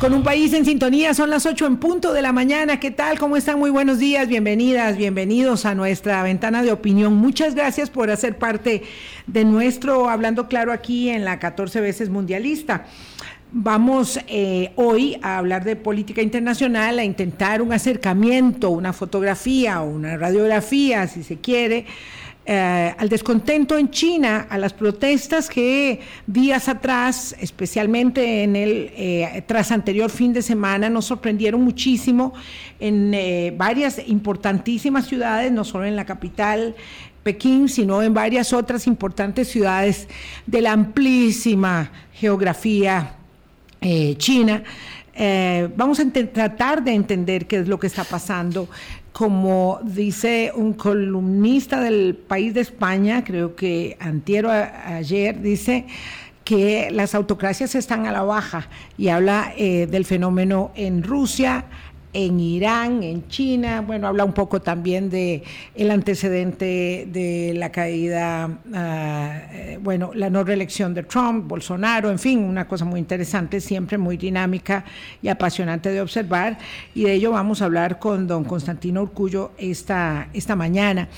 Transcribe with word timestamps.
Con 0.00 0.12
un 0.12 0.22
país 0.22 0.52
en 0.52 0.66
sintonía, 0.66 1.14
son 1.14 1.30
las 1.30 1.46
8 1.46 1.66
en 1.66 1.78
punto 1.78 2.12
de 2.12 2.20
la 2.20 2.30
mañana. 2.30 2.78
¿Qué 2.78 2.90
tal? 2.90 3.18
¿Cómo 3.18 3.36
están? 3.38 3.58
Muy 3.58 3.70
buenos 3.70 3.98
días, 3.98 4.28
bienvenidas, 4.28 4.98
bienvenidos 4.98 5.64
a 5.64 5.74
nuestra 5.74 6.22
ventana 6.22 6.62
de 6.62 6.70
opinión. 6.70 7.14
Muchas 7.14 7.54
gracias 7.54 7.88
por 7.88 8.10
hacer 8.10 8.36
parte 8.36 8.82
de 9.26 9.44
nuestro 9.46 10.10
Hablando 10.10 10.48
Claro 10.48 10.70
aquí 10.70 11.08
en 11.08 11.24
la 11.24 11.38
14 11.38 11.80
veces 11.80 12.10
mundialista. 12.10 12.84
Vamos 13.52 14.20
eh, 14.28 14.72
hoy 14.76 15.18
a 15.22 15.38
hablar 15.38 15.64
de 15.64 15.76
política 15.76 16.20
internacional, 16.20 16.98
a 16.98 17.04
intentar 17.04 17.62
un 17.62 17.72
acercamiento, 17.72 18.68
una 18.70 18.92
fotografía 18.92 19.80
una 19.80 20.18
radiografía, 20.18 21.06
si 21.08 21.22
se 21.22 21.38
quiere, 21.38 21.86
eh, 22.48 22.94
al 22.96 23.08
descontento 23.08 23.76
en 23.76 23.90
China, 23.90 24.46
a 24.48 24.56
las 24.56 24.72
protestas 24.72 25.48
que 25.48 26.00
días 26.28 26.68
atrás, 26.68 27.34
especialmente 27.40 28.44
en 28.44 28.54
el 28.54 28.92
eh, 28.94 29.42
tras 29.48 29.72
anterior 29.72 30.10
fin 30.10 30.32
de 30.32 30.42
semana, 30.42 30.88
nos 30.88 31.06
sorprendieron 31.06 31.60
muchísimo 31.62 32.34
en 32.78 33.12
eh, 33.14 33.52
varias 33.56 34.00
importantísimas 34.06 35.08
ciudades, 35.08 35.50
no 35.50 35.64
solo 35.64 35.86
en 35.86 35.96
la 35.96 36.04
capital. 36.04 36.76
Pekín, 37.24 37.68
sino 37.68 38.00
en 38.04 38.14
varias 38.14 38.52
otras 38.52 38.86
importantes 38.86 39.48
ciudades 39.48 40.06
de 40.46 40.62
la 40.62 40.70
amplísima 40.70 41.90
geografía 42.12 43.16
china. 44.16 44.62
vamos 45.76 45.98
a 45.98 46.04
tratar 46.32 46.84
de 46.84 46.92
entender 46.92 47.46
qué 47.46 47.58
es 47.58 47.68
lo 47.68 47.80
que 47.80 47.88
está 47.88 48.04
pasando 48.04 48.68
como 49.16 49.80
dice 49.82 50.52
un 50.54 50.74
columnista 50.74 51.80
del 51.80 52.14
país 52.14 52.52
de 52.52 52.60
España, 52.60 53.24
creo 53.24 53.56
que 53.56 53.96
antiero 53.98 54.50
ayer, 54.50 55.40
dice 55.40 55.86
que 56.44 56.90
las 56.90 57.14
autocracias 57.14 57.74
están 57.76 58.04
a 58.04 58.12
la 58.12 58.20
baja 58.20 58.68
y 58.98 59.08
habla 59.08 59.54
eh, 59.56 59.86
del 59.86 60.04
fenómeno 60.04 60.70
en 60.74 61.02
Rusia, 61.02 61.64
en 62.16 62.40
Irán, 62.40 63.02
en 63.02 63.28
China, 63.28 63.82
bueno, 63.82 64.08
habla 64.08 64.24
un 64.24 64.32
poco 64.32 64.62
también 64.62 65.10
de 65.10 65.42
el 65.74 65.90
antecedente 65.90 67.06
de 67.12 67.52
la 67.54 67.70
caída, 67.70 68.58
eh, 68.74 69.78
bueno, 69.82 70.12
la 70.14 70.30
no 70.30 70.42
reelección 70.42 70.94
de 70.94 71.02
Trump, 71.02 71.46
Bolsonaro, 71.46 72.10
en 72.10 72.18
fin, 72.18 72.38
una 72.38 72.66
cosa 72.66 72.86
muy 72.86 73.00
interesante, 73.00 73.60
siempre 73.60 73.98
muy 73.98 74.16
dinámica 74.16 74.86
y 75.20 75.28
apasionante 75.28 75.90
de 75.90 76.00
observar, 76.00 76.56
y 76.94 77.04
de 77.04 77.12
ello 77.12 77.32
vamos 77.32 77.60
a 77.60 77.66
hablar 77.66 77.98
con 77.98 78.26
don 78.26 78.44
Constantino 78.44 79.02
Urcullo 79.02 79.52
esta, 79.58 80.28
esta 80.32 80.56
mañana. 80.56 81.08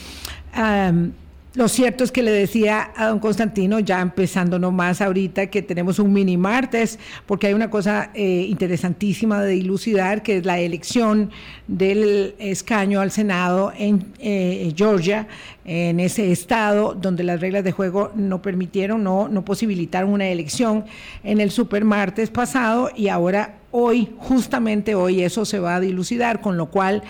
Lo 1.54 1.66
cierto 1.66 2.04
es 2.04 2.12
que 2.12 2.22
le 2.22 2.30
decía 2.30 2.92
a 2.94 3.06
don 3.06 3.20
Constantino, 3.20 3.80
ya 3.80 4.02
empezando 4.02 4.58
nomás 4.58 5.00
ahorita, 5.00 5.46
que 5.46 5.62
tenemos 5.62 5.98
un 5.98 6.12
mini 6.12 6.36
martes, 6.36 6.98
porque 7.24 7.46
hay 7.46 7.54
una 7.54 7.70
cosa 7.70 8.10
eh, 8.12 8.44
interesantísima 8.48 9.42
de 9.42 9.52
dilucidar, 9.52 10.22
que 10.22 10.36
es 10.36 10.44
la 10.44 10.58
elección 10.58 11.30
del 11.66 12.34
escaño 12.38 13.00
al 13.00 13.10
Senado 13.10 13.72
en 13.74 14.12
eh, 14.18 14.74
Georgia, 14.76 15.26
en 15.64 16.00
ese 16.00 16.30
estado 16.32 16.92
donde 16.92 17.24
las 17.24 17.40
reglas 17.40 17.64
de 17.64 17.72
juego 17.72 18.12
no 18.14 18.42
permitieron, 18.42 19.02
no, 19.02 19.28
no 19.28 19.42
posibilitaron 19.42 20.12
una 20.12 20.28
elección 20.28 20.84
en 21.24 21.40
el 21.40 21.50
supermartes 21.50 22.28
pasado 22.28 22.90
y 22.94 23.08
ahora 23.08 23.54
hoy, 23.70 24.10
justamente 24.18 24.94
hoy, 24.94 25.22
eso 25.22 25.46
se 25.46 25.58
va 25.58 25.76
a 25.76 25.80
dilucidar, 25.80 26.42
con 26.42 26.58
lo 26.58 26.66
cual... 26.66 27.02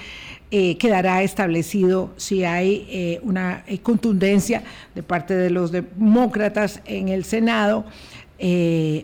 Eh, 0.50 0.78
quedará 0.78 1.22
establecido 1.22 2.14
si 2.16 2.42
hay 2.44 2.86
eh, 2.88 3.20
una 3.22 3.64
eh, 3.66 3.80
contundencia 3.80 4.62
de 4.94 5.02
parte 5.02 5.36
de 5.36 5.50
los 5.50 5.72
demócratas 5.72 6.80
en 6.86 7.10
el 7.10 7.24
Senado 7.24 7.84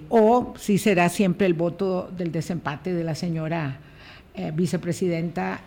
o 0.09 0.55
si 0.56 0.78
será 0.78 1.11
siempre 1.11 1.47
el 1.47 1.53
voto 1.53 2.11
del 2.17 2.31
desempate 2.33 2.95
de 2.95 3.03
la 3.03 3.17
señora 3.17 3.81
vicepresidenta 4.55 5.61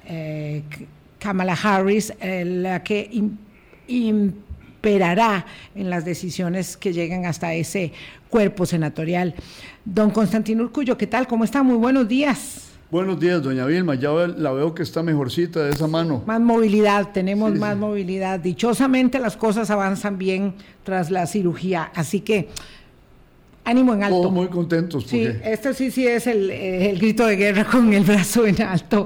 Kamala 1.20 1.58
Harris, 1.62 2.14
la 2.22 2.82
que 2.82 3.12
imperará 3.88 5.46
en 5.76 5.90
las 5.90 6.06
decisiones 6.06 6.78
que 6.78 6.94
lleguen 6.94 7.26
hasta 7.26 7.54
ese 7.54 7.92
cuerpo 8.30 8.66
senatorial. 8.66 9.36
Don 9.84 10.12
Constantino 10.12 10.64
Urcullo, 10.64 10.98
¿qué 10.98 11.08
tal? 11.08 11.28
¿Cómo 11.28 11.44
está? 11.44 11.62
Muy 11.62 11.76
buenos 11.76 12.08
días. 12.08 12.67
Buenos 12.90 13.20
días, 13.20 13.44
doña 13.44 13.66
Vilma. 13.66 13.96
Ya 13.96 14.12
la 14.12 14.54
veo 14.54 14.74
que 14.74 14.82
está 14.82 15.04
mejorcita 15.04 15.62
de 15.62 15.72
esa 15.72 15.88
mano. 15.88 16.24
Más 16.26 16.40
movilidad, 16.40 17.12
tenemos 17.12 17.54
más 17.54 17.76
movilidad. 17.76 18.40
Dichosamente 18.40 19.20
las 19.20 19.36
cosas 19.36 19.70
avanzan 19.70 20.18
bien 20.18 20.54
tras 20.84 21.12
la 21.12 21.28
cirugía. 21.28 21.92
Así 21.94 22.22
que 22.22 22.48
ánimo 23.66 23.94
en 23.94 24.04
alto. 24.04 24.22
Todos 24.22 24.32
muy 24.32 24.48
contentos. 24.48 25.04
Sí, 25.06 25.28
esto 25.44 25.74
sí, 25.74 25.92
sí 25.92 26.08
es 26.08 26.28
el, 26.28 26.50
el, 26.50 26.98
grito 26.98 27.26
de 27.26 27.36
guerra 27.36 27.66
con 27.72 27.92
el 27.92 28.06
brazo 28.06 28.46
en 28.46 28.62
alto. 28.62 29.06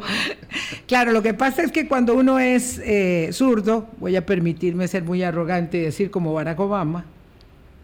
claro, 0.85 1.11
lo 1.11 1.23
que 1.23 1.33
pasa 1.33 1.63
es 1.63 1.71
que 1.71 1.87
cuando 1.87 2.13
uno 2.13 2.37
es 2.37 2.79
eh, 2.85 3.29
zurdo, 3.33 3.87
voy 3.99 4.15
a 4.15 4.23
permitirme 4.27 4.87
ser 4.87 5.03
muy 5.03 5.23
arrogante 5.23 5.79
y 5.79 5.81
decir 5.81 6.11
como 6.11 6.35
Barack 6.35 6.59
Obama, 6.59 7.05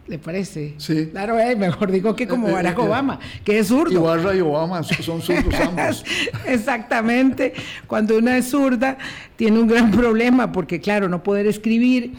¿Le 0.08 0.18
parece? 0.18 0.74
Sí. 0.78 1.08
Claro, 1.10 1.38
eh, 1.38 1.54
mejor 1.54 1.92
digo 1.92 2.16
que 2.16 2.26
como 2.26 2.50
Barack 2.50 2.78
Obama, 2.78 3.20
que 3.44 3.58
es 3.58 3.68
zurdo. 3.68 3.92
Ibarra 3.92 4.34
y 4.34 4.40
Obama 4.40 4.82
son 4.82 5.20
zurdos 5.22 5.54
ambos. 5.60 6.02
Exactamente. 6.46 7.52
Cuando 7.86 8.16
una 8.16 8.38
es 8.38 8.48
zurda, 8.48 8.96
tiene 9.36 9.60
un 9.60 9.68
gran 9.68 9.90
problema 9.90 10.50
porque, 10.50 10.80
claro, 10.80 11.10
no 11.10 11.22
poder 11.22 11.46
escribir 11.46 12.14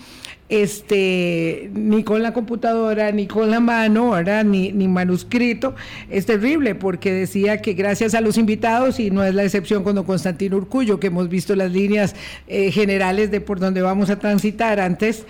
este, 0.49 1.69
ni 1.73 2.03
con 2.03 2.23
la 2.23 2.33
computadora, 2.33 3.11
ni 3.11 3.27
con 3.27 3.51
la 3.51 3.59
mano, 3.59 4.11
¿verdad? 4.11 4.43
Ni, 4.43 4.71
ni 4.71 4.87
manuscrito, 4.87 5.75
es 6.09 6.25
terrible 6.25 6.75
porque 6.75 7.13
decía 7.13 7.61
que 7.61 7.73
gracias 7.73 8.15
a 8.15 8.21
los 8.21 8.37
invitados, 8.37 8.99
y 8.99 9.11
no 9.11 9.23
es 9.23 9.35
la 9.35 9.43
excepción 9.43 9.83
con 9.83 9.95
don 9.95 10.05
Constantino 10.05 10.57
Urcullo, 10.57 10.99
que 10.99 11.07
hemos 11.07 11.29
visto 11.29 11.55
las 11.55 11.71
líneas 11.71 12.15
eh, 12.47 12.71
generales 12.71 13.29
de 13.31 13.41
por 13.41 13.59
donde 13.59 13.81
vamos 13.81 14.09
a 14.09 14.17
transitar 14.17 14.79
antes 14.79 15.25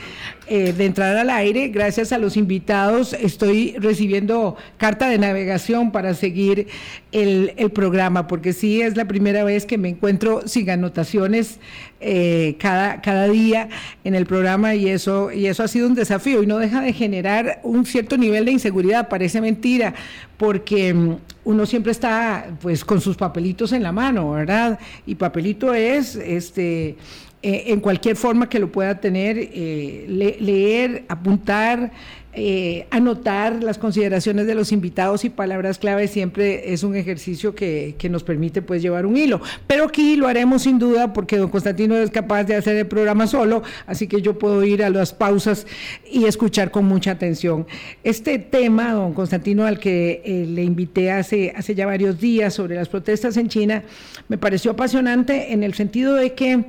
eh, 0.47 0.73
de 0.73 0.85
entrar 0.85 1.15
al 1.17 1.29
aire, 1.29 1.67
gracias 1.67 2.11
a 2.11 2.17
los 2.17 2.37
invitados 2.37 3.13
estoy 3.13 3.75
recibiendo 3.77 4.55
carta 4.77 5.09
de 5.09 5.17
navegación 5.17 5.91
para 5.91 6.13
seguir 6.13 6.67
el, 7.11 7.53
el 7.57 7.69
programa, 7.71 8.27
porque 8.27 8.53
sí 8.53 8.81
es 8.81 8.95
la 8.95 9.05
primera 9.05 9.43
vez 9.43 9.65
que 9.65 9.77
me 9.77 9.89
encuentro 9.89 10.47
sin 10.47 10.69
anotaciones 10.69 11.59
eh, 12.01 12.55
cada, 12.59 13.01
cada 13.01 13.27
día 13.27 13.67
en 14.03 14.15
el 14.15 14.25
programa 14.25 14.73
y 14.75 14.87
eso, 14.87 15.31
y 15.31 15.47
eso 15.47 15.63
ha 15.63 15.67
sido 15.67 15.87
un 15.87 15.95
desafío 15.95 16.41
y 16.41 16.47
no 16.47 16.57
deja 16.57 16.81
de 16.81 16.93
generar 16.93 17.59
un 17.63 17.85
cierto 17.85 18.17
nivel 18.17 18.45
de 18.45 18.51
inseguridad, 18.51 19.09
parece 19.09 19.41
mentira, 19.41 19.93
porque 20.37 20.93
mm, 20.93 21.15
uno 21.43 21.65
siempre 21.65 21.91
está 21.91 22.47
pues 22.61 22.85
con 22.85 23.01
sus 23.01 23.17
papelitos 23.17 23.73
en 23.73 23.83
la 23.83 23.91
mano, 23.91 24.31
¿verdad? 24.31 24.79
Y 25.05 25.15
papelito 25.15 25.73
es 25.73 26.15
este 26.15 26.95
eh, 27.41 27.65
en 27.67 27.79
cualquier 27.79 28.17
forma 28.17 28.49
que 28.49 28.59
lo 28.59 28.69
pueda 28.69 28.99
tener, 28.99 29.37
eh, 29.37 30.05
leer, 30.41 31.05
apuntar, 31.07 31.89
eh, 32.31 32.85
anotar 32.91 33.63
las 33.63 33.79
consideraciones 33.79 34.45
de 34.45 34.53
los 34.53 34.71
invitados 34.71 35.25
y 35.25 35.31
palabras 35.31 35.79
clave 35.79 36.07
siempre 36.07 36.71
es 36.73 36.83
un 36.83 36.95
ejercicio 36.95 37.55
que, 37.55 37.95
nos 38.09 38.23
permite 38.23 38.61
pues 38.61 38.83
llevar 38.83 39.07
un 39.07 39.17
hilo. 39.17 39.41
Pero 39.65 39.85
aquí 39.85 40.15
lo 40.15 40.27
haremos 40.27 40.61
sin 40.61 40.77
duda 40.77 41.11
porque 41.11 41.37
don 41.37 41.49
Constantino 41.49 41.97
es 41.97 42.11
capaz 42.11 42.43
de 42.43 42.55
hacer 42.55 42.75
el 42.75 42.85
programa 42.85 43.25
solo, 43.25 43.63
así 43.87 44.07
que 44.07 44.21
yo 44.21 44.37
puedo 44.37 44.63
ir 44.63 44.83
a 44.83 44.91
las 44.91 45.11
pausas 45.11 45.65
y 46.09 46.25
escuchar 46.25 46.69
con 46.69 46.85
mucha 46.85 47.11
atención. 47.11 47.65
Este 48.03 48.37
tema, 48.37 48.93
don 48.93 49.13
Constantino, 49.13 49.65
al 49.65 49.79
que 49.79 50.21
eh, 50.23 50.45
le 50.47 50.63
invité 50.63 51.11
hace, 51.11 51.51
hace 51.55 51.73
ya 51.73 51.87
varios 51.87 52.19
días 52.19 52.53
sobre 52.53 52.75
las 52.75 52.89
protestas 52.89 53.37
en 53.37 53.47
China, 53.47 53.83
me 54.27 54.37
pareció 54.37 54.71
apasionante 54.71 55.51
en 55.51 55.63
el 55.63 55.73
sentido 55.73 56.13
de 56.13 56.33
que 56.33 56.63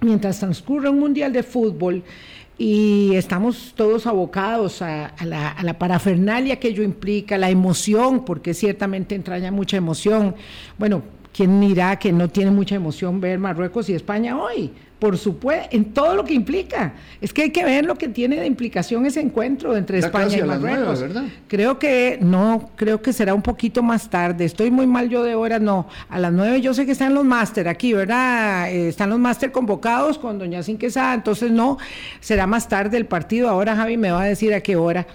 mientras 0.00 0.40
transcurre 0.40 0.88
un 0.88 0.98
mundial 0.98 1.32
de 1.32 1.42
fútbol, 1.42 2.02
y 2.58 3.14
estamos 3.14 3.74
todos 3.76 4.06
abocados 4.06 4.80
a, 4.80 5.12
la, 5.24 5.78
parafernalia 5.78 6.58
que 6.58 6.68
ello 6.68 6.82
implica, 6.82 7.36
la 7.36 7.50
emoción, 7.50 8.24
porque 8.24 8.54
ciertamente 8.54 9.14
entraña 9.14 9.50
mucha 9.52 9.76
emoción. 9.76 10.34
Bueno, 10.78 11.02
¿quién 11.34 11.60
dirá 11.60 11.98
que 11.98 12.12
no 12.12 12.28
tiene 12.28 12.50
mucha 12.50 12.74
emoción 12.74 13.20
ver 13.20 13.38
Marruecos 13.38 13.90
y 13.90 13.94
España 13.94 14.38
hoy? 14.40 14.72
Por 14.98 15.18
supuesto, 15.18 15.68
en 15.72 15.92
todo 15.92 16.14
lo 16.14 16.24
que 16.24 16.32
implica. 16.32 16.94
Es 17.20 17.32
que 17.32 17.42
hay 17.42 17.50
que 17.50 17.64
ver 17.64 17.84
lo 17.84 17.96
que 17.96 18.08
tiene 18.08 18.36
de 18.36 18.46
implicación 18.46 19.04
ese 19.04 19.20
encuentro 19.20 19.76
entre 19.76 19.98
España 19.98 20.38
y 20.38 20.42
Marruecos. 20.42 21.04
creo 21.48 21.78
que 21.78 22.18
no, 22.20 22.70
creo 22.76 23.02
que 23.02 23.12
será 23.12 23.34
un 23.34 23.42
poquito 23.42 23.82
más 23.82 24.08
tarde. 24.08 24.44
Estoy 24.44 24.70
muy 24.70 24.86
mal 24.86 25.08
yo 25.08 25.22
de 25.22 25.34
hora, 25.34 25.58
no. 25.58 25.86
A 26.08 26.18
las 26.18 26.32
nueve 26.32 26.60
yo 26.60 26.72
sé 26.72 26.86
que 26.86 26.92
están 26.92 27.14
los 27.14 27.24
máster 27.24 27.68
aquí, 27.68 27.92
¿verdad? 27.92 28.70
Eh, 28.70 28.88
están 28.88 29.10
los 29.10 29.18
máster 29.18 29.52
convocados 29.52 30.18
con 30.18 30.38
doña 30.38 30.62
Sinquesada, 30.62 31.14
entonces 31.14 31.50
no, 31.50 31.78
será 32.20 32.46
más 32.46 32.68
tarde 32.68 32.96
el 32.96 33.06
partido. 33.06 33.48
Ahora 33.50 33.76
Javi 33.76 33.96
me 33.98 34.10
va 34.10 34.22
a 34.22 34.26
decir 34.26 34.54
a 34.54 34.60
qué 34.60 34.76
hora. 34.76 35.06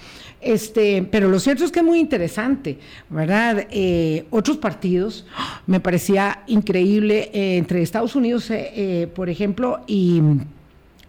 Este, 0.41 1.03
pero 1.03 1.29
lo 1.29 1.39
cierto 1.39 1.63
es 1.63 1.71
que 1.71 1.79
es 1.79 1.85
muy 1.85 1.99
interesante, 1.99 2.79
¿verdad? 3.09 3.67
Eh, 3.69 4.25
otros 4.31 4.57
partidos, 4.57 5.25
me 5.67 5.79
parecía 5.79 6.41
increíble, 6.47 7.29
eh, 7.31 7.57
entre 7.57 7.83
Estados 7.83 8.15
Unidos, 8.15 8.47
eh, 8.49 9.07
por 9.13 9.29
ejemplo, 9.29 9.70
y 9.87 10.21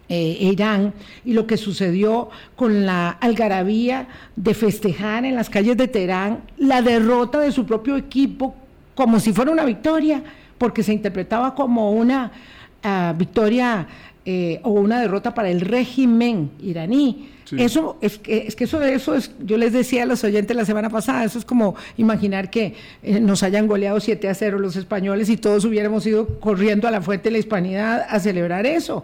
eh, 0.09 0.37
Irán 0.41 0.93
y 1.23 1.33
lo 1.33 1.47
que 1.47 1.57
sucedió 1.57 2.29
con 2.55 2.85
la 2.85 3.09
algarabía 3.09 4.07
de 4.35 4.53
festejar 4.53 5.25
en 5.25 5.35
las 5.35 5.49
calles 5.49 5.77
de 5.77 5.87
Teherán 5.87 6.41
la 6.57 6.81
derrota 6.81 7.39
de 7.39 7.51
su 7.51 7.65
propio 7.65 7.95
equipo 7.95 8.55
como 8.95 9.19
si 9.19 9.33
fuera 9.33 9.51
una 9.51 9.65
victoria, 9.65 10.23
porque 10.57 10.83
se 10.83 10.93
interpretaba 10.93 11.55
como 11.55 11.91
una 11.91 12.31
ah, 12.83 13.13
victoria 13.17 13.87
eh, 14.25 14.59
o 14.63 14.71
una 14.71 15.01
derrota 15.01 15.33
para 15.33 15.49
el 15.49 15.61
régimen 15.61 16.51
iraní. 16.61 17.29
Eso 17.57 17.97
es 18.01 18.17
que, 18.17 18.47
es 18.47 18.55
que 18.55 18.63
eso, 18.63 18.81
eso 18.81 19.13
es, 19.15 19.31
yo 19.43 19.57
les 19.57 19.73
decía 19.73 20.03
a 20.03 20.05
los 20.05 20.23
oyentes 20.23 20.55
la 20.55 20.65
semana 20.65 20.89
pasada, 20.89 21.23
eso 21.23 21.37
es 21.37 21.45
como 21.45 21.75
imaginar 21.97 22.49
que 22.49 22.73
eh, 23.03 23.19
nos 23.19 23.43
hayan 23.43 23.67
goleado 23.67 23.99
7 23.99 24.27
a 24.29 24.33
0 24.33 24.57
los 24.57 24.75
españoles 24.75 25.29
y 25.29 25.37
todos 25.37 25.65
hubiéramos 25.65 26.07
ido 26.07 26.39
corriendo 26.39 26.87
a 26.87 26.91
la 26.91 27.01
fuente 27.01 27.25
de 27.25 27.33
la 27.33 27.37
hispanidad 27.37 28.07
a 28.09 28.19
celebrar 28.19 28.65
eso 28.65 29.03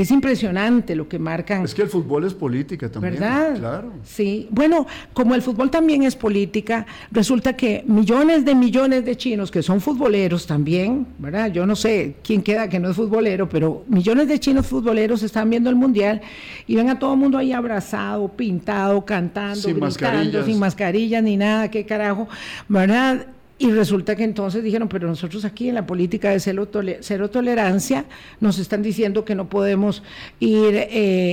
es 0.00 0.10
impresionante 0.10 0.94
lo 0.94 1.08
que 1.08 1.18
marcan. 1.18 1.64
Es 1.64 1.74
que 1.74 1.82
el 1.82 1.88
fútbol 1.88 2.24
es 2.24 2.34
política 2.34 2.88
también. 2.88 3.14
¿Verdad? 3.14 3.56
Claro. 3.58 3.92
Sí. 4.04 4.48
Bueno, 4.50 4.86
como 5.12 5.34
el 5.34 5.42
fútbol 5.42 5.70
también 5.70 6.04
es 6.04 6.14
política, 6.14 6.86
resulta 7.10 7.54
que 7.54 7.84
millones 7.86 8.44
de 8.44 8.54
millones 8.54 9.04
de 9.04 9.16
chinos 9.16 9.50
que 9.50 9.62
son 9.62 9.80
futboleros 9.80 10.46
también, 10.46 11.06
¿verdad? 11.18 11.50
Yo 11.50 11.66
no 11.66 11.74
sé 11.74 12.16
quién 12.22 12.42
queda 12.42 12.68
que 12.68 12.78
no 12.78 12.90
es 12.90 12.96
futbolero, 12.96 13.48
pero 13.48 13.84
millones 13.88 14.28
de 14.28 14.38
chinos 14.38 14.66
futboleros 14.66 15.22
están 15.22 15.50
viendo 15.50 15.70
el 15.70 15.76
mundial 15.76 16.20
y 16.66 16.76
ven 16.76 16.90
a 16.90 16.98
todo 16.98 17.14
el 17.14 17.18
mundo 17.18 17.38
ahí 17.38 17.52
abrazado, 17.52 18.28
pintado, 18.28 19.04
cantando, 19.04 19.56
sin 19.56 19.80
gritando, 19.80 20.44
sin 20.44 20.58
mascarillas 20.58 21.22
ni 21.22 21.36
nada, 21.36 21.70
qué 21.70 21.84
carajo, 21.84 22.28
¿verdad? 22.68 23.26
Y 23.60 23.72
resulta 23.72 24.14
que 24.14 24.22
entonces 24.22 24.62
dijeron, 24.62 24.88
pero 24.88 25.08
nosotros 25.08 25.44
aquí 25.44 25.68
en 25.68 25.74
la 25.74 25.84
política 25.84 26.30
de 26.30 26.38
cero, 26.38 27.28
tolerancia 27.28 28.04
nos 28.38 28.60
están 28.60 28.82
diciendo 28.82 29.24
que 29.24 29.34
no 29.34 29.48
podemos 29.48 30.04
ir 30.38 30.76
eh, 30.76 30.88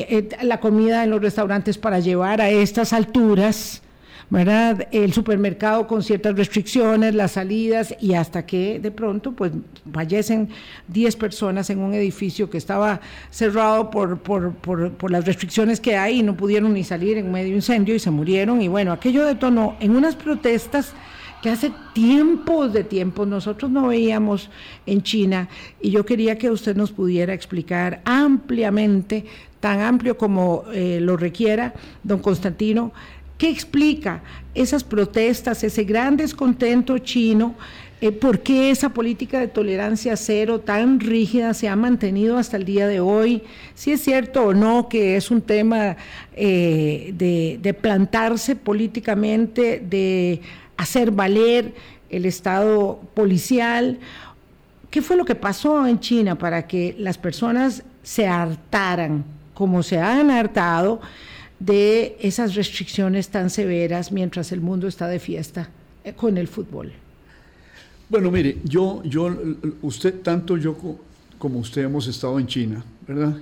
eh, 0.10 0.30
la 0.42 0.60
comida 0.60 1.04
en 1.04 1.12
los 1.12 1.22
restaurantes 1.22 1.78
para 1.78 2.00
llevar 2.00 2.42
a 2.42 2.50
estas 2.50 2.94
alturas, 2.94 3.84
¿verdad? 4.32 4.88
El 4.92 5.14
supermercado 5.14 5.86
con 5.86 6.02
ciertas 6.02 6.36
restricciones, 6.36 7.14
las 7.14 7.34
salidas 7.34 7.96
y 8.02 8.16
hasta 8.16 8.44
que 8.44 8.80
de 8.80 8.90
pronto 8.90 9.34
pues 9.34 9.52
fallecen 9.94 10.50
10 10.88 11.16
personas 11.18 11.70
en 11.70 11.78
un 11.78 11.94
edificio 11.94 12.50
que 12.50 12.58
estaba 12.58 13.02
cerrado 13.30 13.92
por, 13.92 14.18
por, 14.18 14.52
por, 14.56 14.92
por 14.94 15.12
las 15.12 15.26
restricciones 15.26 15.80
que 15.80 15.96
hay 15.96 16.22
y 16.22 16.24
no 16.24 16.36
pudieron 16.36 16.74
ni 16.74 16.84
salir 16.84 17.20
en 17.20 17.32
medio 17.32 17.54
incendio 17.54 17.94
y 17.94 18.00
se 18.00 18.10
murieron 18.10 18.64
y 18.64 18.68
bueno, 18.68 18.92
aquello 18.92 19.24
detonó 19.26 19.76
en 19.80 19.96
unas 19.96 20.16
protestas 20.16 20.96
que 21.46 21.52
hace 21.52 21.72
tiempos 21.94 22.74
de 22.74 22.84
tiempo 22.84 23.24
nosotros 23.24 23.70
no 23.70 23.90
veíamos 23.90 24.50
en 24.88 25.04
China 25.04 25.48
y 25.80 25.92
yo 25.92 26.04
quería 26.04 26.40
que 26.40 26.50
usted 26.50 26.76
nos 26.76 26.92
pudiera 26.92 27.36
explicar 27.36 28.02
ampliamente, 28.04 29.26
tan 29.60 29.80
amplio 29.80 30.18
como 30.18 30.64
eh, 30.74 30.98
lo 31.00 31.18
requiera, 31.18 31.76
don 32.02 32.18
Constantino, 32.18 32.92
¿qué 33.38 33.48
explica 33.52 34.24
esas 34.56 34.84
protestas, 34.84 35.64
ese 35.64 35.84
gran 35.84 36.18
descontento 36.18 36.98
chino? 36.98 37.54
Eh, 38.02 38.12
¿Por 38.12 38.40
qué 38.40 38.72
esa 38.72 38.90
política 38.90 39.40
de 39.40 39.48
tolerancia 39.48 40.18
cero 40.18 40.62
tan 40.62 41.00
rígida 41.00 41.54
se 41.54 41.70
ha 41.70 41.76
mantenido 41.76 42.40
hasta 42.40 42.58
el 42.58 42.66
día 42.66 42.88
de 42.88 43.00
hoy? 43.00 43.44
Si 43.76 43.92
es 43.92 44.02
cierto 44.02 44.46
o 44.46 44.54
no 44.56 44.90
que 44.90 45.16
es 45.16 45.30
un 45.30 45.44
tema 45.44 45.96
eh, 46.36 47.14
de 47.16 47.74
plantarse 47.76 48.56
políticamente, 48.56 49.80
de 49.80 50.42
hacer 50.78 51.12
valer 51.12 51.74
el 52.10 52.26
Estado 52.26 53.00
policial. 53.14 54.00
¿Qué 54.90 55.02
fue 55.02 55.18
lo 55.18 55.26
que 55.26 55.36
pasó 55.36 55.86
en 55.86 56.00
China 56.00 56.38
para 56.38 56.68
que 56.68 56.96
las 56.98 57.18
personas 57.18 57.84
se 58.04 58.28
hartaran, 58.28 59.24
como 59.54 59.84
se 59.84 60.00
han 60.00 60.30
hartado, 60.30 61.02
de 61.60 62.18
esas 62.20 62.56
restricciones 62.56 63.30
tan 63.30 63.50
severas 63.50 64.12
mientras 64.12 64.52
el 64.52 64.62
mundo 64.62 64.88
está 64.88 65.08
de 65.08 65.20
fiesta 65.20 65.70
eh, 66.04 66.14
con 66.14 66.38
el 66.38 66.48
fútbol? 66.48 66.94
Bueno, 68.08 68.30
mire, 68.30 68.58
yo, 68.64 69.02
yo, 69.04 69.36
usted, 69.82 70.22
tanto 70.22 70.58
yo 70.58 70.78
como 71.40 71.60
usted 71.60 71.84
hemos 71.84 72.08
estado 72.08 72.40
en 72.40 72.46
China, 72.46 72.86
¿verdad? 73.08 73.36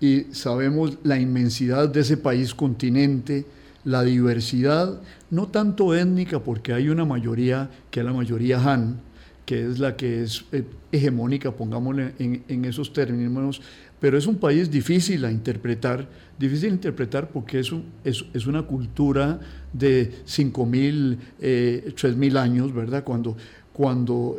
Y 0.00 0.26
sabemos 0.32 0.98
la 1.02 1.18
inmensidad 1.18 1.88
de 1.88 2.00
ese 2.00 2.16
país 2.16 2.54
continente, 2.54 3.44
la 3.86 4.02
diversidad, 4.02 5.00
no 5.30 5.46
tanto 5.46 5.94
étnica, 5.94 6.40
porque 6.40 6.72
hay 6.72 6.88
una 6.88 7.04
mayoría, 7.04 7.70
que 7.90 8.00
es 8.00 8.06
la 8.06 8.12
mayoría 8.12 8.58
Han, 8.58 9.00
que 9.46 9.64
es 9.64 9.78
la 9.78 9.96
que 9.96 10.24
es 10.24 10.44
eh, 10.50 10.64
hegemónica, 10.90 11.52
pongámosle 11.52 12.12
en, 12.18 12.64
esos 12.64 12.92
términos, 12.92 13.62
pero 14.00 14.18
es 14.18 14.26
un 14.26 14.38
país 14.38 14.72
difícil 14.72 15.24
a 15.24 15.30
interpretar, 15.30 16.08
difícil 16.36 16.70
a 16.70 16.74
interpretar 16.74 17.28
porque 17.28 17.60
es, 17.60 17.72
es, 18.02 18.46
una 18.46 18.62
cultura 18.62 19.38
de 19.72 20.10
5.000, 20.26 21.16
eh, 21.40 21.92
3.000 21.96 22.38
años, 22.38 22.74
¿verdad? 22.74 23.04
Cuando, 23.04 23.36
cuando 23.76 24.38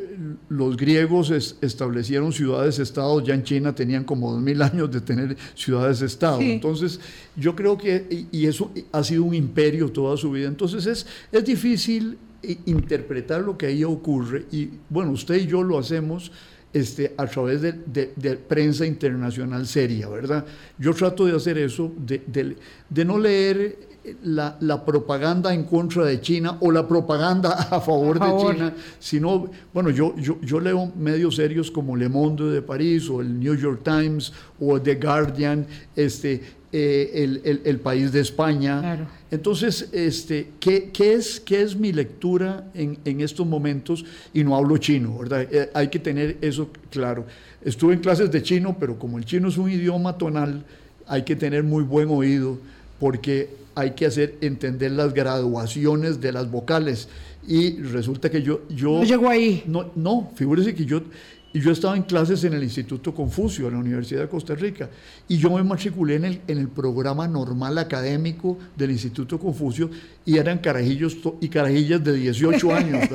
los 0.49 0.75
griegos 0.75 1.29
establecieron 1.61 2.33
ciudades-estados, 2.33 3.23
ya 3.23 3.35
en 3.35 3.43
China 3.43 3.75
tenían 3.75 4.03
como 4.03 4.31
dos 4.31 4.41
mil 4.41 4.59
años 4.63 4.89
de 4.89 4.99
tener 4.99 5.37
ciudades-estado. 5.53 6.41
Entonces, 6.41 6.99
yo 7.35 7.55
creo 7.55 7.77
que, 7.77 8.25
y 8.31 8.47
eso 8.47 8.71
ha 8.91 9.03
sido 9.03 9.25
un 9.25 9.35
imperio 9.35 9.91
toda 9.91 10.17
su 10.17 10.31
vida, 10.31 10.47
entonces 10.47 10.87
es, 10.87 11.05
es 11.31 11.45
difícil 11.45 12.17
interpretar 12.65 13.41
lo 13.41 13.55
que 13.59 13.67
ahí 13.67 13.83
ocurre. 13.83 14.47
Y 14.51 14.69
bueno, 14.89 15.11
usted 15.11 15.35
y 15.35 15.45
yo 15.45 15.61
lo 15.61 15.77
hacemos 15.77 16.31
este, 16.73 17.13
a 17.17 17.25
través 17.25 17.61
de, 17.61 18.39
prensa 18.47 18.85
internacional 18.85 19.65
seria, 19.67 20.07
¿verdad? 20.09 20.45
Yo 20.77 20.93
trato 20.93 21.25
de 21.25 21.35
hacer 21.35 21.57
eso, 21.57 21.91
de, 21.97 22.55
de 22.89 23.05
no 23.05 23.17
leer 23.17 23.87
la, 24.23 24.85
propaganda 24.85 25.53
en 25.53 25.63
contra 25.63 26.05
de 26.05 26.21
China 26.21 26.57
o 26.61 26.71
la 26.71 26.87
propaganda 26.87 27.51
a 27.71 27.81
favor, 27.81 28.19
de 28.19 28.37
China, 28.37 28.73
sino, 28.99 29.49
bueno, 29.73 29.89
yo, 29.89 30.15
yo, 30.17 30.39
yo, 30.41 30.59
leo 30.59 30.91
medios 30.95 31.35
serios 31.35 31.71
como 31.71 31.95
Le 31.95 32.09
Monde 32.09 32.45
de 32.45 32.61
París 32.61 33.09
o 33.09 33.21
el 33.21 33.39
New 33.39 33.55
York 33.55 33.81
Times 33.83 34.31
o 34.59 34.79
The 34.79 34.95
Guardian, 34.95 35.65
este, 35.95 36.41
eh, 36.73 37.11
el, 37.13 37.61
el, 37.63 37.79
país 37.79 38.11
de 38.11 38.19
España. 38.19 39.07
Entonces, 39.31 39.87
este, 39.93 40.49
¿qué, 40.59 40.89
¿qué, 40.91 41.13
es, 41.13 41.39
¿qué 41.39 41.61
es 41.61 41.75
mi 41.75 41.93
lectura 41.93 42.69
en, 42.73 42.97
en 43.05 43.21
estos 43.21 43.47
momentos? 43.47 44.03
Y 44.33 44.43
no 44.43 44.53
hablo 44.53 44.77
chino, 44.77 45.17
¿verdad? 45.17 45.47
Eh, 45.49 45.69
hay 45.73 45.87
que 45.87 45.99
tener 45.99 46.37
eso 46.41 46.69
claro. 46.89 47.25
Estuve 47.63 47.93
en 47.93 48.01
clases 48.01 48.29
de 48.31 48.43
chino, 48.43 48.75
pero 48.77 48.99
como 48.99 49.17
el 49.17 49.23
chino 49.23 49.47
es 49.47 49.57
un 49.57 49.71
idioma 49.71 50.17
tonal, 50.17 50.65
hay 51.07 51.23
que 51.23 51.37
tener 51.37 51.63
muy 51.63 51.83
buen 51.83 52.09
oído 52.09 52.57
porque 52.99 53.49
hay 53.73 53.91
que 53.91 54.05
hacer 54.05 54.35
entender 54.41 54.91
las 54.91 55.13
graduaciones 55.13 56.19
de 56.19 56.31
las 56.31 56.51
vocales. 56.51 57.07
Y 57.47 57.77
resulta 57.77 58.29
que 58.29 58.41
yo... 58.41 58.67
yo 58.67 58.99
no 58.99 59.03
llegó 59.03 59.29
ahí. 59.29 59.63
No, 59.67 59.91
no, 59.95 60.31
figúrese 60.35 60.75
que 60.75 60.83
yo, 60.83 61.01
y 61.53 61.61
yo 61.61 61.71
estaba 61.71 61.95
en 61.95 62.03
clases 62.03 62.43
en 62.43 62.53
el 62.53 62.63
Instituto 62.63 63.13
Confucio, 63.13 63.67
en 63.67 63.73
la 63.73 63.79
Universidad 63.79 64.21
de 64.21 64.27
Costa 64.27 64.53
Rica, 64.53 64.89
y 65.27 65.37
yo 65.37 65.49
me 65.49 65.63
matriculé 65.63 66.15
en 66.15 66.25
el, 66.25 66.41
en 66.47 66.57
el 66.57 66.67
programa 66.67 67.27
normal 67.27 67.77
académico 67.77 68.57
del 68.75 68.91
Instituto 68.91 69.39
Confucio, 69.39 69.89
y 70.25 70.37
eran 70.37 70.57
carajillos 70.57 71.17
y 71.39 71.47
carajillas 71.47 72.03
de 72.03 72.13
18 72.13 72.75
años. 72.75 73.09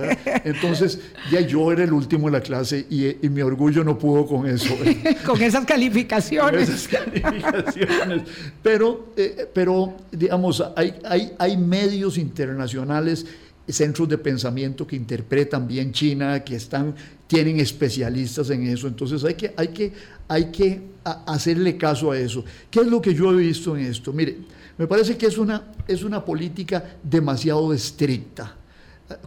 Entonces, 0.45 0.99
ya 1.31 1.41
yo 1.41 1.71
era 1.71 1.85
el 1.85 1.93
último 1.93 2.29
de 2.29 2.33
la 2.33 2.41
clase 2.41 2.87
y, 2.89 3.29
mi 3.29 3.43
orgullo 3.43 3.85
no 3.85 3.99
pudo 3.99 4.27
con 4.27 4.47
eso. 4.47 4.75
con 5.27 5.41
esas 5.43 5.67
calificaciones. 5.67 6.69
Con 6.69 6.75
esas 6.75 6.89
calificaciones. 6.89 8.23
Pero, 8.63 9.13
eh, 9.17 9.47
pero 9.53 9.95
digamos, 10.11 10.65
hay, 10.75 10.95
hay, 11.05 11.33
hay 11.39 11.57
medios 11.59 12.17
internacionales 12.17 13.27
centros 13.69 14.09
de 14.09 14.19
pensamiento 14.19 14.87
que 14.87 14.97
interpretan 14.97 15.67
bien 15.67 15.93
China, 15.93 16.43
que 16.43 16.57
están, 16.57 16.95
tienen 17.33 17.61
especialistas 17.61 18.51
en 18.51 18.67
eso. 18.67 18.87
Entonces 18.87 19.25
hay 19.25 19.33
que, 19.33 19.55
hay 19.57 19.69
que, 19.69 19.91
hay 20.29 20.53
que 20.53 20.83
hacerle 21.03 21.79
caso 21.79 22.11
a 22.11 22.19
eso. 22.19 22.45
¿Qué 22.71 22.81
es 22.81 22.87
lo 22.87 23.01
que 23.01 23.15
yo 23.15 23.33
he 23.33 23.37
visto 23.37 23.75
en 23.75 23.87
esto? 23.87 24.13
Mire, 24.13 24.37
me 24.77 24.87
parece 24.87 25.17
que 25.17 25.25
es 25.25 25.39
una, 25.39 25.73
es 25.89 26.05
una 26.05 26.23
política 26.23 26.85
demasiado 27.03 27.73
estricta. 27.73 28.55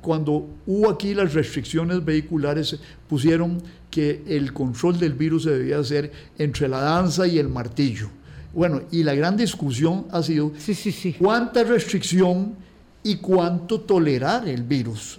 Cuando 0.01 0.47
hubo 0.67 0.87
aquí 0.87 1.15
las 1.15 1.33
restricciones 1.33 2.05
vehiculares, 2.05 2.77
pusieron 3.09 3.63
que 3.89 4.21
el 4.27 4.53
control 4.53 4.99
del 4.99 5.13
virus 5.13 5.43
se 5.43 5.57
debía 5.57 5.79
hacer 5.79 6.11
entre 6.37 6.67
la 6.67 6.81
danza 6.81 7.25
y 7.25 7.39
el 7.39 7.49
martillo. 7.49 8.11
Bueno, 8.53 8.83
y 8.91 9.01
la 9.01 9.15
gran 9.15 9.35
discusión 9.35 10.05
ha 10.11 10.21
sido 10.21 10.51
sí, 10.59 10.75
sí, 10.75 10.91
sí. 10.91 11.15
cuánta 11.17 11.63
restricción 11.63 12.53
y 13.01 13.15
cuánto 13.15 13.81
tolerar 13.81 14.47
el 14.47 14.61
virus. 14.61 15.17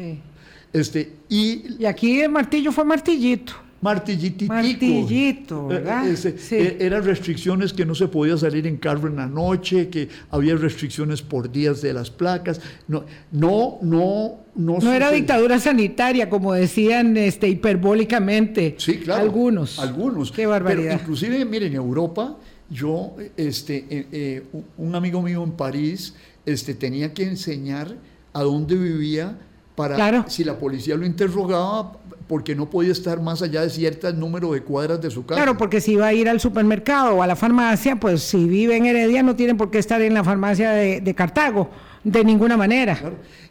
Este, 0.76 1.10
y, 1.28 1.76
y 1.78 1.86
aquí 1.86 2.20
el 2.20 2.30
martillo 2.30 2.70
fue 2.70 2.84
martillito. 2.84 3.54
Martillito. 3.80 4.46
Martillito, 4.46 5.70
eh, 5.70 5.74
¿verdad? 5.74 6.04
Eh, 6.06 6.76
eran 6.80 7.04
restricciones 7.04 7.72
que 7.72 7.86
no 7.86 7.94
se 7.94 8.08
podía 8.08 8.36
salir 8.36 8.66
en 8.66 8.76
carro 8.76 9.08
en 9.08 9.16
la 9.16 9.26
noche, 9.26 9.88
que 9.88 10.08
había 10.30 10.56
restricciones 10.56 11.22
por 11.22 11.50
días 11.50 11.82
de 11.82 11.92
las 11.92 12.10
placas. 12.10 12.60
No, 12.88 13.04
no, 13.32 13.78
no. 13.82 14.46
No, 14.56 14.78
no 14.78 14.92
era 14.92 15.10
dictadura 15.10 15.58
sanitaria, 15.58 16.30
como 16.30 16.54
decían 16.54 17.16
este, 17.16 17.48
hiperbólicamente. 17.48 18.74
Sí, 18.78 18.96
claro. 18.98 19.22
Algunos. 19.22 19.78
Algunos. 19.78 20.32
Qué 20.32 20.46
barbaridad. 20.46 20.92
Pero 20.92 21.02
inclusive, 21.02 21.44
miren, 21.44 21.74
Europa 21.74 22.36
yo, 22.68 23.14
este, 23.36 23.84
eh, 23.88 24.06
eh, 24.12 24.42
un 24.76 24.94
amigo 24.94 25.22
mío 25.22 25.44
en 25.44 25.52
París, 25.52 26.14
este, 26.44 26.74
tenía 26.74 27.14
que 27.14 27.24
enseñar 27.24 27.94
a 28.32 28.42
dónde 28.42 28.74
vivía 28.74 29.38
para 29.76 30.28
si 30.28 30.42
la 30.42 30.58
policía 30.58 30.96
lo 30.96 31.06
interrogaba 31.06 31.92
porque 32.26 32.56
no 32.56 32.68
podía 32.68 32.92
estar 32.92 33.20
más 33.20 33.42
allá 33.42 33.62
de 33.62 33.70
cierto 33.70 34.12
número 34.12 34.52
de 34.52 34.62
cuadras 34.62 35.00
de 35.00 35.10
su 35.10 35.24
casa. 35.24 35.40
Claro, 35.40 35.56
porque 35.56 35.80
si 35.80 35.92
iba 35.92 36.06
a 36.06 36.12
ir 36.12 36.28
al 36.28 36.40
supermercado 36.40 37.14
o 37.14 37.22
a 37.22 37.26
la 37.26 37.36
farmacia, 37.36 37.96
pues 37.96 38.22
si 38.22 38.48
vive 38.48 38.76
en 38.76 38.86
Heredia 38.86 39.22
no 39.22 39.36
tiene 39.36 39.54
por 39.54 39.70
qué 39.70 39.78
estar 39.78 40.02
en 40.02 40.14
la 40.14 40.24
farmacia 40.24 40.70
de, 40.72 41.14
Cartago, 41.14 41.70
de 42.02 42.24
ninguna 42.24 42.56
manera. 42.56 42.98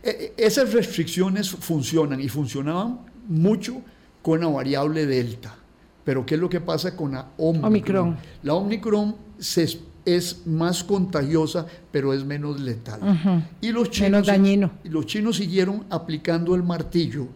E, 0.04 0.34
e, 0.38 0.46
esas 0.46 0.74
restricciones 0.74 1.50
funcionan 1.50 2.20
y 2.20 2.28
funcionaban 2.28 3.00
mucho 3.30 3.82
con 4.22 4.42
la 4.42 4.48
variable 4.48 5.06
delta. 5.06 5.56
Pero 6.04 6.26
¿qué 6.26 6.36
es 6.36 6.42
lo 6.42 6.50
que 6.50 6.60
pasa 6.60 6.96
con 6.96 7.14
la 7.14 7.30
Omicron? 7.38 8.18
La 8.44 8.56
Omicron 8.56 9.16
es 10.06 10.46
más 10.46 10.84
contagiosa, 10.84 11.66
pero 11.92 12.14
es 12.14 12.24
menos 12.24 12.60
letal. 12.60 13.00
y 13.60 13.72
los 13.72 13.90
chinos, 13.90 14.12
menos 14.12 14.28
dañino. 14.28 14.72
Los 14.84 15.06
chinos 15.08 15.38
siguieron 15.38 15.86
aplicando 15.90 16.56
el 16.56 16.64
martillo 16.64 17.28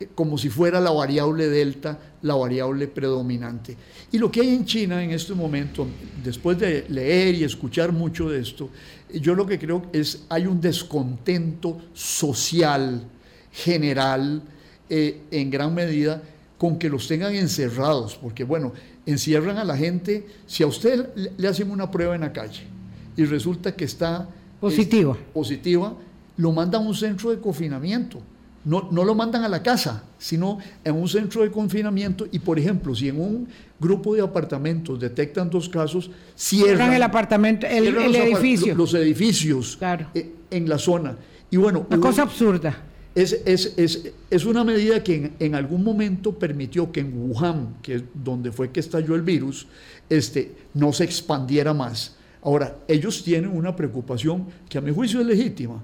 eh, 0.00 0.08
como 0.14 0.36
si 0.38 0.48
fuera 0.48 0.80
la 0.80 0.90
variable 0.90 1.48
delta, 1.48 1.98
la 2.22 2.34
variable 2.34 2.88
predominante. 2.88 3.76
Y 4.10 4.18
lo 4.18 4.30
que 4.30 4.40
hay 4.40 4.48
en 4.48 4.64
China 4.64 5.02
en 5.02 5.12
este 5.12 5.34
momento, 5.34 5.86
después 6.22 6.58
de 6.58 6.86
leer 6.88 7.34
y 7.34 7.44
escuchar 7.44 7.92
mucho 7.92 8.28
de 8.28 8.40
esto, 8.40 8.70
yo 9.12 9.34
lo 9.34 9.46
que 9.46 9.58
creo 9.58 9.82
es 9.92 10.24
hay 10.28 10.46
un 10.46 10.60
descontento 10.60 11.78
social 11.92 13.04
general 13.52 14.42
eh, 14.88 15.22
en 15.30 15.50
gran 15.50 15.72
medida 15.74 16.22
con 16.58 16.78
que 16.78 16.88
los 16.88 17.06
tengan 17.06 17.34
encerrados, 17.34 18.16
porque 18.16 18.42
bueno, 18.42 18.72
encierran 19.06 19.58
a 19.58 19.64
la 19.64 19.76
gente, 19.76 20.26
si 20.46 20.62
a 20.62 20.66
usted 20.66 21.08
le 21.36 21.48
hacen 21.48 21.70
una 21.70 21.90
prueba 21.90 22.14
en 22.14 22.22
la 22.22 22.32
calle 22.32 22.62
y 23.16 23.24
resulta 23.24 23.74
que 23.74 23.84
está 23.84 24.28
positiva, 24.60 25.16
positiva 25.32 25.94
lo 26.36 26.52
mandan 26.52 26.82
a 26.82 26.86
un 26.86 26.94
centro 26.94 27.30
de 27.30 27.38
confinamiento. 27.38 28.20
No, 28.64 28.88
no, 28.90 29.04
lo 29.04 29.14
mandan 29.14 29.44
a 29.44 29.48
la 29.48 29.62
casa, 29.62 30.04
sino 30.16 30.58
en 30.82 30.94
un 30.94 31.06
centro 31.06 31.42
de 31.42 31.50
confinamiento 31.50 32.26
y, 32.32 32.38
por 32.38 32.58
ejemplo, 32.58 32.94
si 32.94 33.10
en 33.10 33.20
un 33.20 33.48
grupo 33.78 34.14
de 34.14 34.22
apartamentos 34.22 34.98
detectan 34.98 35.50
dos 35.50 35.68
casos, 35.68 36.10
cierran, 36.34 36.94
el 36.94 37.02
apartamento, 37.02 37.66
el, 37.66 37.88
edificio. 38.16 38.74
Los, 38.74 38.94
edificios 38.94 39.78
eh, 40.14 40.32
en 40.50 40.66
la 40.66 40.78
zona. 40.78 41.14
Y 41.50 41.58
bueno, 41.58 41.86
una 41.90 42.00
cosa 42.00 42.22
absurda 42.22 42.74
es, 43.14 44.44
una 44.44 44.64
medida 44.64 45.02
que 45.02 45.32
en, 45.38 45.54
algún 45.54 45.84
momento 45.84 46.36
permitió 46.36 46.90
que 46.90 47.00
en 47.00 47.12
Wuhan, 47.16 47.76
que 47.80 47.96
es 47.96 48.02
donde 48.12 48.50
fue 48.50 48.70
que 48.70 48.80
estalló 48.80 49.14
el 49.14 49.22
virus, 49.22 49.66
este, 50.08 50.52
no 50.74 50.92
se 50.92 51.04
expandiera 51.04 51.72
más. 51.72 52.16
Ahora, 52.42 52.76
ellos 52.88 53.22
tienen 53.22 53.50
una 53.50 53.74
preocupación 53.74 54.46
que 54.68 54.78
a 54.78 54.80
mi 54.80 54.92
juicio 54.92 55.20
es 55.20 55.26
legítima. 55.26 55.82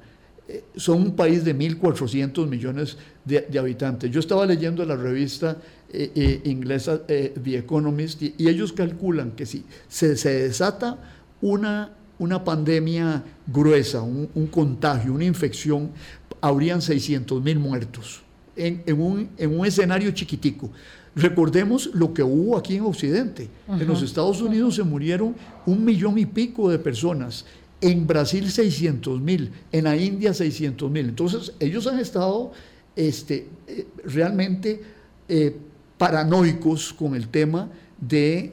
Eh, 0.48 0.64
son 0.74 1.02
un 1.02 1.16
país 1.16 1.44
de 1.44 1.56
1.400 1.56 2.46
millones 2.48 2.98
de, 3.24 3.58
habitantes. 3.58 4.10
Yo 4.10 4.18
estaba 4.18 4.44
leyendo 4.44 4.84
la 4.84 4.96
revista 4.96 5.56
eh, 5.92 6.10
eh, 6.14 6.40
inglesa 6.44 7.06
The 7.06 7.58
Economist 7.58 8.22
y, 8.22 8.34
ellos 8.38 8.72
calculan 8.72 9.32
que 9.32 9.46
si 9.46 9.64
se, 9.88 10.14
desata 10.14 10.98
una, 11.40 11.92
una 12.18 12.42
pandemia 12.42 13.22
gruesa, 13.46 14.02
un 14.02 14.48
contagio, 14.50 15.14
una 15.14 15.24
infección, 15.24 15.92
habrían 16.40 16.82
600 16.82 17.42
mil 17.42 17.58
muertos 17.58 18.22
en, 18.56 18.82
un, 19.00 19.28
en, 19.36 19.58
un, 19.58 19.66
escenario 19.66 20.10
chiquitico. 20.10 20.70
Recordemos 21.14 21.90
lo 21.92 22.14
que 22.14 22.22
hubo 22.22 22.56
aquí 22.56 22.76
en 22.76 22.82
Occidente. 22.82 23.48
En 23.68 23.86
los 23.86 24.02
Estados 24.02 24.40
Unidos 24.40 24.76
se 24.76 24.82
murieron 24.82 25.34
un 25.66 25.84
millón 25.84 26.18
y 26.18 26.26
pico 26.26 26.70
de 26.70 26.78
personas. 26.78 27.46
En 27.80 28.06
Brasil 28.06 28.50
600 28.50 29.20
mil, 29.20 29.50
en 29.72 29.84
la 29.84 29.96
India 29.96 30.34
600 30.34 30.90
mil. 30.90 31.08
Entonces 31.08 31.52
ellos 31.58 31.86
han 31.86 31.98
estado 31.98 32.52
este, 32.94 33.48
eh, 33.66 33.86
realmente 34.04 34.82
eh, 35.28 35.56
paranoicos 35.96 36.92
con 36.92 37.14
el 37.14 37.28
tema 37.28 37.70
de, 38.00 38.52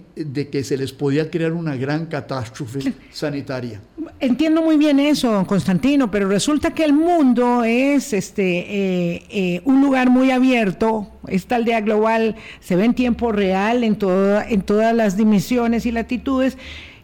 que 0.52 0.64
se 0.64 0.78
les 0.78 0.92
podía 0.92 1.30
crear 1.32 1.54
una 1.54 1.76
gran 1.76 2.06
catástrofe 2.08 2.94
sanitaria. 3.12 3.82
Entiendo 4.20 4.62
muy 4.62 4.78
bien 4.78 5.00
eso, 5.00 5.46
Constantino, 5.48 6.10
pero 6.10 6.28
resulta 6.28 6.74
que 6.74 6.84
el 6.84 6.94
mundo 6.94 7.64
es 7.64 8.14
este 8.14 8.44
eh, 8.44 9.24
eh, 9.30 9.62
un 9.64 9.82
lugar 9.82 10.10
muy 10.10 10.32
abierto. 10.32 11.08
Esta 11.28 11.56
aldea 11.56 11.82
global 11.82 12.36
se 12.60 12.76
ve 12.76 12.86
en 12.86 12.94
tiempo 12.94 13.32
real 13.32 13.84
en, 13.84 13.96
todo, 13.96 14.42
en 14.42 14.62
todas 14.62 14.96
las 14.96 15.18
dimensiones 15.18 15.86
y 15.86 15.92
latitudes. 15.92 16.58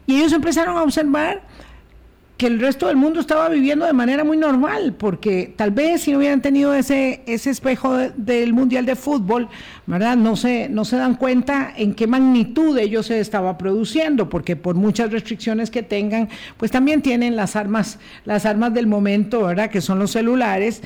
Y 0.06 0.18
ellos 0.18 0.34
empezaron 0.34 0.78
a 0.78 0.84
observar 0.84 1.44
que 2.38 2.48
el 2.48 2.60
resto 2.60 2.88
del 2.88 2.96
mundo 2.96 3.20
estaba 3.20 3.48
viviendo 3.48 3.86
de 3.86 3.94
manera 3.94 4.24
muy 4.24 4.38
normal, 4.38 4.96
porque 4.98 5.54
tal 5.56 5.72
vez 5.72 6.02
si 6.02 6.12
no 6.12 6.18
hubieran 6.18 6.42
tenido 6.42 6.74
ese, 6.74 7.22
ese 7.28 7.52
espejo 7.52 7.96
del 7.96 8.54
Mundial 8.54 8.86
de 8.86 8.96
Fútbol, 8.96 9.50
¿verdad? 9.86 10.18
No 10.18 10.36
se, 10.36 10.68
no 10.68 10.84
se 10.84 10.98
dan 10.98 11.16
cuenta 11.16 11.72
en 11.78 11.94
qué 11.94 12.08
magnitud 12.08 12.78
ellos 12.78 13.06
se 13.06 13.20
estaba 13.20 13.58
produciendo, 13.58 14.30
porque 14.30 14.56
por 14.56 14.76
muchas 14.76 15.12
restricciones 15.12 15.70
que 15.70 15.84
tengan, 15.84 16.28
pues 16.58 16.72
también 16.72 17.02
tienen 17.04 17.36
las 17.36 17.56
armas, 17.56 18.00
las 18.26 18.46
armas 18.46 18.74
del 18.74 18.88
momento, 18.88 19.44
¿verdad? 19.44 19.70
Que 19.70 19.82
son 19.82 20.00
los 20.00 20.12
celulares, 20.12 20.82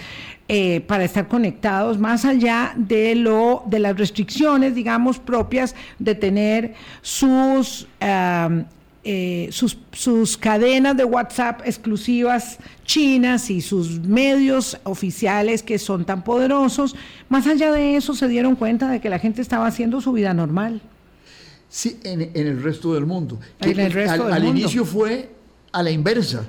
eh, 0.50 0.82
para 0.88 1.04
estar 1.04 1.28
conectados 1.28 1.98
más 1.98 2.24
allá 2.24 2.74
de 2.78 3.16
lo 3.16 3.64
de 3.66 3.80
las 3.80 3.98
restricciones 3.98 4.76
digamos 4.76 5.20
propias 5.20 5.76
de 6.00 6.16
tener 6.16 6.74
sus 7.02 7.86
eh, 9.10 9.48
sus, 9.54 9.78
sus, 9.94 10.36
cadenas 10.36 10.98
de 10.98 11.06
WhatsApp 11.06 11.62
exclusivas 11.64 12.58
chinas 12.84 13.50
y 13.50 13.62
sus 13.62 14.02
medios 14.02 14.78
oficiales 14.84 15.64
que 15.64 15.80
son 15.80 16.04
tan 16.04 16.26
poderosos, 16.26 16.94
más 17.30 17.48
allá 17.48 17.72
de 17.72 17.96
eso 17.96 18.14
se 18.14 18.28
dieron 18.28 18.58
cuenta 18.58 18.90
de 18.92 19.00
que 19.00 19.10
la 19.10 19.18
gente 19.18 19.42
estaba 19.42 19.66
haciendo 19.66 20.02
su 20.02 20.12
vida 20.12 20.34
normal. 20.34 20.82
Sí, 21.70 21.98
en, 22.04 22.22
el 22.36 22.62
resto 22.62 22.96
del 22.96 23.06
mundo. 23.06 23.40
al, 23.62 24.44
inicio 24.44 24.84
fue 24.84 25.30
a 25.72 25.82
la 25.82 25.92
inversa. 25.92 26.44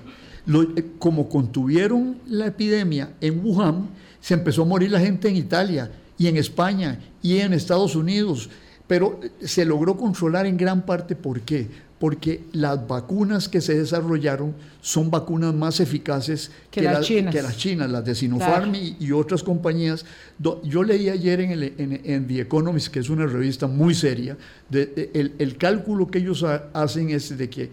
Eh, 0.53 0.85
como 0.99 1.29
contuvieron 1.29 2.17
la 2.27 2.47
epidemia 2.47 3.13
en 3.21 3.39
Wuhan, 3.39 3.89
se 4.21 4.35
empezó 4.35 4.63
a 4.63 4.65
morir 4.65 4.91
la 4.91 4.99
gente 4.99 5.29
en 5.29 5.37
Italia 5.37 5.93
y 6.19 6.27
en 6.27 6.37
España 6.37 6.99
y 7.23 7.39
en 7.39 7.53
Estados 7.53 7.95
Unidos, 7.95 8.51
pero 8.89 9.21
se 9.45 9.65
logró 9.65 9.97
controlar 9.97 10.47
en 10.47 10.57
gran 10.57 10.85
parte. 10.85 11.15
¿Por 11.15 11.43
qué? 11.43 11.69
Porque 11.99 12.45
las 12.53 12.87
vacunas 12.87 13.49
que 13.49 13.61
se 13.61 13.77
desarrollaron 13.77 14.55
son 14.81 15.11
vacunas 15.11 15.53
más 15.53 15.81
eficaces 15.81 16.51
que, 16.71 16.83
las, 16.83 17.05
chinas. 17.05 17.91
las 17.91 18.05
de 18.05 18.15
Sinopharm 18.15 18.73
y, 18.75 19.11
otras 19.13 19.43
compañías. 19.43 20.05
Yo 20.39 20.83
leí 20.85 21.09
ayer 21.09 21.41
en, 21.41 21.51
el, 21.51 21.75
en, 21.79 22.27
The 22.27 22.41
Economist, 22.41 22.89
que 22.89 23.01
es 23.01 23.11
una 23.11 23.27
revista 23.27 23.67
muy 23.67 23.95
seria, 23.95 24.37
el, 24.71 25.57
cálculo 25.59 26.07
que 26.07 26.19
ellos 26.19 26.45
hacen 26.73 27.11
es 27.11 27.37
de 27.37 27.51
que 27.51 27.71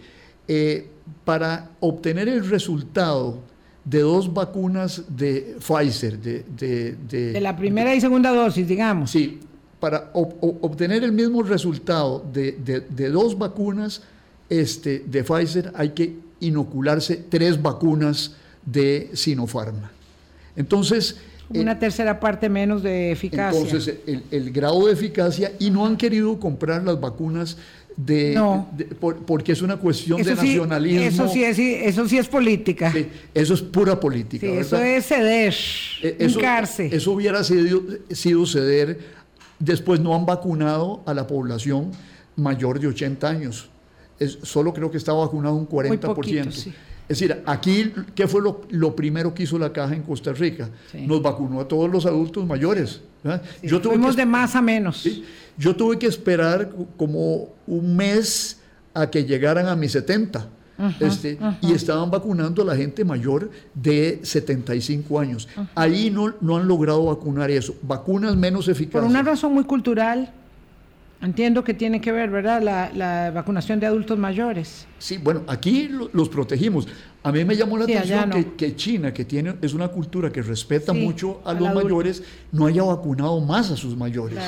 eh, 0.48 0.88
para 1.24 1.70
obtener 1.80 2.28
el 2.28 2.48
resultado 2.48 3.42
de 3.84 4.00
dos 4.00 4.34
vacunas 4.34 5.04
de 5.08 5.56
Pfizer, 5.60 6.18
de, 6.18 6.44
de, 7.08 7.40
la 7.40 7.56
primera 7.56 7.94
y 7.94 8.00
segunda 8.00 8.30
dosis, 8.30 8.66
digamos. 8.66 9.12
Sí, 9.12 9.38
para 9.78 10.10
obtener 10.12 11.04
el 11.04 11.12
mismo 11.12 11.42
resultado 11.42 12.24
de, 12.32 13.10
dos 13.10 13.38
vacunas, 13.38 14.02
este, 14.48 15.04
de 15.06 15.24
Pfizer 15.24 15.72
hay 15.74 15.90
que 15.90 16.14
inocularse 16.40 17.16
tres 17.28 17.60
vacunas 17.60 18.34
de 18.64 19.10
Sinopharm. 19.12 19.76
Entonces... 20.54 21.16
Una 21.48 21.78
tercera 21.78 22.18
parte 22.18 22.48
menos 22.48 22.82
de 22.82 23.12
eficacia. 23.12 23.60
Entonces, 23.60 23.98
el, 24.32 24.50
grado 24.50 24.86
de 24.86 24.92
eficacia, 24.92 25.52
y 25.60 25.70
no 25.70 25.86
han 25.86 25.96
querido 25.96 26.40
comprar 26.40 26.82
las 26.82 27.00
vacunas 27.00 27.56
de, 27.96 28.36
porque 29.24 29.52
es 29.52 29.62
una 29.62 29.76
cuestión 29.76 30.20
de 30.20 30.34
nacionalismo. 30.34 31.02
Eso 31.02 31.28
sí 31.28 31.44
es, 31.44 31.56
eso 31.56 32.08
sí 32.08 32.18
es 32.18 32.26
política. 32.26 32.92
eso 33.32 33.54
es 33.54 33.62
pura 33.62 34.00
política. 34.00 34.44
eso 34.44 34.76
es 34.76 35.06
ceder, 35.06 35.54
e, 36.02 36.16
eso, 36.18 36.40
Eso 36.80 37.12
hubiera 37.12 37.44
sido, 37.44 37.80
sido 38.10 38.44
ceder. 38.44 38.98
Después 39.60 40.00
no 40.00 40.16
han 40.16 40.26
vacunado 40.26 41.04
a 41.06 41.14
la 41.14 41.28
población 41.28 41.92
mayor 42.34 42.80
de 42.80 42.88
80 42.88 43.28
años 43.28 43.70
solo 44.42 44.72
creo 44.72 44.90
que 44.90 44.96
estaba 44.96 45.20
vacunado 45.20 45.54
un 45.54 45.68
40%. 45.68 46.72
Es 47.08 47.20
decir, 47.20 47.40
aquí, 47.46 47.92
¿qué 48.16 48.26
fue 48.26 48.42
lo, 48.42 48.96
primero 48.96 49.32
que 49.32 49.44
hizo 49.44 49.58
la 49.58 49.72
caja 49.72 49.94
en 49.94 50.02
Costa 50.02 50.32
Rica? 50.32 50.68
Nos 50.92 51.22
vacunó 51.22 51.60
a 51.60 51.68
todos 51.68 51.90
los 51.90 52.04
adultos 52.04 52.44
mayores. 52.46 53.00
Yo 53.62 53.80
Fuimos 53.80 54.16
de 54.16 54.26
más 54.26 54.56
a 54.56 54.62
menos. 54.62 55.06
Yo 55.56 55.74
tuve 55.76 55.98
que 55.98 56.06
esperar 56.06 56.70
como 56.96 57.48
un 57.66 57.96
mes 57.96 58.60
a 58.92 59.08
que 59.08 59.24
llegaran 59.24 59.66
a 59.68 59.76
mis 59.76 59.92
70. 59.92 60.48
este, 61.00 61.38
Y 61.62 61.72
estaban 61.72 62.10
vacunando 62.10 62.62
a 62.62 62.64
la 62.64 62.76
gente 62.76 63.04
mayor 63.04 63.50
de 63.72 64.20
75 64.22 65.20
años. 65.20 65.48
Ahí 65.76 66.10
no, 66.10 66.34
no 66.40 66.56
han 66.56 66.66
logrado 66.66 67.04
vacunar 67.04 67.50
eso. 67.52 67.76
Vacunas 67.82 68.34
menos 68.36 68.66
eficaces. 68.68 69.00
Por 69.00 69.08
una 69.08 69.22
razón 69.22 69.54
muy 69.54 69.64
cultural 69.64 70.32
Entiendo 71.22 71.64
que 71.64 71.72
tiene 71.72 72.00
que 72.00 72.12
ver, 72.12 72.30
¿verdad? 72.30 72.62
La, 72.62 73.30
vacunación 73.30 73.80
de 73.80 73.86
adultos 73.86 74.18
mayores. 74.18 74.86
Sí, 74.98 75.18
bueno, 75.18 75.42
aquí 75.46 75.88
los 76.12 76.28
protegimos. 76.28 76.86
A 77.22 77.32
mí 77.32 77.44
me 77.44 77.56
llamó 77.56 77.78
la 77.78 77.84
atención 77.84 78.54
que, 78.56 78.76
China, 78.76 79.12
que 79.12 79.24
tiene, 79.24 79.56
es 79.62 79.72
una 79.72 79.88
cultura 79.88 80.30
que 80.30 80.42
respeta 80.42 80.92
mucho 80.92 81.40
a 81.44 81.54
los 81.54 81.74
mayores, 81.74 82.22
no 82.52 82.66
haya 82.66 82.82
vacunado 82.82 83.40
más 83.40 83.70
a 83.70 83.76
sus 83.76 83.96
mayores. 83.96 84.38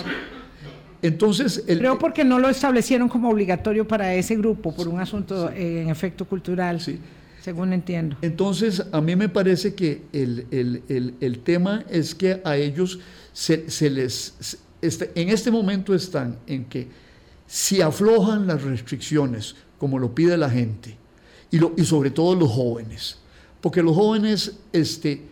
Entonces, 1.01 1.65
el, 1.69 1.79
creo 1.79 1.99
porque 1.99 2.25
no 2.25 2.39
lo 2.41 2.49
establecieron 2.49 3.09
como 3.09 3.31
obligatorio 3.31 3.87
para 3.87 4.15
ese 4.15 4.37
grupo 4.37 4.75
por 4.75 4.89
un 4.89 4.99
asunto 4.99 5.49
eh, 5.51 5.83
en 5.83 5.91
efecto 5.91 6.25
cultural. 6.25 6.81
Sí. 6.81 6.99
Según 7.41 7.73
entiendo. 7.73 8.17
Entonces, 8.21 8.85
a 8.91 9.01
mí 9.01 9.15
me 9.15 9.29
parece 9.29 9.75
que 9.75 10.03
el, 10.13 11.41
tema 11.45 11.85
es 11.89 12.15
que 12.15 12.41
a 12.45 12.57
ellos 12.57 12.99
se, 13.33 13.71
se 13.71 13.89
les 13.89 14.59
este, 14.81 15.11
en 15.15 15.29
este 15.29 15.51
momento 15.51 15.95
están 15.95 16.39
en 16.47 16.65
que 16.65 16.89
si 17.47 17.81
aflojan 17.81 18.47
las 18.47 18.63
restricciones, 18.63 19.57
como 19.79 19.99
lo 19.99 20.15
pide 20.15 20.37
la 20.37 20.51
gente, 20.51 20.97
y, 21.51 21.85
sobre 21.85 22.11
todo 22.11 22.35
los 22.35 22.51
jóvenes, 22.51 23.19
porque 23.61 23.83
los 23.83 23.97
jóvenes 23.97 24.59
este, 24.73 25.23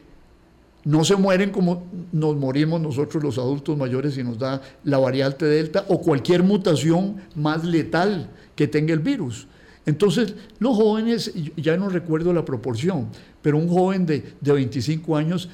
no 0.84 1.04
se 1.04 1.16
mueren 1.16 1.50
como 1.50 1.84
nos 2.10 2.36
morimos 2.36 2.80
nosotros 2.80 3.22
los 3.22 3.38
adultos 3.38 3.76
mayores 3.76 4.16
y 4.16 4.24
nos 4.24 4.38
da 4.38 4.62
la 4.84 4.98
variante 4.98 5.44
delta 5.44 5.84
o 5.88 6.00
cualquier 6.00 6.42
mutación 6.42 7.16
más 7.34 7.64
letal 7.64 8.30
que 8.54 8.66
tenga 8.66 8.94
el 8.94 9.00
virus. 9.00 9.46
Entonces, 9.84 10.34
los 10.58 10.74
jóvenes, 10.74 11.32
ya 11.56 11.76
no 11.76 11.88
recuerdo 11.88 12.32
la 12.32 12.44
proporción, 12.44 13.08
pero 13.42 13.58
un 13.58 13.68
joven 13.68 14.06
de, 14.06 14.32
de 14.40 14.52
25 14.52 15.16
años 15.16 15.48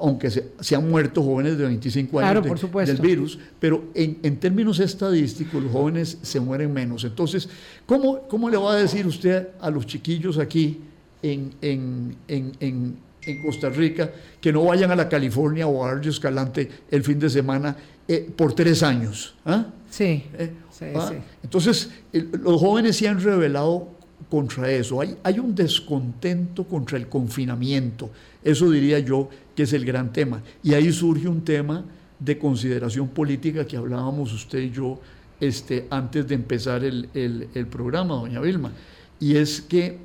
aunque 0.00 0.30
se, 0.30 0.76
han 0.76 0.88
muerto 0.88 1.22
jóvenes 1.22 1.58
de 1.58 1.64
25 1.64 2.20
años 2.20 2.60
del 2.86 2.96
virus, 2.98 3.38
pero 3.58 3.84
en, 3.94 4.36
términos 4.36 4.80
estadísticos 4.80 5.62
los 5.62 5.72
jóvenes 5.72 6.18
se 6.22 6.40
mueren 6.40 6.72
menos. 6.72 7.04
Entonces, 7.04 7.48
¿cómo, 7.86 8.22
cómo 8.28 8.50
le 8.50 8.56
va 8.56 8.72
a 8.72 8.76
decir 8.76 9.06
usted 9.06 9.48
a 9.60 9.70
los 9.70 9.86
chiquillos 9.86 10.38
aquí 10.38 10.80
en, 11.22 11.54
en, 11.60 13.04
Costa 13.42 13.70
Rica 13.70 14.12
que 14.38 14.52
no 14.52 14.64
vayan 14.64 14.90
a 14.90 14.96
la 14.96 15.08
California 15.08 15.66
o 15.66 15.82
a 15.82 15.92
Arroyo 15.92 16.10
Escalante 16.10 16.68
el 16.90 17.02
fin 17.02 17.18
de 17.18 17.30
semana 17.30 17.74
eh, 18.06 18.30
por 18.36 18.52
tres 18.54 18.82
años? 18.82 19.34
¿ah? 19.46 19.64
Sí, 19.88 20.24
eh, 20.38 20.52
sí, 20.70 20.84
¿ah? 20.94 21.12
Entonces, 21.42 21.90
los 22.12 22.60
jóvenes 22.60 22.96
se 22.96 23.08
han 23.08 23.18
revelado 23.22 23.88
contra 24.28 24.70
eso. 24.70 25.00
Hay, 25.00 25.16
hay 25.22 25.38
un 25.38 25.54
descontento 25.54 26.64
contra 26.64 26.98
el 26.98 27.08
confinamiento. 27.08 28.10
Eso 28.42 28.70
diría 28.70 28.98
yo 28.98 29.28
que 29.54 29.64
es 29.64 29.72
el 29.72 29.84
gran 29.84 30.12
tema. 30.12 30.42
Y 30.62 30.74
ahí 30.74 30.92
surge 30.92 31.28
un 31.28 31.42
tema 31.42 31.84
de 32.18 32.38
consideración 32.38 33.08
política 33.08 33.66
que 33.66 33.76
hablábamos 33.76 34.32
usted 34.32 34.58
y 34.60 34.70
yo 34.70 35.00
este, 35.40 35.86
antes 35.90 36.26
de 36.26 36.34
empezar 36.34 36.84
el, 36.84 37.66
programa, 37.70 38.14
doña 38.14 38.40
Vilma. 38.40 38.72
Y 39.20 39.36
es 39.36 39.60
que 39.60 39.98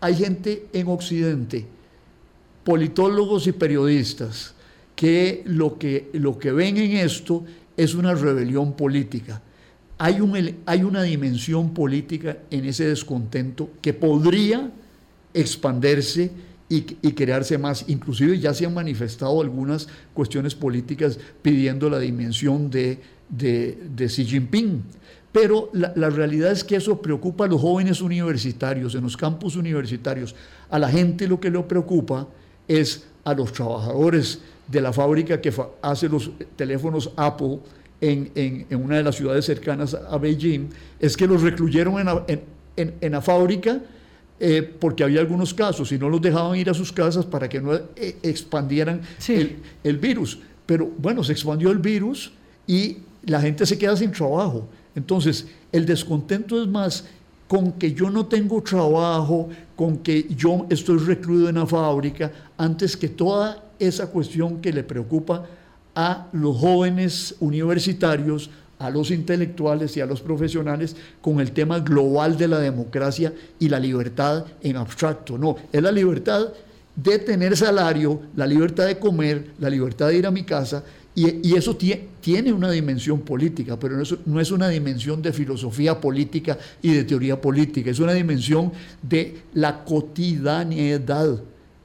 hay 0.00 0.14
gente 0.14 0.66
en 0.72 0.88
Occidente, 0.88 1.66
politólogos 2.64 3.46
y 3.46 3.52
periodistas, 3.52 4.54
que 4.94 5.42
lo 5.46 5.78
que, 5.78 6.10
lo 6.12 6.38
que 6.38 6.52
ven 6.52 6.76
en 6.76 6.92
esto 6.92 7.44
es 7.76 7.94
una 7.94 8.14
rebelión 8.14 8.74
política. 8.74 9.42
Hay, 9.98 10.20
un, 10.20 10.56
hay 10.66 10.82
una 10.82 11.02
dimensión 11.02 11.72
política 11.74 12.38
en 12.50 12.64
ese 12.64 12.86
descontento 12.86 13.70
que 13.80 13.92
podría 13.92 14.70
expandirse 15.34 16.30
y, 16.68 16.82
crearse 17.12 17.58
más. 17.58 17.84
Inclusive 17.88 18.38
ya 18.38 18.54
se 18.54 18.64
han 18.64 18.72
manifestado 18.72 19.40
algunas 19.42 19.88
cuestiones 20.14 20.54
políticas 20.54 21.18
pidiendo 21.42 21.90
la 21.90 21.98
dimensión 21.98 22.70
de, 22.70 22.98
Xi 23.36 24.24
Jinping. 24.24 24.82
Pero 25.30 25.70
la, 25.72 25.92
la, 25.96 26.10
realidad 26.10 26.52
es 26.52 26.64
que 26.64 26.76
eso 26.76 27.00
preocupa 27.00 27.44
a 27.44 27.48
los 27.48 27.60
jóvenes 27.60 28.00
universitarios, 28.00 28.94
en 28.94 29.02
los 29.02 29.16
campus 29.16 29.56
universitarios. 29.56 30.34
A 30.70 30.78
la 30.78 30.88
gente 30.88 31.26
lo 31.26 31.40
que 31.40 31.50
le 31.50 31.62
preocupa 31.62 32.26
es 32.68 33.04
a 33.24 33.34
los 33.34 33.52
trabajadores 33.52 34.40
de 34.68 34.80
la 34.80 34.92
fábrica 34.92 35.40
que 35.40 35.52
hace 35.82 36.08
los 36.08 36.30
teléfonos 36.56 37.10
Apple 37.16 37.60
en, 38.02 38.30
en, 38.34 38.66
en, 38.68 38.84
una 38.84 38.96
de 38.96 39.02
las 39.02 39.16
ciudades 39.16 39.46
cercanas 39.46 39.94
a 39.94 40.18
Beijing, 40.18 40.68
es 41.00 41.16
que 41.16 41.26
los 41.26 41.40
recluyeron 41.40 41.98
en 42.28 42.42
en, 42.76 42.94
en 43.00 43.12
la 43.12 43.22
fábrica 43.22 43.80
eh, 44.44 44.60
porque 44.60 45.04
había 45.04 45.20
algunos 45.20 45.54
casos 45.54 45.92
y 45.92 45.98
no 46.00 46.08
los 46.08 46.20
dejaban 46.20 46.58
ir 46.58 46.68
a 46.68 46.74
sus 46.74 46.90
casas 46.90 47.24
para 47.24 47.48
que 47.48 47.60
no 47.60 47.74
eh, 47.74 48.16
expandieran 48.24 49.00
el, 49.84 49.98
virus. 49.98 50.36
Pero 50.66 50.90
bueno, 50.98 51.22
se 51.22 51.30
expandió 51.30 51.70
el 51.70 51.78
virus 51.78 52.32
y 52.66 52.96
la 53.24 53.40
gente 53.40 53.64
se 53.66 53.78
queda 53.78 53.96
sin 53.96 54.10
trabajo. 54.10 54.68
Entonces, 54.96 55.46
el 55.70 55.86
descontento 55.86 56.60
es 56.60 56.66
más 56.66 57.04
con 57.46 57.70
que 57.70 57.92
yo 57.92 58.10
no 58.10 58.26
tengo 58.26 58.60
trabajo, 58.64 59.48
con 59.76 59.98
que 59.98 60.26
yo 60.34 60.66
estoy 60.70 60.98
recluido 60.98 61.48
en 61.48 61.54
la 61.54 61.66
fábrica, 61.66 62.32
antes 62.58 62.96
que 62.96 63.10
toda 63.10 63.62
esa 63.78 64.08
cuestión 64.08 64.60
que 64.60 64.72
le 64.72 64.82
preocupa 64.82 65.46
a 65.94 66.28
los 66.32 66.56
jóvenes 66.56 67.34
universitarios, 67.40 68.50
a 68.78 68.90
los 68.90 69.10
intelectuales 69.10 69.96
y 69.96 70.00
a 70.00 70.06
los 70.06 70.20
profesionales 70.20 70.96
con 71.20 71.40
el 71.40 71.52
tema 71.52 71.78
global 71.80 72.36
de 72.36 72.48
la 72.48 72.58
democracia 72.58 73.32
y 73.58 73.68
la 73.68 73.78
libertad 73.78 74.44
en 74.60 74.76
abstracto. 74.76 75.38
No, 75.38 75.56
es 75.72 75.82
la 75.82 75.92
libertad 75.92 76.48
de 76.96 77.18
tener 77.18 77.56
salario, 77.56 78.20
la 78.36 78.46
libertad 78.46 78.86
de 78.86 78.98
comer, 78.98 79.52
la 79.58 79.70
libertad 79.70 80.08
de 80.08 80.18
ir 80.18 80.26
a 80.26 80.30
mi 80.30 80.42
casa, 80.42 80.82
y, 81.14 81.54
eso 81.54 81.76
tiene 82.20 82.52
una 82.52 82.70
dimensión 82.70 83.20
política, 83.20 83.78
pero 83.78 83.96
no 83.96 84.02
es, 84.02 84.14
no 84.24 84.40
es, 84.40 84.50
una 84.50 84.68
dimensión 84.68 85.20
de 85.20 85.32
filosofía 85.32 86.00
política 86.00 86.58
y 86.80 86.92
de 86.94 87.04
teoría 87.04 87.38
política, 87.38 87.90
es 87.90 87.98
una 87.98 88.14
dimensión 88.14 88.72
de 89.02 89.42
la 89.52 89.84
cotidianidad. 89.84 91.40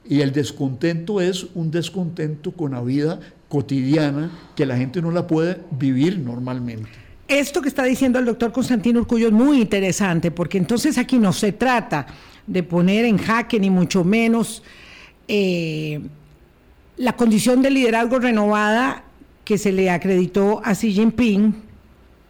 Y 0.09 0.21
el 0.21 0.31
descontento 0.31 1.19
es 1.19 1.45
un 1.53 1.69
descontento 1.69 2.53
con 2.53 2.71
la 2.71 2.81
vida 2.81 3.19
cotidiana 3.49 4.31
que 4.55 4.65
la 4.65 4.77
gente 4.77 5.01
no 5.01 5.11
la 5.11 5.27
puede 5.27 5.61
vivir 5.71 6.19
normalmente. 6.19 6.89
Esto 7.27 7.61
que 7.61 7.67
está 7.67 7.83
diciendo 7.83 8.19
el 8.19 8.25
doctor 8.25 8.51
Constantino 8.51 9.01
Urcullo 9.01 9.27
es 9.27 9.33
muy 9.33 9.61
interesante, 9.61 10.31
porque 10.31 10.57
entonces 10.57 10.97
aquí 10.97 11.17
no 11.19 11.33
se 11.33 11.51
trata 11.51 12.07
de 12.45 12.63
poner 12.63 13.05
en 13.05 13.17
jaque, 13.17 13.59
ni 13.59 13.69
mucho 13.69 14.03
menos, 14.03 14.63
eh, 15.27 15.99
la 16.95 17.13
condición 17.13 17.61
de 17.61 17.69
liderazgo 17.69 18.19
renovada 18.19 19.03
que 19.43 19.57
se 19.57 19.71
le 19.71 19.89
acreditó 19.89 20.61
a 20.63 20.73
Xi 20.73 20.93
Jinping, 20.93 21.55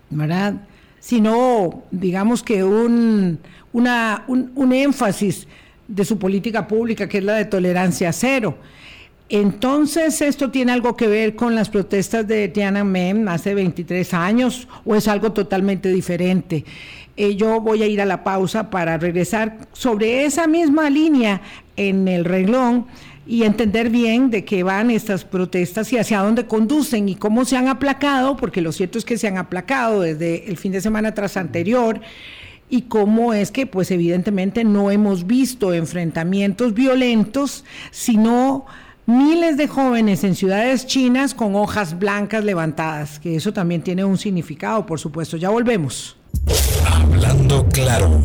¿verdad? 0.10 0.56
Sino, 1.00 1.84
digamos 1.92 2.42
que 2.42 2.64
un, 2.64 3.40
una, 3.74 4.24
un, 4.28 4.52
un 4.56 4.74
énfasis 4.74 5.48
de 5.88 6.06
su 6.06 6.18
política 6.18 6.68
pública, 6.68 7.08
que 7.08 7.20
es 7.20 7.24
la 7.24 7.36
de 7.36 7.46
tolerancia 7.46 8.12
cero. 8.12 8.58
Entonces, 9.30 10.22
¿esto 10.22 10.52
tiene 10.52 10.72
algo 10.72 10.96
que 10.96 11.08
ver 11.08 11.36
con 11.36 11.54
las 11.54 11.70
protestas 11.70 12.26
de 12.28 12.48
Tiananmen 12.48 13.28
hace 13.28 13.54
23 13.54 14.13
años 14.13 14.70
o 14.86 14.96
es 14.96 15.10
algo 15.10 15.34
totalmente 15.34 15.90
diferente? 15.92 16.63
Eh, 17.18 17.36
yo 17.36 17.60
voy 17.60 17.84
a 17.84 17.88
ir 17.88 18.02
a 18.02 18.06
la 18.06 18.24
pausa 18.24 18.70
para 18.70 18.98
regresar 18.98 19.68
sobre 19.74 20.24
esa 20.24 20.48
misma 20.48 20.90
línea 20.90 21.42
en 21.76 22.08
el 22.08 22.24
reglón 22.24 22.86
y 23.26 23.44
entender 23.44 23.90
bien 23.90 24.30
de 24.30 24.46
qué 24.46 24.63
van 24.63 24.92
estas 24.92 25.26
protestas 25.26 25.92
y 25.92 25.98
hacia 25.98 26.22
dónde 26.22 26.46
conducen 26.46 27.10
y 27.10 27.16
cómo 27.16 27.44
se 27.44 27.58
han 27.58 27.68
aplacado, 27.68 28.38
porque 28.38 28.62
lo 28.62 28.72
cierto 28.72 28.98
es 28.98 29.04
que 29.04 29.18
se 29.18 29.28
han 29.28 29.38
aplacado 29.38 30.02
desde 30.02 30.48
el 30.48 30.56
fin 30.56 30.72
de 30.72 30.80
semana 30.80 31.13
tras 31.13 31.36
anterior 31.36 32.00
y 32.70 32.84
cómo 32.84 33.34
es 33.34 33.52
que 33.52 33.66
pues 33.66 33.92
evidentemente 33.92 34.63
no 34.63 34.90
hemos 34.90 35.28
visto 35.28 35.74
enfrentamientos 35.74 36.74
violentos, 36.74 37.66
sino 37.92 38.66
miles 39.08 39.56
de 39.56 39.67
jóvenes 39.67 40.24
en 40.26 40.36
ciudades 40.36 40.86
chinas 40.86 41.34
con 41.34 41.56
hojas 41.56 41.98
blancas 41.98 42.43
levantadas, 42.43 43.20
que 43.20 43.36
eso 43.36 43.54
también 43.54 43.82
tiene 43.82 44.04
un 44.04 44.17
significado, 44.17 44.86
por 44.86 45.00
supuesto. 45.00 45.38
Ya 45.38 45.50
volvemos. 45.50 46.17
Hablando 46.86 47.65
claro, 47.70 48.22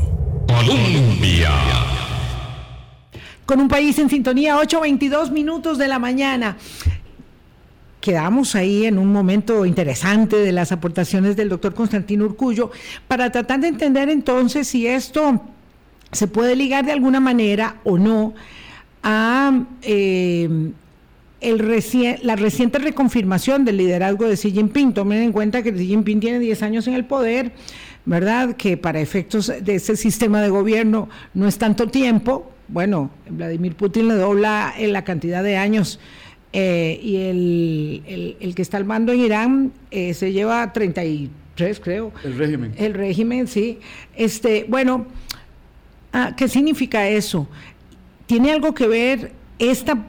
Colombia. 0.47 1.51
Con 3.47 3.61
un 3.61 3.69
país 3.69 3.99
en 3.99 4.11
sintonía, 4.11 4.57
8.22 4.57 5.31
minutos 5.31 5.79
de 5.79 5.87
la 5.87 5.99
mañana. 5.99 6.57
Quedamos 8.01 8.57
ahí 8.57 8.85
en 8.85 8.99
un 8.99 9.13
momento 9.13 9.65
interesante 9.65 10.37
de 10.37 10.51
las 10.51 10.73
aportaciones 10.73 11.37
del 11.37 11.49
doctor 11.49 11.75
Constantino 11.75 12.25
Urcullo 12.25 12.73
para 13.07 13.31
tratar 13.31 13.61
de 13.61 13.69
entender 13.69 14.09
entonces 14.09 14.67
si 14.67 14.89
esto 14.89 15.41
se 16.11 16.27
puede 16.27 16.57
ligar 16.57 16.85
de 16.85 16.93
alguna 16.93 17.21
manera 17.21 17.77
o 17.85 17.99
no 17.99 18.35
a 19.03 19.65
eh, 19.83 20.73
el 21.41 22.19
la 22.23 22.37
reciente 22.37 22.79
reconfirmación 22.79 23.65
del 23.65 23.77
liderazgo 23.79 24.29
de 24.29 24.37
Xi 24.37 24.53
Jinping. 24.53 24.95
Tomen 24.95 25.23
en 25.23 25.33
cuenta 25.33 25.63
que 25.63 25.73
Xi 25.73 25.87
Jinping 25.87 26.21
tiene 26.21 26.39
10 26.39 26.63
años 26.63 26.87
en 26.87 26.95
el 26.95 27.05
poder, 27.05 27.53
¿verdad? 28.05 28.57
Que 28.57 28.77
para 28.77 29.01
efectos 29.01 29.53
de 29.61 29.75
ese 29.75 29.97
sistema 29.97 30.41
de 30.41 30.49
gobierno 30.49 31.09
no 31.35 31.49
es 31.49 31.59
tanto 31.59 31.89
tiempo. 31.89 32.51
Bueno, 32.69 33.11
Vladimir 33.29 33.75
Putin 33.75 34.09
le 34.09 34.15
dobla 34.15 34.73
en 34.79 34.93
la 34.93 35.05
cantidad 35.05 35.43
de 35.43 35.57
años 35.57 35.99
eh, 36.53 37.01
y 37.03 37.17
el, 37.17 38.37
el, 38.41 38.55
que 38.55 38.63
está 38.63 38.77
al 38.77 38.85
mando 38.85 39.13
en 39.13 39.21
Irán 39.21 39.73
eh, 39.91 40.13
se 40.15 40.33
lleva 40.33 40.73
30 40.73 41.05
y 41.05 41.31
tres 41.55 41.81
creo. 41.81 42.13
El 42.25 42.37
régimen. 42.37 42.75
El 42.77 42.95
régimen, 42.95 43.47
sí. 43.47 43.79
Este, 44.15 44.65
bueno, 44.69 45.07
ah, 46.13 46.35
¿qué 46.37 46.49
significa 46.49 47.09
eso? 47.09 47.49
¿Tiene 48.33 48.51
algo 48.51 48.73
que 48.73 48.89
ver 48.89 49.31
esta, 49.59 50.07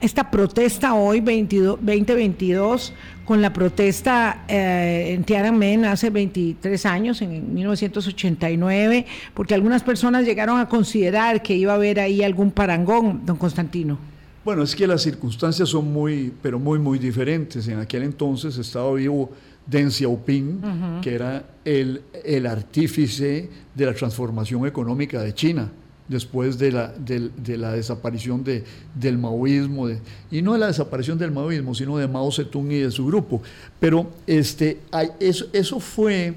esta 0.00 0.30
protesta 0.30 0.94
hoy, 0.94 1.20
22, 1.20 1.80
2022, 1.80 2.92
con 3.24 3.42
la 3.42 3.52
protesta 3.52 4.44
eh, 4.46 5.12
en 5.12 5.24
Tiananmen 5.24 5.84
hace 5.84 6.10
23 6.10 6.86
años, 6.86 7.22
en 7.22 7.52
1989? 7.52 9.04
Porque 9.34 9.54
algunas 9.54 9.82
personas 9.82 10.24
llegaron 10.24 10.60
a 10.60 10.68
considerar 10.68 11.42
que 11.42 11.56
iba 11.56 11.72
a 11.72 11.74
haber 11.74 11.98
ahí 11.98 12.22
algún 12.22 12.52
parangón, 12.52 13.26
don 13.26 13.36
Constantino. 13.36 13.98
Bueno, 14.44 14.62
es 14.62 14.76
que 14.76 14.86
las 14.86 15.02
circunstancias 15.02 15.68
son 15.68 15.92
muy, 15.92 16.32
pero 16.40 16.60
muy, 16.60 16.78
muy 16.78 17.00
diferentes. 17.00 17.66
En 17.66 17.80
aquel 17.80 18.04
entonces 18.04 18.56
estaba 18.58 18.94
vivo 18.94 19.32
Deng 19.66 19.90
Xiaoping, 19.90 21.00
que 21.02 21.12
era 21.12 21.44
el, 21.64 22.00
el, 22.24 22.46
artífice 22.46 23.50
de 23.74 23.86
la 23.86 23.92
transformación 23.92 24.68
económica 24.68 25.20
de 25.20 25.34
China 25.34 25.68
después 26.08 26.58
de 26.58 26.72
la, 26.72 26.88
de, 26.88 27.56
la 27.56 27.72
desaparición 27.72 28.44
de, 28.44 28.64
del 28.94 29.18
maoísmo, 29.18 29.88
y 30.30 30.42
no 30.42 30.52
de 30.52 30.58
la 30.58 30.68
desaparición 30.68 31.18
del 31.18 31.32
maoísmo, 31.32 31.74
sino 31.74 31.96
de 31.98 32.08
Mao 32.08 32.30
Zedong 32.30 32.70
y 32.72 32.80
de 32.80 32.90
su 32.90 33.06
grupo. 33.06 33.42
Pero 33.80 34.10
este, 34.26 34.80
eso, 35.20 35.46
eso 35.52 35.80
fue 35.80 36.34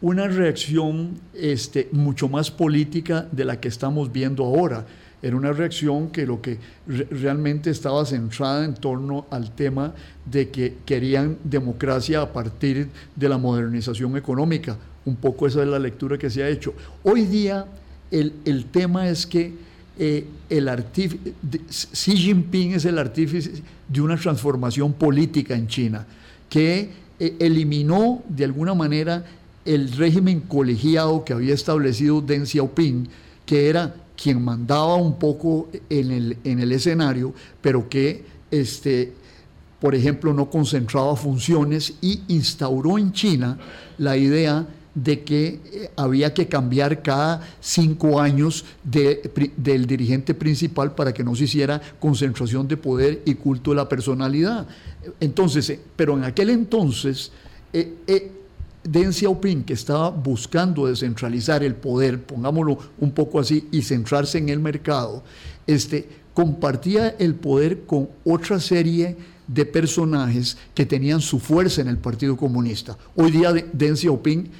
una 0.00 0.28
reacción 0.28 1.18
este, 1.34 1.88
mucho 1.92 2.28
más 2.28 2.50
política 2.50 3.26
de 3.32 3.44
la 3.44 3.60
que 3.60 3.68
estamos 3.68 4.10
viendo 4.12 4.44
ahora 4.44 4.86
era 5.22 5.36
una 5.36 5.52
reacción 5.52 6.08
que 6.10 6.26
lo 6.26 6.40
que 6.40 6.58
realmente 6.86 7.70
estaba 7.70 8.04
centrada 8.06 8.64
en 8.64 8.74
torno 8.74 9.26
al 9.30 9.50
tema 9.50 9.92
de 10.24 10.48
que 10.48 10.78
querían 10.86 11.36
democracia 11.44 12.22
a 12.22 12.32
partir 12.32 12.88
de 13.14 13.28
la 13.28 13.36
modernización 13.36 14.16
económica. 14.16 14.76
Un 15.04 15.16
poco 15.16 15.46
esa 15.46 15.62
es 15.62 15.68
la 15.68 15.78
lectura 15.78 16.16
que 16.16 16.30
se 16.30 16.42
ha 16.42 16.48
hecho. 16.48 16.72
Hoy 17.02 17.26
día 17.26 17.66
el, 18.10 18.34
el 18.44 18.64
tema 18.66 19.08
es 19.08 19.26
que 19.26 19.54
eh, 19.98 20.26
el 20.48 20.70
Xi 21.68 22.16
Jinping 22.16 22.72
es 22.72 22.86
el 22.86 22.98
artífice 22.98 23.62
de 23.86 24.00
una 24.00 24.16
transformación 24.16 24.94
política 24.94 25.54
en 25.54 25.68
China, 25.68 26.06
que 26.48 26.90
eh, 27.18 27.36
eliminó 27.38 28.22
de 28.26 28.44
alguna 28.44 28.72
manera 28.72 29.24
el 29.64 29.92
régimen 29.92 30.40
colegiado 30.40 31.22
que 31.22 31.34
había 31.34 31.52
establecido 31.52 32.22
Deng 32.22 32.46
Xiaoping, 32.46 33.08
que 33.44 33.68
era 33.68 33.94
quien 34.16 34.42
mandaba 34.42 34.96
un 34.96 35.18
poco 35.18 35.68
en 35.90 36.10
el, 36.10 36.36
en 36.44 36.60
el 36.60 36.72
escenario, 36.72 37.34
pero 37.60 37.88
que, 37.88 38.24
este, 38.50 39.12
por 39.80 39.94
ejemplo, 39.94 40.32
no 40.32 40.48
concentraba 40.48 41.14
funciones 41.14 41.94
y 42.00 42.22
instauró 42.28 42.96
en 42.96 43.12
China 43.12 43.58
la 43.98 44.16
idea 44.16 44.66
de 44.94 45.22
que 45.22 45.60
eh, 45.72 45.90
había 45.96 46.34
que 46.34 46.48
cambiar 46.48 47.02
cada 47.02 47.46
cinco 47.60 48.20
años 48.20 48.64
del 48.82 49.86
dirigente 49.86 50.34
principal 50.34 50.94
para 50.94 51.12
que 51.14 51.22
no 51.22 51.34
se 51.36 51.44
hiciera 51.44 51.80
concentración 52.00 52.66
de 52.66 52.76
poder 52.76 53.22
y 53.24 53.34
culto 53.34 53.70
de 53.70 53.76
la 53.76 53.88
personalidad. 53.88 54.66
Entonces, 55.20 55.70
eh, 55.70 55.80
pero 55.94 56.16
en 56.16 56.24
aquel 56.24 56.50
entonces, 56.50 57.30
eh, 57.72 58.32
Deng 58.82 59.12
Xiaoping, 59.12 59.64
que 59.64 59.74
estaba 59.74 60.10
buscando 60.10 60.86
descentralizar 60.86 61.62
el 61.62 61.74
poder, 61.74 62.22
pongámoslo 62.22 62.78
un 62.98 63.12
poco 63.12 63.38
así, 63.38 63.68
y 63.70 63.82
centrarse 63.82 64.38
en 64.38 64.48
el 64.48 64.58
mercado, 64.58 65.22
este, 65.66 66.08
compartía 66.34 67.10
el 67.18 67.34
poder 67.34 67.82
con 67.84 68.08
otra 68.24 68.58
serie 68.58 69.16
de 69.46 69.66
personajes 69.66 70.56
que 70.74 70.86
tenían 70.86 71.20
su 71.20 71.38
fuerza 71.38 71.82
en 71.82 71.88
el 71.88 71.98
Partido 71.98 72.36
Comunista. 72.36 72.96
Hoy 73.16 73.30
día 73.30 73.52
Deng 73.52 73.96
Xiaoping, 73.96 74.50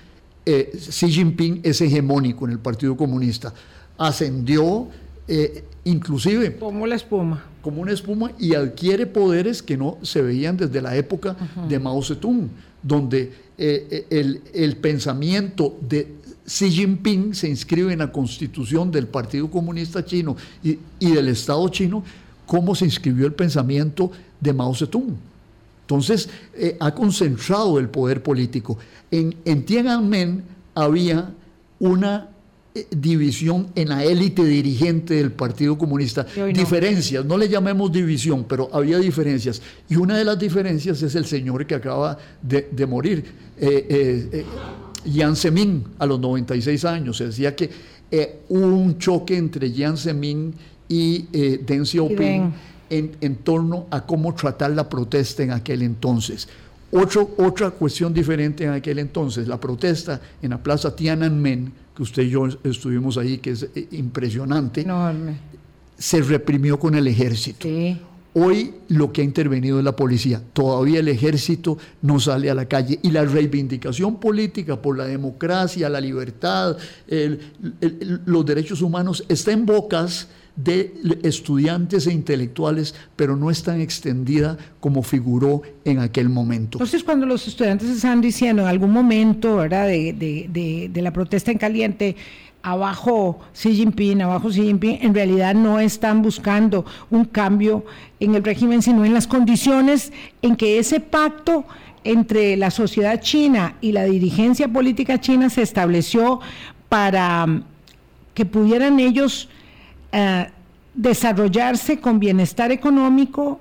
eh, 0.46 0.70
Xi 0.74 1.11
Jinping 1.11 1.61
es 1.62 1.81
hegemónico 1.81 2.46
en 2.46 2.53
el 2.53 2.59
Partido 2.59 2.96
Comunista. 2.96 3.53
Ascendió 3.98 4.88
eh, 5.29 5.64
inclusive... 5.85 6.57
Como 6.57 6.87
la 6.87 6.96
espuma. 6.96 7.44
Como 7.62 7.83
una 7.83 7.92
espuma 7.92 8.33
y 8.38 8.55
adquiere 8.55 9.07
poderes 9.07 9.62
que 9.62 9.76
no 9.76 9.98
se 10.03 10.22
veían 10.22 10.57
desde 10.57 10.81
la 10.81 10.96
época 10.96 11.37
de 11.68 11.79
Mao 11.79 12.03
Zedong, 12.03 12.48
donde 12.83 13.33
eh, 13.59 14.07
el, 14.53 14.76
pensamiento 14.79 15.79
de 15.87 16.14
Xi 16.46 16.70
Jinping 16.70 17.35
se 17.35 17.48
inscribe 17.48 17.92
en 17.92 17.98
la 17.98 18.11
constitución 18.11 18.90
del 18.90 19.07
Partido 19.07 19.50
Comunista 19.50 20.05
Chino 20.05 20.37
y, 20.62 20.79
del 20.98 21.29
Estado 21.29 21.68
chino, 21.68 22.03
cómo 22.46 22.74
se 22.74 22.87
inscribió 22.87 23.26
el 23.26 23.35
pensamiento 23.35 24.11
de 24.40 24.53
Mao 24.53 24.74
Zedong. 24.74 25.29
Entonces, 25.90 26.29
eh, 26.55 26.76
ha 26.79 26.94
concentrado 26.94 27.79
el 27.79 27.88
poder 27.88 28.22
político. 28.22 28.79
En, 29.11 29.35
en 29.44 29.64
Tiananmen 29.64 30.44
había 30.74 31.35
una 31.81 32.31
división 32.90 33.68
en 33.74 33.88
la 33.88 34.05
élite 34.05 34.44
dirigente 34.44 35.14
del 35.14 35.33
Partido 35.33 35.76
Comunista. 35.76 36.24
Diferencias, 36.53 37.24
no 37.24 37.37
le 37.37 37.48
llamemos 37.48 37.90
división, 37.90 38.44
pero 38.48 38.70
había 38.72 38.98
diferencias. 38.98 39.61
Y 39.88 39.96
una 39.96 40.16
de 40.16 40.24
las 40.24 40.38
diferencias 40.38 41.03
es 41.03 41.14
el 41.14 41.26
señor 41.26 41.66
que 41.66 41.74
acaba 41.74 42.16
de 42.40 42.87
morir 42.87 43.24
eh, 43.59 43.87
eh, 43.88 44.29
eh, 44.33 44.44
Jiang 45.05 45.35
Zemin 45.35 45.85
a 45.98 46.07
los 46.07 46.20
96 46.20 46.85
años. 46.85 47.16
Se 47.16 47.26
decía 47.26 47.57
que 47.57 47.68
eh, 48.11 48.40
hubo 48.48 48.66
un 48.66 48.98
choque 48.98 49.37
entre 49.37 49.70
Jiang 49.70 49.96
Zemin 49.96 50.55
y 50.88 51.22
Deng 51.59 51.85
Xiaoping 51.85 52.53
en, 52.90 53.12
en, 53.20 53.37
torno 53.37 53.87
a 53.90 54.05
cómo 54.05 54.35
tratar 54.35 54.72
la 54.72 54.88
protesta 54.88 55.42
en 55.42 55.53
aquel 55.53 55.83
entonces. 55.83 56.48
otra 56.90 57.70
cuestión 57.70 58.12
diferente 58.12 58.64
en 58.64 58.70
aquel 58.70 58.98
entonces, 58.98 59.48
la 59.48 59.59
protesta 59.59 60.20
en 60.42 60.50
la 60.50 60.62
plaza 60.62 60.94
Tiananmen, 60.94 61.72
que 61.96 62.03
usted 62.03 62.24
y 62.24 62.31
yo 62.31 62.48
estuvimos 62.64 63.16
ahí, 63.16 63.38
que 63.38 63.50
es 63.53 63.66
impresionante, 63.92 64.87
se 65.96 66.22
reprimió 66.22 66.79
con 66.79 66.94
el 66.94 67.07
ejército. 67.07 67.66
Sí. 67.66 67.98
Hoy 68.33 68.74
lo 68.88 69.12
que 69.12 69.22
ha 69.22 69.24
intervenido 69.24 69.79
es 69.79 69.85
la 69.85 69.96
policía. 69.96 70.40
Todavía 70.53 71.00
el 71.00 71.09
ejército 71.09 71.79
no 72.03 72.20
sale 72.20 72.48
a 72.48 72.55
la 72.55 72.66
calle. 72.66 73.00
Y 73.03 73.11
la 73.11 73.24
reivindicación 73.24 74.20
política 74.20 74.81
por 74.81 74.96
la 74.96 75.05
democracia, 75.05 75.88
la 75.88 76.00
libertad, 76.00 76.76
los 78.24 78.46
derechos 78.46 78.83
humanos 78.83 79.24
está 79.29 79.50
en 79.50 79.66
bocas 79.66 80.29
de 80.56 80.92
estudiantes 81.22 82.06
e 82.06 82.12
intelectuales, 82.12 82.94
pero 83.16 83.36
no 83.36 83.50
es 83.50 83.62
tan 83.62 83.80
extendida 83.80 84.58
como 84.80 85.02
figuró 85.02 85.62
en 85.84 85.98
aquel 85.98 86.28
momento. 86.28 86.78
Entonces, 86.78 87.02
cuando 87.04 87.26
los 87.26 87.46
estudiantes 87.46 87.88
están 87.88 88.20
diciendo 88.20 88.62
en 88.62 88.68
algún 88.68 88.92
momento 88.92 89.56
¿verdad? 89.56 89.86
de 89.86 90.90
la 90.94 91.12
protesta 91.12 91.50
en 91.50 91.58
caliente, 91.58 92.16
abajo 92.62 93.40
Xi 93.54 93.74
Jinping, 93.74 94.22
abajo 94.22 94.48
Xi 94.48 94.62
Jinping, 94.62 94.98
en 95.02 95.14
realidad 95.14 95.54
no 95.54 95.80
están 95.80 96.22
buscando 96.22 96.84
un 97.10 97.24
cambio 97.24 97.84
en 98.18 98.34
el 98.34 98.44
régimen, 98.44 98.82
sino 98.82 99.04
en 99.04 99.14
las 99.14 99.26
condiciones 99.26 100.12
en 100.42 100.56
que 100.56 100.78
ese 100.78 101.00
pacto 101.00 101.64
entre 102.04 102.56
la 102.56 102.70
sociedad 102.70 103.20
china 103.20 103.76
y 103.80 103.92
la 103.92 104.04
dirigencia 104.04 104.68
política 104.68 105.20
china 105.20 105.50
se 105.50 105.62
estableció 105.62 106.40
para 106.88 107.44
um, 107.44 107.62
que 108.34 108.46
pudieran 108.46 109.00
ellos 109.00 109.48
uh, 110.12 110.51
desarrollarse 110.94 112.01
con 112.01 112.18
bienestar 112.18 112.73
económico 112.73 113.61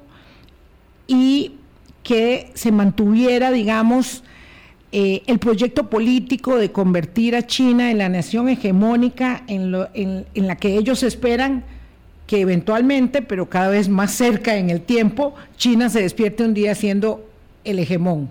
y 1.08 1.54
que 2.04 2.52
se 2.54 2.72
mantuviera, 2.72 3.52
digamos, 3.52 4.24
eh, 4.92 5.22
el 5.28 5.38
proyecto 5.38 5.90
político 5.90 6.58
de 6.58 6.72
convertir 6.72 7.36
a 7.36 7.46
China 7.46 7.92
en 7.92 8.00
la 8.00 8.10
nación 8.10 8.50
hegemónica 8.50 9.44
en, 9.48 9.72
la 9.72 10.56
que 10.56 10.76
ellos 10.76 11.04
esperan 11.04 11.64
que 12.26 12.42
eventualmente, 12.42 13.22
pero 13.22 13.50
cada 13.50 13.70
vez 13.70 13.90
más 13.90 14.12
cerca 14.12 14.58
en 14.58 14.72
el 14.72 14.82
tiempo, 14.82 15.36
China 15.58 15.90
se 15.90 16.02
despierte 16.02 16.44
un 16.44 16.56
día 16.56 16.74
siendo 16.74 17.24
el 17.64 17.78
hegemón. 17.80 18.30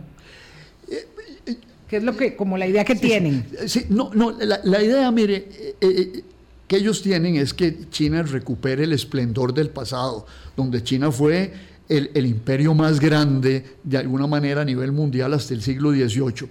¿Qué 1.89 1.97
es 1.97 2.03
lo 2.03 2.17
que, 2.17 2.37
como 2.37 2.59
la 2.59 2.67
idea 2.67 2.85
que 2.85 2.97
tienen? 2.97 3.47
Sí, 3.67 3.87
no, 3.89 4.11
no, 4.13 4.33
la, 4.33 4.83
idea, 4.83 5.11
mire, 5.11 5.49
eh, 5.61 5.75
eh, 5.81 6.23
que 6.69 6.77
ellos 6.77 7.03
tienen 7.03 7.37
es 7.37 7.55
que 7.55 7.89
China 7.91 8.23
recupere 8.23 8.85
el 8.85 8.93
esplendor 8.93 9.55
del 9.55 9.71
pasado, 9.71 10.27
donde 10.57 10.83
China 10.85 11.11
fue 11.11 11.53
el, 11.89 12.27
imperio 12.27 12.75
más 12.75 13.01
grande 13.01 13.65
de 13.83 13.97
alguna 13.97 14.27
manera 14.27 14.61
a 14.61 14.65
nivel 14.65 14.93
mundial 14.93 15.33
hasta 15.33 15.55
el 15.55 15.63
siglo 15.63 15.91
XVIII. 15.93 16.49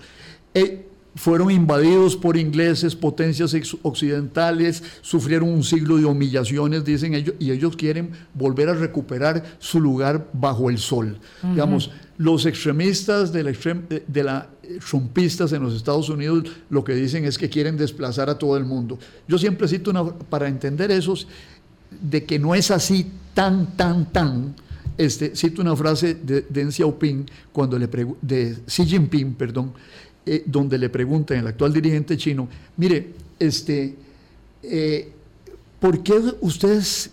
Eh, 0.55 0.87
fueron 1.15 1.51
invadidos 1.51 2.15
por 2.15 2.37
ingleses, 2.37 2.95
potencias 2.95 3.55
occidentales, 3.81 4.83
sufrieron 5.01 5.49
un 5.49 5.63
siglo 5.63 5.97
de 5.97 6.05
humillaciones, 6.05 6.85
dicen 6.85 7.13
ellos, 7.15 7.35
y 7.39 7.51
ellos 7.51 7.75
quieren 7.75 8.11
volver 8.33 8.69
a 8.69 8.73
recuperar 8.73 9.43
su 9.59 9.79
lugar 9.79 10.29
bajo 10.33 10.69
el 10.69 10.77
sol. 10.77 11.19
Digamos, 11.41 11.91
los 12.17 12.45
extremistas 12.45 13.33
de 13.33 13.43
la, 13.43 13.51
de 14.07 14.23
la 14.23 14.49
trumpistas 14.89 15.53
en 15.53 15.63
los 15.63 15.73
Estados 15.73 16.09
Unidos 16.09 16.43
lo 16.69 16.83
que 16.83 16.93
dicen 16.93 17.25
es 17.25 17.37
que 17.37 17.49
quieren 17.49 17.77
desplazar 17.77 18.29
a 18.29 18.37
todo 18.37 18.57
el 18.57 18.65
mundo. 18.65 18.99
Yo 19.27 19.37
siempre 19.37 19.67
cito 19.67 19.91
una, 19.91 20.05
para 20.05 20.47
entender 20.47 20.91
eso, 20.91 21.15
de 22.01 22.23
que 22.25 22.37
no 22.37 22.53
es 22.53 22.71
así 22.71 23.07
tan, 23.33 23.75
tan, 23.77 24.11
tan, 24.11 24.55
este, 24.97 25.35
cito 25.35 25.61
una 25.61 25.75
frase 25.75 26.15
de 26.15 26.45
Deng 26.49 26.71
Xiaoping, 26.71 27.25
cuando 27.51 27.77
le 27.77 27.87
de 28.21 28.57
Xi 28.65 28.85
Jinping, 28.85 29.35
perdón, 29.35 29.73
eh, 30.25 30.43
donde 30.45 30.77
le 30.77 30.89
preguntan 30.89 31.37
el 31.37 31.47
actual 31.47 31.71
dirigente 31.73 32.17
chino, 32.17 32.47
mire, 32.75 33.13
este, 33.39 33.95
eh, 34.63 35.11
¿por 35.79 36.03
qué 36.03 36.21
ustedes 36.41 37.11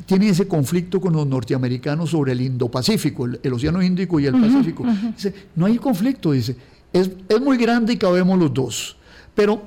eh, 0.00 0.02
tienen 0.06 0.28
ese 0.28 0.48
conflicto 0.48 1.00
con 1.00 1.12
los 1.12 1.26
norteamericanos 1.26 2.10
sobre 2.10 2.32
el 2.32 2.40
Indo-Pacífico, 2.40 3.26
el, 3.42 3.52
Océano 3.52 3.82
Índico 3.82 4.18
y 4.18 4.26
el 4.26 4.40
Pacífico? 4.40 4.84
Dice, 5.14 5.32
no 5.56 5.66
hay 5.66 5.76
conflicto, 5.78 6.32
dice, 6.32 6.56
es, 6.92 7.10
muy 7.40 7.56
grande 7.56 7.92
y 7.92 7.96
cabemos 7.96 8.38
los 8.38 8.52
dos, 8.52 8.96
pero 9.34 9.62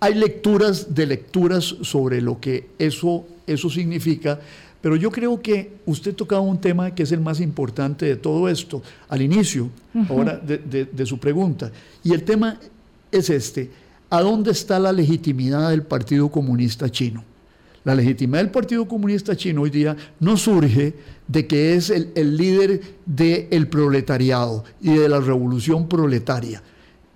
hay 0.00 0.14
lecturas 0.14 0.94
de 0.94 1.06
lecturas 1.06 1.64
sobre 1.82 2.20
lo 2.20 2.38
que 2.38 2.70
eso, 2.78 3.26
eso 3.46 3.70
significa 3.70 4.38
pero 4.86 4.94
yo 4.94 5.10
creo 5.10 5.42
que 5.42 5.72
usted 5.84 6.14
tocaba 6.14 6.42
un 6.42 6.60
tema 6.60 6.94
que 6.94 7.02
es 7.02 7.10
el 7.10 7.20
más 7.20 7.40
importante 7.40 8.06
de 8.06 8.14
todo 8.14 8.48
esto, 8.48 8.84
al 9.08 9.20
inicio, 9.20 9.68
ahora 10.08 10.36
de, 10.36 11.06
su 11.06 11.18
pregunta. 11.18 11.72
Y 12.04 12.12
el 12.12 12.22
tema 12.22 12.60
es 13.10 13.28
este, 13.28 13.68
¿a 14.10 14.20
dónde 14.20 14.52
está 14.52 14.78
la 14.78 14.92
legitimidad 14.92 15.70
del 15.70 15.82
Partido 15.82 16.28
Comunista 16.28 16.88
Chino? 16.88 17.24
La 17.86 17.94
legitimidad 17.94 18.40
del 18.40 18.50
Partido 18.50 18.88
Comunista 18.88 19.36
Chino 19.36 19.62
hoy 19.62 19.70
día 19.70 19.96
no 20.18 20.36
surge 20.36 20.92
de 21.28 21.46
que 21.46 21.74
es 21.74 21.88
el, 21.90 22.10
el 22.16 22.36
líder 22.36 22.80
del 23.06 23.68
proletariado 23.68 24.64
y 24.80 24.94
de 24.94 25.08
la 25.08 25.20
revolución 25.20 25.88
proletaria. 25.88 26.64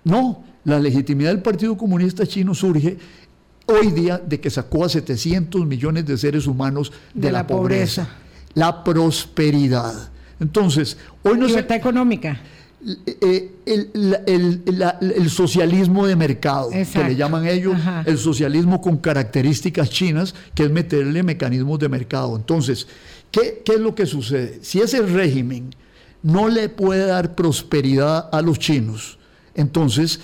No, 0.05 0.45
la 0.63 0.79
legitimidad 0.79 1.31
del 1.31 1.41
Partido 1.41 1.75
Comunista 1.75 2.25
Chino 2.25 2.55
surge 2.55 2.97
hoy 3.65 3.91
día 3.91 4.17
de 4.17 4.39
que 4.39 4.49
sacó 4.49 4.85
a 4.85 4.89
700 4.89 5.65
millones 5.65 6.05
de 6.05 6.17
seres 6.17 6.47
humanos 6.47 6.93
de, 7.13 7.33
la, 7.33 7.45
pobreza. 7.45 8.07
La 8.53 8.81
prosperidad. 8.81 10.09
Entonces, 10.39 10.97
hoy 11.23 11.37
no 11.37 11.47
Libertad 11.47 11.75
económica. 11.75 12.39
Eh, 12.83 13.51
el, 13.67 15.29
socialismo 15.29 16.07
de 16.07 16.15
mercado, 16.15 16.69
que 16.71 17.03
le 17.03 17.15
llaman 17.15 17.45
ellos, 17.45 17.77
el 18.05 18.17
socialismo 18.17 18.81
con 18.81 18.97
características 18.97 19.89
chinas, 19.89 20.33
que 20.55 20.63
es 20.63 20.71
meterle 20.71 21.21
mecanismos 21.21 21.77
de 21.79 21.89
mercado. 21.89 22.35
Entonces, 22.35 22.87
¿qué, 23.29 23.61
¿qué 23.63 23.73
es 23.73 23.79
lo 23.79 23.93
que 23.93 24.07
sucede? 24.07 24.59
Si 24.63 24.79
ese 24.81 25.01
régimen 25.03 25.75
no 26.23 26.49
le 26.49 26.69
puede 26.69 27.05
dar 27.05 27.35
prosperidad 27.35 28.29
a 28.31 28.41
los 28.41 28.57
chinos, 28.57 29.19
entonces 29.53 30.19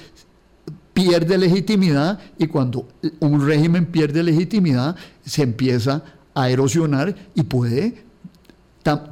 pierde 0.93 1.37
legitimidad 1.37 2.19
y 2.39 2.47
cuando 2.47 2.87
un 3.19 3.45
régimen 3.45 3.85
pierde 3.85 4.23
legitimidad 4.23 4.95
se 5.23 5.43
empieza 5.43 6.03
a 6.33 6.49
erosionar 6.49 7.15
y 7.35 7.43
puede 7.43 8.03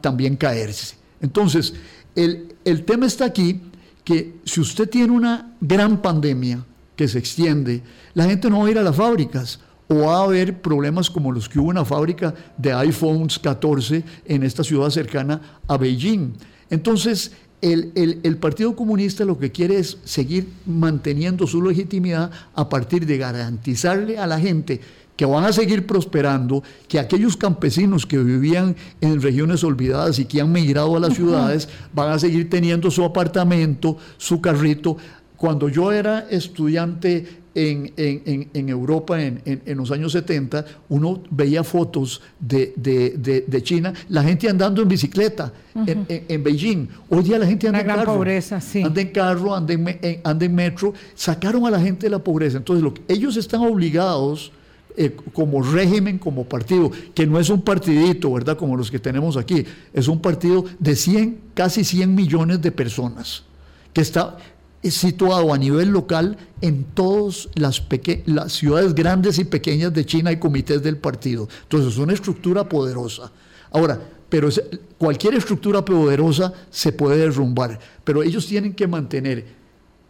también 0.02 0.36
caerse. 0.36 0.96
Entonces, 1.22 1.74
el, 2.16 2.84
tema 2.86 3.06
está 3.06 3.26
aquí 3.26 3.62
que 4.04 4.36
si 4.46 4.62
usted 4.62 4.90
tiene 4.90 5.12
una 5.12 5.56
gran 5.60 6.02
pandemia 6.02 6.64
que 6.96 7.08
se 7.08 7.20
extiende, 7.20 7.82
la 8.14 8.26
gente 8.26 8.50
no 8.50 8.60
va 8.60 8.68
a 8.68 8.72
ir 8.72 8.78
a 8.78 8.84
las 8.84 8.96
fábricas 8.96 9.60
o 9.88 9.96
va 9.96 10.20
a 10.20 10.24
haber 10.24 10.62
problemas 10.62 11.10
como 11.10 11.32
los 11.32 11.50
que 11.50 11.60
hubo 11.60 11.72
en 11.72 11.78
la 11.78 11.86
fábrica 11.86 12.34
de 12.58 12.74
iPhones 12.74 13.38
14 13.40 14.04
en 14.26 14.44
esta 14.44 14.64
ciudad 14.64 14.90
cercana 14.90 15.60
a 15.68 15.78
Beijing. 15.78 16.34
Entonces, 16.70 17.34
el, 17.62 18.38
Partido 18.40 18.76
Comunista 18.76 19.26
lo 19.26 19.38
que 19.38 19.52
quiere 19.52 19.80
es 19.80 19.98
seguir 20.04 20.48
manteniendo 20.66 21.48
su 21.48 21.62
legitimidad 21.62 22.32
a 22.54 22.70
partir 22.70 23.06
de 23.06 23.18
garantizarle 23.18 24.20
a 24.20 24.28
la 24.28 24.40
gente 24.40 24.82
que 25.16 25.26
van 25.26 25.46
a 25.46 25.54
seguir 25.54 25.86
prosperando, 25.86 26.64
que 26.88 27.00
aquellos 27.00 27.38
campesinos 27.38 28.06
que 28.06 28.18
vivían 28.18 28.76
en 29.02 29.22
regiones 29.22 29.64
olvidadas 29.64 30.20
y 30.20 30.26
que 30.26 30.42
han 30.42 30.52
migrado 30.52 30.96
a 30.96 31.00
las 31.00 31.14
ciudades 31.14 31.70
van 31.94 32.12
a 32.12 32.20
seguir 32.20 32.50
teniendo 32.50 32.92
su 32.92 33.04
apartamento, 33.04 33.98
su 34.18 34.42
carrito. 34.42 34.98
Cuando 35.38 35.70
yo 35.70 35.92
era 35.92 36.28
estudiante 36.30 37.44
en, 37.56 38.70
Europa 38.70 39.22
en, 39.22 39.62
los 39.78 39.92
años 39.92 40.12
70, 40.12 40.66
uno 40.90 41.22
veía 41.30 41.64
fotos 41.64 42.22
de, 42.40 43.62
China, 43.64 43.94
la 44.10 44.24
gente 44.24 44.50
andando 44.50 44.82
en 44.82 44.88
bicicleta 44.88 45.54
en, 45.86 46.44
Beijing. 46.44 46.88
Hoy 47.10 47.24
día 47.24 47.40
la 47.40 47.46
gente 47.46 47.68
anda 47.68 47.80
en 47.80 47.88
carro. 47.88 48.16
pobreza, 48.16 48.60
sí. 48.60 48.82
Anda 48.82 49.02
en 49.02 49.10
carro, 49.10 49.56
anda 49.56 49.74
en, 49.74 50.56
metro. 50.56 50.94
Sacaron 51.16 51.66
a 51.66 51.72
la 51.72 51.80
gente 51.80 52.08
de 52.08 52.10
la 52.10 52.20
pobreza. 52.20 52.58
Entonces, 52.58 52.84
lo 52.84 52.94
ellos 53.08 53.38
están 53.38 53.62
obligados. 53.62 54.52
Eh, 54.98 55.14
como 55.34 55.62
régimen, 55.62 56.18
como 56.18 56.46
partido, 56.46 56.90
que 57.14 57.28
no 57.28 57.38
es 57.38 57.50
un 57.50 57.62
partidito, 57.62 58.32
¿verdad? 58.32 58.58
Como 58.58 58.78
los 58.78 58.90
que 58.90 59.00
tenemos 59.00 59.36
aquí, 59.36 59.66
es 59.92 60.08
un 60.08 60.22
partido 60.22 60.64
de 60.80 60.96
100, 60.96 61.40
casi 61.54 61.84
100 61.84 62.16
millones 62.16 62.62
de 62.62 62.72
personas, 62.72 63.44
que 63.92 64.00
está, 64.00 64.38
situado 64.84 65.54
a 65.54 65.58
nivel 65.58 65.90
local 65.90 66.38
en 66.62 66.84
todas 66.84 67.50
las, 67.56 67.84
las 68.26 68.54
ciudades 68.54 68.94
grandes 68.94 69.40
y 69.40 69.46
pequeñas 69.46 69.94
de 69.94 70.06
China 70.06 70.32
y 70.32 70.38
comités 70.38 70.82
del 70.84 70.98
partido. 70.98 71.48
Entonces 71.64 71.94
es 71.94 71.98
una 71.98 72.14
estructura 72.14 72.70
poderosa. 72.70 73.32
Ahora, 73.72 74.00
pero 74.30 74.50
cualquier 74.98 75.36
estructura 75.36 75.84
poderosa 75.84 76.54
se 76.70 76.92
puede 76.92 77.18
derrumbar, 77.18 77.80
pero 78.04 78.24
ellos 78.24 78.46
tienen 78.48 78.74
que 78.74 78.88
mantener 78.88 79.46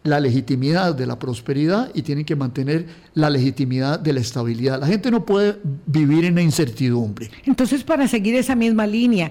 la 0.06 0.20
legitimidad 0.20 0.94
de 0.94 1.06
la 1.06 1.18
prosperidad 1.18 1.90
y 1.94 2.02
tienen 2.02 2.24
que 2.24 2.36
mantener 2.36 2.86
la 3.14 3.30
legitimidad 3.30 3.98
de 3.98 4.12
la 4.12 4.20
estabilidad. 4.20 4.80
La 4.80 4.86
gente 4.86 5.10
no 5.10 5.24
puede 5.24 5.56
vivir 5.86 6.24
en 6.24 6.36
la 6.36 6.42
incertidumbre. 6.42 7.30
Entonces, 7.44 7.84
para 7.84 8.08
seguir 8.08 8.34
esa 8.34 8.54
misma 8.54 8.86
línea, 8.86 9.30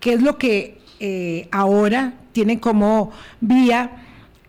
¿qué 0.00 0.14
es 0.14 0.22
lo 0.22 0.38
que 0.38 0.78
eh, 1.00 1.48
ahora 1.50 2.14
tiene 2.32 2.60
como 2.60 3.10
vía 3.40 3.90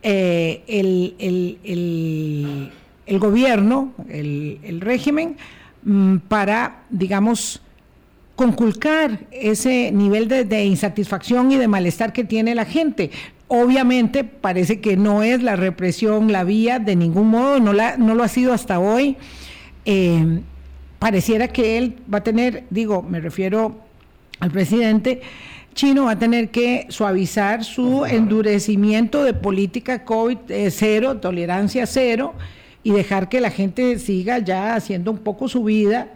eh, 0.04 0.64
el, 0.68 2.72
gobierno, 3.20 3.94
el, 4.10 4.82
régimen, 4.82 5.38
mm, 5.84 6.18
para, 6.28 6.84
digamos, 6.90 7.62
conculcar 8.36 9.20
ese 9.32 9.92
nivel 9.92 10.28
de, 10.28 10.66
insatisfacción 10.66 11.52
y 11.52 11.58
de 11.58 11.68
malestar 11.68 12.14
que 12.14 12.24
tiene 12.24 12.56
la 12.56 12.66
gente. 12.66 13.12
Obviamente 13.48 14.24
parece 14.24 14.80
que 14.82 14.98
no 14.98 15.22
es 15.22 15.44
la 15.44 15.56
represión 15.56 16.32
la 16.32 16.44
vía 16.44 16.80
de 16.80 16.96
ningún 16.96 17.28
modo, 17.28 17.60
no, 17.60 17.74
la, 17.74 17.98
no 17.98 18.16
lo 18.16 18.24
ha 18.24 18.28
sido 18.28 18.54
hasta 18.54 18.80
hoy. 18.80 19.18
Eh, 19.86 20.42
pareciera 21.00 21.50
que 21.50 21.78
él 21.78 21.98
va 22.12 22.20
a 22.20 22.24
tener, 22.24 22.64
digo, 22.70 23.04
me 23.04 23.20
refiero 23.20 23.76
al 24.40 24.52
presidente, 24.52 25.22
chino 25.74 26.06
va 26.06 26.12
a 26.12 26.20
tener 26.20 26.50
que 26.50 26.86
suavizar 26.90 27.64
su 27.64 28.06
endurecimiento 28.06 29.24
de 29.24 29.34
política 29.34 30.06
COVID 30.06 30.38
eh, 30.50 30.72
cero, 30.72 31.18
tolerancia 31.18 31.86
cero, 31.86 32.34
y 32.84 32.92
dejar 32.92 33.30
que 33.30 33.42
la 33.42 33.50
gente 33.50 34.00
siga 34.00 34.40
ya 34.40 34.76
haciendo 34.76 35.12
un 35.12 35.20
poco 35.20 35.48
su 35.48 35.64
vida, 35.64 36.10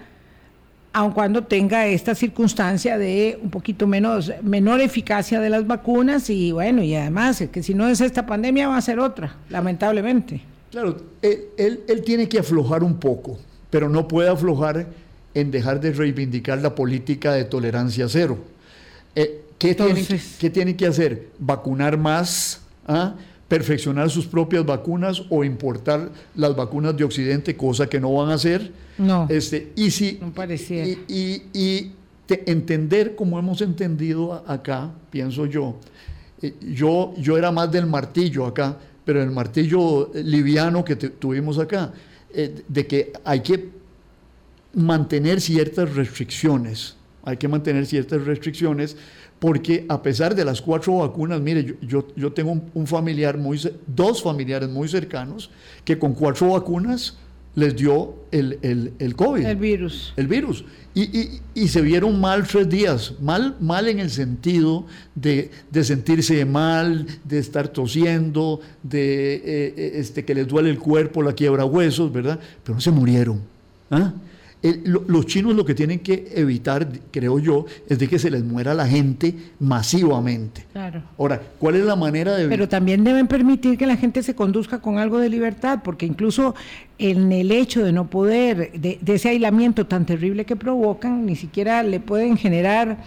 aun 0.98 1.12
cuando 1.12 1.44
tenga 1.44 1.88
esta 1.88 2.16
circunstancia 2.16 2.98
de 2.98 3.40
un 3.42 3.50
poquito 3.50 3.88
menos, 3.88 4.32
menor 4.42 4.82
eficacia 4.82 5.40
de 5.40 5.50
las 5.50 5.68
vacunas, 5.68 6.30
y 6.30 6.52
bueno, 6.52 6.82
y 6.84 6.96
además 6.96 7.44
que 7.52 7.62
si 7.62 7.74
no 7.74 7.88
es 7.88 8.02
esta 8.02 8.26
pandemia 8.26 8.68
va 8.68 8.78
a 8.78 8.82
ser 8.82 9.00
otra, 9.00 9.36
lamentablemente. 9.50 10.42
Claro, 10.72 10.98
él, 11.22 11.82
él 11.88 12.04
tiene 12.04 12.28
que 12.28 12.40
aflojar 12.40 12.84
un 12.84 12.98
poco, 12.98 13.38
pero 13.70 13.90
no 13.90 14.08
puede 14.08 14.30
aflojar 14.30 14.88
en 15.34 15.52
dejar 15.52 15.80
de 15.80 15.92
reivindicar 15.94 16.58
la 16.60 16.74
política 16.74 17.34
de 17.34 17.46
tolerancia 17.46 18.08
cero. 18.10 18.40
Eh, 19.16 19.42
¿Qué, 19.60 19.76
tienen, 20.50 20.78
que 20.78 20.86
hacer? 20.86 21.30
¿Vacunar 21.40 21.98
más? 21.98 22.62
¿Ah? 22.88 23.16
¿Perfeccionar 23.48 24.10
sus 24.10 24.28
propias 24.28 24.66
vacunas 24.66 25.24
o 25.30 25.44
importar 25.44 26.12
las 26.36 26.56
vacunas 26.56 26.98
de 26.98 27.06
Occidente, 27.06 27.56
cosa 27.56 27.88
que 27.88 28.00
no 28.00 28.14
van 28.14 28.32
a 28.32 28.34
hacer? 28.34 28.72
No. 28.98 29.26
Este, 29.30 29.72
y 29.76 29.92
si, 29.92 30.18
no 30.22 30.34
parecía. 30.34 30.86
Y, 30.86 31.92
entender 32.30 33.16
como 33.16 33.40
hemos 33.40 33.62
entendido 33.62 34.44
acá, 34.46 34.92
pienso 35.10 35.46
yo, 35.46 35.78
eh, 36.42 36.54
yo, 36.74 37.14
yo 37.18 37.38
era 37.38 37.54
más 37.54 37.72
del 37.72 37.86
martillo 37.86 38.46
acá, 38.46 38.78
pero 39.06 39.24
el 39.24 39.32
martillo 39.32 40.12
liviano 40.14 40.84
que 40.84 40.98
tuvimos 40.98 41.58
acá, 41.58 41.94
eh, 42.34 42.64
de 42.68 42.86
que 42.86 43.14
hay 43.24 43.40
que 43.40 43.70
mantener 44.74 45.40
ciertas 45.40 45.96
restricciones, 45.96 46.98
hay 47.24 47.38
que 47.38 47.48
mantener 47.48 47.86
ciertas 47.86 48.26
restricciones 48.26 48.98
porque 49.40 49.86
a 49.88 50.02
pesar 50.02 50.34
de 50.36 50.44
las 50.44 50.62
cuatro 50.62 50.98
vacunas, 50.98 51.40
mire, 51.40 51.78
yo, 51.82 52.08
yo, 52.16 52.34
tengo 52.34 52.60
un, 52.74 52.88
familiar, 52.88 53.38
muy, 53.38 53.60
dos 53.86 54.22
familiares 54.24 54.70
muy 54.70 54.88
cercanos, 54.88 55.52
que 55.84 56.00
con 56.00 56.14
cuatro 56.14 56.50
vacunas 56.54 57.18
les 57.54 57.76
dio 57.76 58.14
el, 58.32 58.60
el, 59.00 59.16
COVID. 59.16 59.46
El 59.46 59.58
virus. 59.58 60.14
El 60.16 60.28
virus. 60.28 60.64
Y, 60.94 61.40
y, 61.54 61.68
se 61.68 61.82
vieron 61.82 62.20
mal 62.20 62.48
tres 62.48 62.70
días, 62.70 63.14
mal, 63.20 63.56
mal 63.60 63.88
en 63.88 64.00
el 64.00 64.10
sentido 64.10 64.86
de, 65.14 65.52
de 65.72 65.84
sentirse 65.84 66.44
mal, 66.46 67.06
de 67.24 67.40
estar 67.40 67.68
tosiendo, 67.68 68.62
de 68.82 69.36
eh, 69.36 69.42
eh, 69.46 69.92
este, 69.96 70.26
que 70.26 70.34
les 70.34 70.48
duele 70.48 70.70
el 70.70 70.80
cuerpo, 70.80 71.22
la 71.22 71.34
quiebra 71.34 71.66
huesos, 71.66 72.12
¿verdad? 72.12 72.40
Pero 72.64 72.76
no 72.76 72.82
se 72.82 72.92
murieron. 72.92 73.42
¿ah? 73.92 74.14
Los 74.62 75.26
chinos 75.28 75.56
lo 75.56 75.64
que 75.66 75.76
tienen 75.76 76.00
que 76.00 76.32
evitar, 76.36 76.88
creo 77.12 77.40
yo, 77.40 77.66
es 77.88 78.00
de 78.00 78.08
que 78.08 78.18
se 78.18 78.32
les 78.32 78.44
muera 78.44 78.74
la 78.74 78.88
gente 78.88 79.34
masivamente. 79.60 80.66
Claro. 80.72 81.04
Ahora, 81.18 81.42
¿cuál 81.60 81.76
es 81.76 81.86
la 81.86 81.96
manera 81.96 82.36
de... 82.36 82.48
Pero 82.48 82.68
también 82.68 83.04
deben 83.04 83.28
permitir 83.28 83.78
que 83.78 83.86
la 83.86 83.98
gente 83.98 84.24
se 84.24 84.36
conduzca 84.36 84.80
con 84.80 84.98
algo 84.98 85.20
de 85.20 85.30
libertad, 85.30 85.80
porque 85.84 86.06
incluso 86.06 86.56
en 86.98 87.32
el 87.32 87.52
hecho 87.52 87.84
de 87.84 87.92
no 87.92 88.10
poder, 88.10 88.72
de 88.74 89.14
ese 89.14 89.30
aislamiento 89.30 89.86
tan 89.86 90.06
terrible 90.06 90.46
que 90.46 90.56
provocan, 90.56 91.26
ni 91.26 91.36
siquiera 91.36 91.84
le 91.84 92.00
pueden 92.00 92.38
generar 92.38 92.98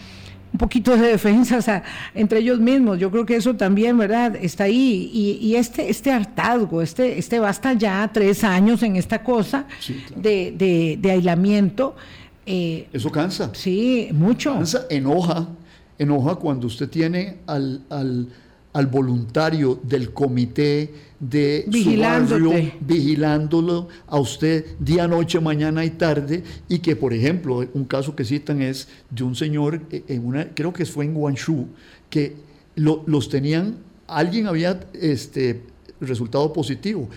un 0.52 0.58
poquito 0.58 0.96
de 0.96 1.08
defensa 1.08 1.82
entre 2.14 2.40
ellos 2.40 2.58
mismos. 2.58 2.98
Yo 2.98 3.10
creo 3.10 3.24
que 3.24 3.36
eso 3.36 3.54
también, 3.54 3.96
¿verdad? 3.96 4.36
Está 4.36 4.64
ahí. 4.64 5.10
Y, 5.12 5.54
este, 5.54 5.90
este 5.90 6.10
hartazgo, 6.10 6.82
este, 6.82 7.18
este 7.18 7.38
basta 7.38 7.72
ya 7.74 8.08
tres 8.12 8.42
años 8.44 8.82
en 8.82 8.96
esta 8.96 9.22
cosa 9.22 9.66
de, 10.16 10.98
de, 11.00 11.10
aislamiento. 11.10 11.94
Eh, 12.46 12.88
eso 12.92 13.10
cansa. 13.10 13.50
Sí, 13.54 14.08
mucho. 14.12 14.54
Cansa, 14.54 14.86
enoja, 14.90 15.48
enoja 15.98 16.34
cuando 16.34 16.66
usted 16.66 16.88
tiene 16.88 17.38
al, 17.46 17.82
al, 17.90 18.28
al 18.72 18.87
voluntario 18.87 19.80
del 19.83 20.12
comité 20.12 20.92
de 21.18 21.66
su 21.70 22.00
barrio 22.00 22.52
vigilándolo 22.80 23.88
a 24.06 24.18
usted 24.18 24.64
día, 24.78 25.06
noche, 25.06 25.40
mañana 25.40 25.85
y 25.85 25.90
tarde 25.90 26.42
y 26.68 26.78
que 26.78 26.96
por 26.96 27.12
ejemplo 27.12 27.66
un 27.74 27.85
caso 27.85 28.14
que 28.14 28.24
citan 28.24 28.62
es 28.62 28.88
de 29.11 29.24
un 29.24 29.35
señor 29.35 29.83
eh, 29.90 30.04
en 30.09 30.26
una 30.26 30.48
creo 30.54 30.72
que 30.72 30.87
fue 30.87 31.04
en 31.04 31.14
Guangzhou 31.14 31.68
que 32.09 32.37
los 32.76 33.28
tenían 33.28 33.76
alguien 34.11 34.46
había 34.46 34.80
este 34.92 35.62
resultado 36.00 36.52
positivo. 36.52 37.09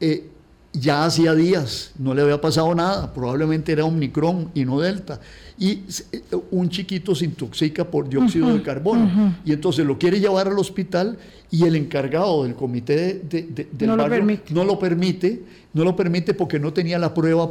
Eh, 0.00 0.28
ya 0.74 1.04
hacía 1.04 1.34
días, 1.34 1.92
no 1.98 2.14
le 2.14 2.22
había 2.22 2.40
pasado 2.40 2.74
nada, 2.74 3.12
probablemente 3.14 3.72
era 3.72 3.84
Omicron 3.84 4.50
y 4.54 4.64
no 4.64 4.80
Delta. 4.80 5.20
Y 5.56 5.82
eh, 6.10 6.22
un 6.50 6.68
chiquito 6.68 7.14
se 7.14 7.26
intoxica 7.26 7.88
por 7.88 8.08
dióxido 8.08 8.52
de 8.52 8.60
carbono 8.60 9.36
y 9.44 9.52
entonces 9.52 9.86
lo 9.86 9.96
quiere 9.96 10.18
llevar 10.18 10.48
al 10.48 10.58
hospital 10.58 11.16
y 11.48 11.64
el 11.64 11.76
encargado 11.76 12.42
del 12.42 12.54
comité 12.54 13.22
de, 13.28 13.68
del 13.70 13.88
no 13.88 13.96
barrio 13.96 14.24
lo 14.24 14.38
no 14.50 14.64
lo 14.64 14.78
permite, 14.78 15.42
no 15.72 15.84
lo 15.84 15.94
permite 15.94 16.34
porque 16.34 16.58
no 16.58 16.72
tenía 16.72 16.98
la 16.98 17.14
prueba, 17.14 17.48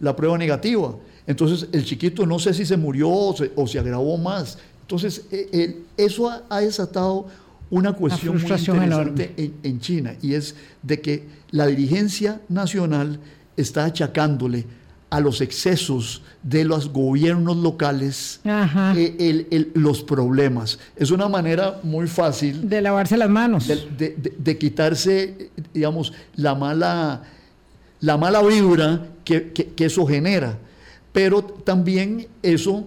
la, 0.00 0.16
prueba 0.16 0.38
negativa. 0.38 0.96
Entonces 1.26 1.68
el 1.72 1.84
chiquito 1.84 2.24
no 2.24 2.38
sé 2.38 2.54
si 2.54 2.64
se 2.64 2.78
murió 2.78 3.10
o 3.10 3.66
se, 3.66 3.78
agravó 3.78 4.16
más. 4.16 4.58
Entonces 4.80 5.26
eh, 5.30 5.82
eso 5.98 6.30
ha 6.48 6.60
desatado 6.60 7.26
una 7.68 7.92
cuestión 7.92 8.34
muy 8.40 8.50
interesante 8.50 9.52
en, 9.62 9.80
China 9.80 10.14
y 10.22 10.34
es 10.34 10.54
de 10.82 11.00
que 11.00 11.24
la 11.50 11.66
dirigencia 11.66 12.40
nacional 12.48 13.20
está 13.56 13.84
achacándole 13.84 14.66
a 15.08 15.20
los 15.20 15.40
excesos 15.40 16.22
de 16.42 16.64
los 16.64 16.92
gobiernos 16.92 17.56
locales 17.56 18.40
eh, 18.44 19.70
los 19.74 20.02
problemas. 20.02 20.78
Es 20.96 21.10
una 21.10 21.28
manera 21.28 21.80
muy 21.82 22.06
fácil 22.08 22.68
de 22.68 22.80
lavarse 22.80 23.16
las 23.16 23.30
manos, 23.30 23.66
de, 23.68 24.58
quitarse, 24.58 25.50
digamos, 25.72 26.12
la 26.34 26.54
mala, 26.54 27.22
la 28.00 28.16
mala 28.16 28.42
vibra 28.42 29.06
que, 29.24 29.72
eso 29.78 30.06
genera. 30.06 30.58
Pero 31.12 31.42
también 31.42 32.26
eso, 32.42 32.84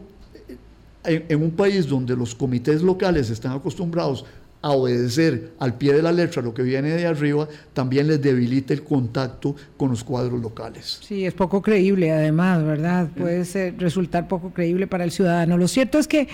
en 1.03 1.41
un 1.41 1.51
país 1.51 1.87
donde 1.87 2.15
los 2.15 2.35
comités 2.35 2.81
locales 2.81 3.29
están 3.29 3.53
acostumbrados 3.53 4.25
a 4.61 4.71
obedecer 4.71 5.53
al 5.59 5.75
pie 5.75 5.93
de 5.93 6.01
la 6.01 6.11
letra 6.11 6.41
lo 6.41 6.53
que 6.53 6.63
viene 6.63 6.89
de 6.89 7.07
arriba, 7.07 7.47
también 7.73 8.07
les 8.07 8.21
debilita 8.21 8.73
el 8.73 8.83
contacto 8.83 9.55
con 9.77 9.89
los 9.89 10.03
cuadros 10.03 10.41
locales. 10.41 10.99
Sí, 11.01 11.25
es 11.25 11.33
poco 11.33 11.61
creíble 11.61 12.11
además, 12.11 12.63
¿verdad? 12.63 13.07
Puede 13.17 13.45
ser, 13.45 13.75
resultar 13.77 14.27
poco 14.27 14.51
creíble 14.51 14.87
para 14.87 15.05
el 15.05 15.11
ciudadano. 15.11 15.57
Lo 15.57 15.67
cierto 15.67 15.97
es 15.97 16.07
que 16.07 16.27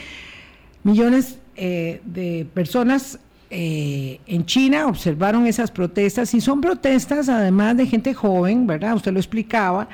millones 0.84 1.38
eh, 1.56 2.02
de 2.06 2.48
personas 2.54 3.20
eh, 3.52 4.20
en 4.26 4.46
China 4.46 4.88
observaron 4.88 5.46
esas 5.46 5.70
protestas 5.70 6.34
y 6.34 6.42
son 6.42 6.62
protestas 6.62 7.30
además 7.30 7.78
de 7.78 7.86
gente 7.86 8.14
joven, 8.14 8.66
¿verdad? 8.66 8.96
Usted 8.96 9.14
lo 9.14 9.20
explicaba. 9.20 9.88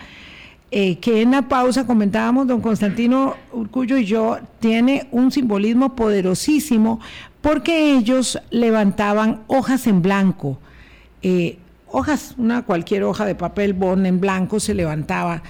Eh, 0.74 1.00
que 1.00 1.22
en 1.22 1.32
la 1.32 1.50
pausa 1.50 1.86
comentábamos, 1.86 2.48
don 2.48 2.62
Constantino 2.62 3.36
Urcullo 3.52 3.98
y 3.98 4.06
yo, 4.06 4.38
tiene 4.62 5.06
un 5.12 5.30
simbolismo 5.30 5.98
poderosísimo 5.98 7.02
porque 7.42 7.96
ellos 7.96 8.40
levantaban 8.50 9.42
hojas 9.48 9.88
en 9.88 10.02
blanco, 10.02 10.60
eh, 11.22 11.58
hojas, 11.88 12.36
una 12.38 12.64
cualquier 12.64 13.04
hoja 13.04 13.26
de 13.26 13.36
papel 13.36 13.74
bond 13.74 14.06
en 14.06 14.20
blanco 14.20 14.60
se 14.60 14.74
levantaba. 14.74 15.44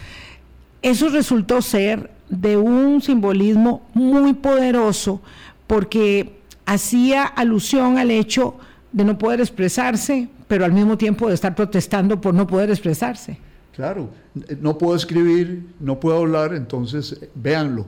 Eso 0.81 1.09
resultó 1.09 1.61
ser 1.61 2.09
de 2.29 2.57
un 2.57 3.01
simbolismo 3.01 3.83
muy 3.93 4.33
poderoso 4.33 5.21
porque 5.67 6.39
hacía 6.65 7.25
alusión 7.25 7.97
al 7.97 8.09
hecho 8.09 8.55
de 8.91 9.03
no 9.03 9.17
poder 9.17 9.41
expresarse, 9.41 10.29
pero 10.47 10.65
al 10.65 10.73
mismo 10.73 10.97
tiempo 10.97 11.27
de 11.27 11.35
estar 11.35 11.55
protestando 11.55 12.19
por 12.19 12.33
no 12.33 12.47
poder 12.47 12.69
expresarse. 12.69 13.37
Claro, 13.75 14.09
no 14.59 14.77
puedo 14.77 14.95
escribir, 14.95 15.63
no 15.79 15.99
puedo 15.99 16.17
hablar, 16.17 16.53
entonces 16.53 17.17
véanlo. 17.35 17.85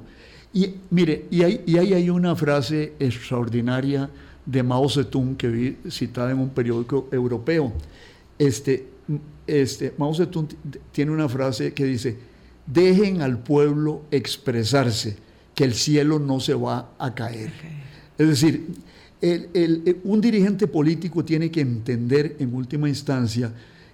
Y 0.53 0.75
mire, 0.91 1.25
y 1.31 1.41
ahí, 1.41 1.93
hay 1.93 2.09
una 2.09 2.35
frase 2.35 2.93
extraordinaria 2.99 4.09
de 4.45 4.61
Mao 4.61 4.87
Zedong 4.87 5.35
que 5.35 5.47
vi 5.47 5.77
citada 5.89 6.31
en 6.31 6.39
un 6.39 6.49
periódico 6.49 7.07
europeo. 7.11 7.73
Este, 8.37 8.85
este, 9.47 9.93
Mao 9.97 10.13
Zedong 10.13 10.47
tiene 10.91 11.11
una 11.11 11.27
frase 11.27 11.73
que 11.73 11.85
dice, 11.85 12.17
dejen 12.67 13.21
al 13.21 13.39
pueblo 13.39 14.03
expresarse, 14.11 15.17
que 15.55 15.63
el 15.63 15.73
cielo 15.73 16.19
no 16.19 16.39
se 16.39 16.53
va 16.53 16.91
a 16.99 17.15
caer. 17.15 17.51
Es 18.17 18.27
decir, 18.27 18.67
un 20.03 20.21
dirigente 20.21 20.67
político 20.67 21.25
tiene 21.25 21.49
que 21.49 21.61
entender 21.61 22.35
en 22.39 22.53
última 22.53 22.87
instancia 22.87 23.51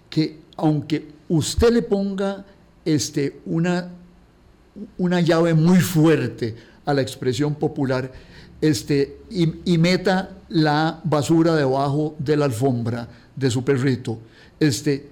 que 0.09 0.37
aunque 0.57 1.05
usted 1.29 1.71
le 1.71 1.81
ponga 1.83 2.45
este, 2.83 3.39
una 3.45 3.91
una 4.97 5.21
llave 5.21 5.53
muy 5.53 5.79
fuerte 5.79 6.55
a 6.85 6.93
la 6.93 7.01
expresión 7.01 7.55
popular 7.55 8.11
este, 8.61 9.19
y, 9.29 9.77
meta 9.77 10.31
la 10.49 10.99
basura 11.03 11.55
debajo 11.55 12.15
de 12.19 12.35
la 12.35 12.45
alfombra 12.45 13.07
de 13.35 13.49
su 13.49 13.63
perrito, 13.63 14.19
este, 14.59 15.07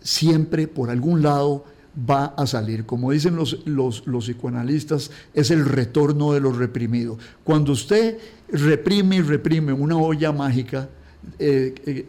siempre 0.00 0.68
por 0.68 0.90
algún 0.90 1.22
lado 1.22 1.64
va 2.08 2.26
a 2.36 2.46
salir. 2.46 2.86
Como 2.86 3.10
dicen 3.10 3.34
los, 3.34 3.66
los, 3.66 4.04
psicoanalistas, 4.24 5.10
es 5.32 5.50
el 5.50 5.64
retorno 5.64 6.32
de 6.32 6.40
los 6.40 6.56
reprimidos. 6.56 7.18
Cuando 7.42 7.72
usted 7.72 8.18
reprime 8.48 9.16
y 9.16 9.22
reprime 9.22 9.72
una 9.72 9.96
olla 9.96 10.30
mágica 10.30 10.88
eh, 11.38 11.74
eh, 11.86 12.06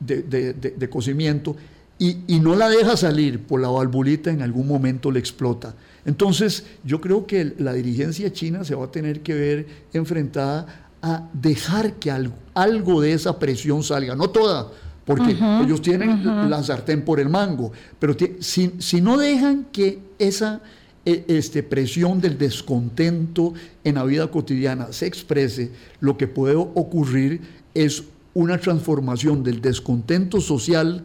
de, 0.00 0.88
cocimiento 0.88 1.54
y, 1.98 2.18
y 2.26 2.40
no 2.40 2.54
la 2.54 2.68
deja 2.70 2.96
salir 2.96 3.40
por 3.40 3.60
la 3.60 3.68
valvulita, 3.68 4.30
en 4.30 4.40
algún 4.40 4.66
momento 4.66 5.10
le 5.10 5.18
explota. 5.18 5.74
Entonces, 6.04 6.64
yo 6.84 7.00
creo 7.00 7.26
que 7.26 7.54
la 7.58 7.72
dirigencia 7.72 8.32
china 8.32 8.64
se 8.64 8.74
va 8.74 8.86
a 8.86 8.90
tener 8.90 9.20
que 9.20 9.34
ver 9.34 9.66
enfrentada 9.92 10.84
a 11.00 11.28
dejar 11.32 11.94
que 11.94 12.10
algo, 12.54 13.00
de 13.00 13.12
esa 13.12 13.38
presión 13.38 13.82
salga, 13.82 14.14
no 14.14 14.30
toda, 14.30 14.70
porque 15.04 15.36
ellos 15.62 15.82
tienen 15.82 16.48
la 16.48 16.62
sartén 16.62 17.04
por 17.04 17.20
el 17.20 17.28
mango, 17.28 17.72
pero 17.98 18.16
si, 18.40 19.00
no 19.02 19.18
dejan 19.18 19.66
que 19.70 19.98
esa 20.18 20.62
e, 21.04 21.24
este, 21.28 21.62
presión 21.62 22.22
del 22.22 22.38
descontento 22.38 23.52
en 23.84 23.96
la 23.96 24.04
vida 24.04 24.30
cotidiana 24.30 24.92
se 24.92 25.06
exprese, 25.06 25.72
lo 26.00 26.16
que 26.16 26.26
puede 26.26 26.56
ocurrir 26.56 27.42
es 27.74 28.04
una 28.32 28.56
transformación 28.56 29.42
del 29.44 29.60
descontento 29.60 30.40
social 30.40 31.04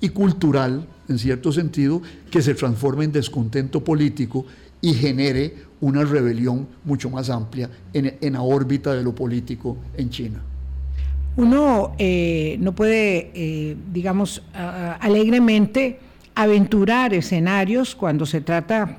y 0.00 0.10
cultural, 0.10 0.86
en 1.10 1.18
cierto 1.18 1.52
sentido, 1.52 2.00
que 2.30 2.40
se 2.40 2.54
transforme 2.54 3.04
en 3.04 3.12
descontento 3.12 3.84
político 3.84 4.46
y 4.80 4.94
genere 4.94 5.54
una 5.80 6.04
rebelión 6.04 6.68
mucho 6.84 7.10
más 7.10 7.28
amplia 7.28 7.68
en, 7.92 8.32
la 8.32 8.42
órbita 8.42 8.94
de 8.94 9.02
lo 9.02 9.14
político 9.14 9.76
en 9.96 10.08
China. 10.10 10.40
Uno 11.36 11.94
eh, 11.98 12.56
no 12.60 12.74
puede, 12.74 13.30
eh, 13.34 13.76
digamos, 13.92 14.42
alegremente 14.52 15.98
aventurar 16.34 17.12
escenarios 17.12 17.94
cuando 17.94 18.24
se 18.26 18.40
trata, 18.40 18.98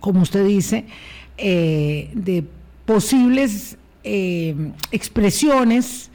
como 0.00 0.22
usted 0.22 0.46
dice, 0.46 0.86
eh, 1.36 2.10
de 2.14 2.44
posibles 2.86 3.76
expresiones 4.90 6.10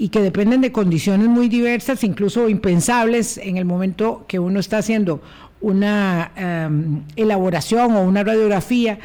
y 0.00 0.08
que 0.08 0.22
dependen 0.22 0.62
de 0.62 0.72
condiciones 0.72 1.28
muy 1.28 1.50
diversas, 1.50 2.02
incluso 2.04 2.48
impensables 2.48 3.36
en 3.36 3.58
el 3.58 3.66
momento 3.66 4.24
que 4.26 4.38
uno 4.38 4.58
está 4.58 4.78
haciendo 4.78 5.20
una 5.60 6.32
em, 6.36 7.02
elaboración 7.16 7.94
o 7.94 8.02
una 8.04 8.24
radiografía, 8.24 8.98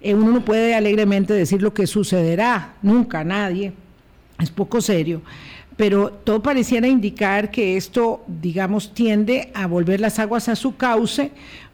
eh, 0.00 0.14
uno 0.14 0.32
no 0.32 0.44
puede 0.46 0.74
alegremente 0.74 1.34
decir 1.34 1.60
lo 1.60 1.74
que 1.74 1.86
sucederá, 1.86 2.76
nunca, 2.80 3.24
nadie, 3.24 3.74
es 4.40 4.50
poco 4.50 4.80
serio, 4.80 5.20
pero 5.76 6.12
todo 6.12 6.42
pareciera 6.42 6.88
indicar 6.88 7.50
que 7.50 7.76
esto, 7.76 8.24
digamos, 8.26 8.94
tiende 8.94 9.50
a 9.52 9.66
volver 9.66 10.00
las 10.00 10.18
aguas 10.18 10.48
a 10.48 10.56
su 10.56 10.76
cauce, 10.76 11.30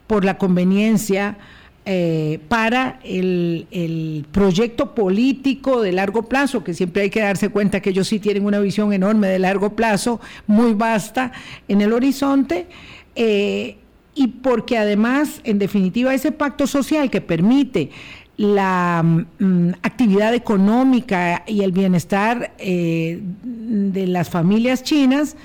por 0.08 0.24
la 0.24 0.36
conveniencia 0.36 1.38
eh, 1.87 2.41
para 2.49 2.99
el, 3.05 3.66
el, 3.70 4.24
proyecto 4.32 4.95
político 4.95 5.82
de 5.82 5.93
largo 5.93 6.22
plazo, 6.22 6.64
que 6.64 6.72
siempre 6.72 7.03
hay 7.03 7.11
que 7.11 7.20
darse 7.20 7.51
cuenta 7.51 7.80
que 7.80 7.91
ellos 7.91 8.09
sí 8.09 8.18
tienen 8.18 8.47
una 8.47 8.59
visión 8.59 8.93
enorme 8.93 9.28
de 9.28 9.39
largo 9.39 9.76
plazo, 9.76 10.18
muy 10.47 10.72
vasta 10.72 11.32
en 11.68 11.82
el 11.82 11.93
horizonte, 11.93 12.66
eh, 13.16 13.76
y 14.14 14.28
porque 14.28 14.78
además, 14.78 15.41
en 15.45 15.59
definitiva, 15.59 16.14
ese 16.14 16.32
pacto 16.32 16.66
social 16.66 17.11
que 17.11 17.20
permite 17.20 17.91
la 18.37 19.03
mm, 19.05 19.70
actividad 19.82 20.35
económica 20.35 21.45
y 21.47 21.62
el 21.62 21.72
bienestar 21.72 22.55
eh, 22.59 23.20
de 23.43 24.07
las 24.07 24.30
familias 24.30 24.82
chinas, 24.82 25.37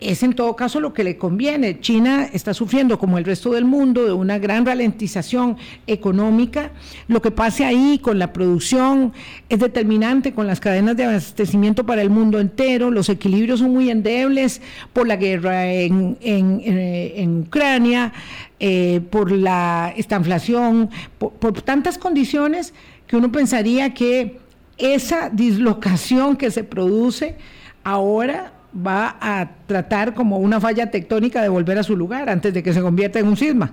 es 0.00 0.22
en 0.22 0.32
todo 0.32 0.56
caso 0.56 0.80
lo 0.80 0.94
que 0.94 1.04
le 1.04 1.18
conviene. 1.18 1.80
China 1.80 2.28
está 2.32 2.54
sufriendo, 2.54 2.98
como 2.98 3.18
el 3.18 3.24
resto 3.24 3.52
del 3.52 3.66
mundo, 3.66 4.06
de 4.06 4.12
una 4.12 4.38
gran 4.38 4.64
ralentización 4.64 5.58
económica. 5.86 6.70
Lo 7.06 7.20
que 7.20 7.30
pase 7.30 7.66
ahí 7.66 7.98
con 7.98 8.18
la 8.18 8.32
producción 8.32 9.12
es 9.50 9.58
determinante 9.58 10.32
con 10.32 10.46
las 10.46 10.58
cadenas 10.58 10.96
de 10.96 11.04
abastecimiento 11.04 11.84
para 11.84 12.00
el 12.00 12.08
mundo 12.08 12.40
entero. 12.40 12.90
Los 12.90 13.10
equilibrios 13.10 13.60
son 13.60 13.72
muy 13.72 13.90
endebles 13.90 14.62
por 14.94 15.06
la 15.06 15.16
guerra 15.16 15.70
en, 15.70 16.16
en, 16.22 17.44
Ucrania, 17.46 18.12
eh, 18.58 19.00
por 19.10 19.30
la, 19.30 19.92
esta 19.96 20.16
inflación, 20.16 20.88
por, 21.18 21.32
por 21.32 21.60
tantas 21.60 21.98
condiciones 21.98 22.72
que 23.06 23.16
uno 23.16 23.30
pensaría 23.30 23.92
que 23.92 24.38
esa 24.78 25.28
dislocación 25.28 26.36
que 26.36 26.50
se 26.50 26.64
produce 26.64 27.36
ahora 27.84 28.52
va 28.74 29.16
a 29.20 29.50
tratar 29.66 30.14
como 30.14 30.38
una 30.38 30.60
falla 30.60 30.90
tectónica 30.90 31.42
de 31.42 31.48
volver 31.48 31.78
a 31.78 31.82
su 31.82 31.96
lugar 31.96 32.28
antes 32.28 32.54
de 32.54 32.62
que 32.62 32.72
se 32.72 32.80
convierta 32.80 33.18
en 33.18 33.26
un 33.26 33.36
sisma. 33.36 33.72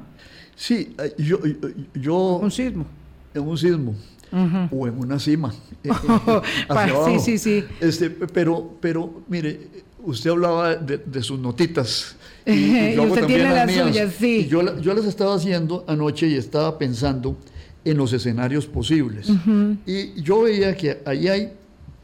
Sí, 0.56 0.96
eh, 0.98 1.14
yo... 1.18 1.40
yo 1.94 2.38
un 2.38 2.52
sismo. 2.52 2.86
En 3.34 3.44
un 3.44 3.58
sismo. 3.58 3.96
O 4.72 4.88
en 4.88 4.98
una 4.98 5.20
cima. 5.20 5.54
Eh, 5.84 5.90
eh, 5.90 7.20
sí, 7.20 7.20
sí, 7.20 7.38
sí. 7.38 7.64
Este, 7.80 8.10
pero, 8.10 8.78
pero, 8.82 9.22
mire, 9.30 9.70
usted 10.04 10.32
hablaba 10.32 10.76
de, 10.76 11.24
sus 11.24 11.40
notitas. 11.40 12.18
Y, 12.46 12.94
yo 12.96 13.04
usted 13.04 13.26
tiene 13.26 13.44
las, 13.44 13.72
suyas, 13.72 14.14
sí. 14.20 14.40
Y 14.40 14.48
yo, 14.48 14.82
yo 14.82 14.94
las 14.94 15.06
estaba 15.06 15.36
haciendo 15.36 15.86
anoche 15.88 16.28
y 16.28 16.36
estaba 16.36 16.78
pensando 16.78 17.38
en 17.86 17.98
los 17.98 18.12
escenarios 18.12 18.66
posibles. 18.66 19.30
Y 19.86 20.22
yo 20.22 20.42
veía 20.42 20.76
que 20.76 21.02
ahí 21.06 21.28
hay 21.30 21.54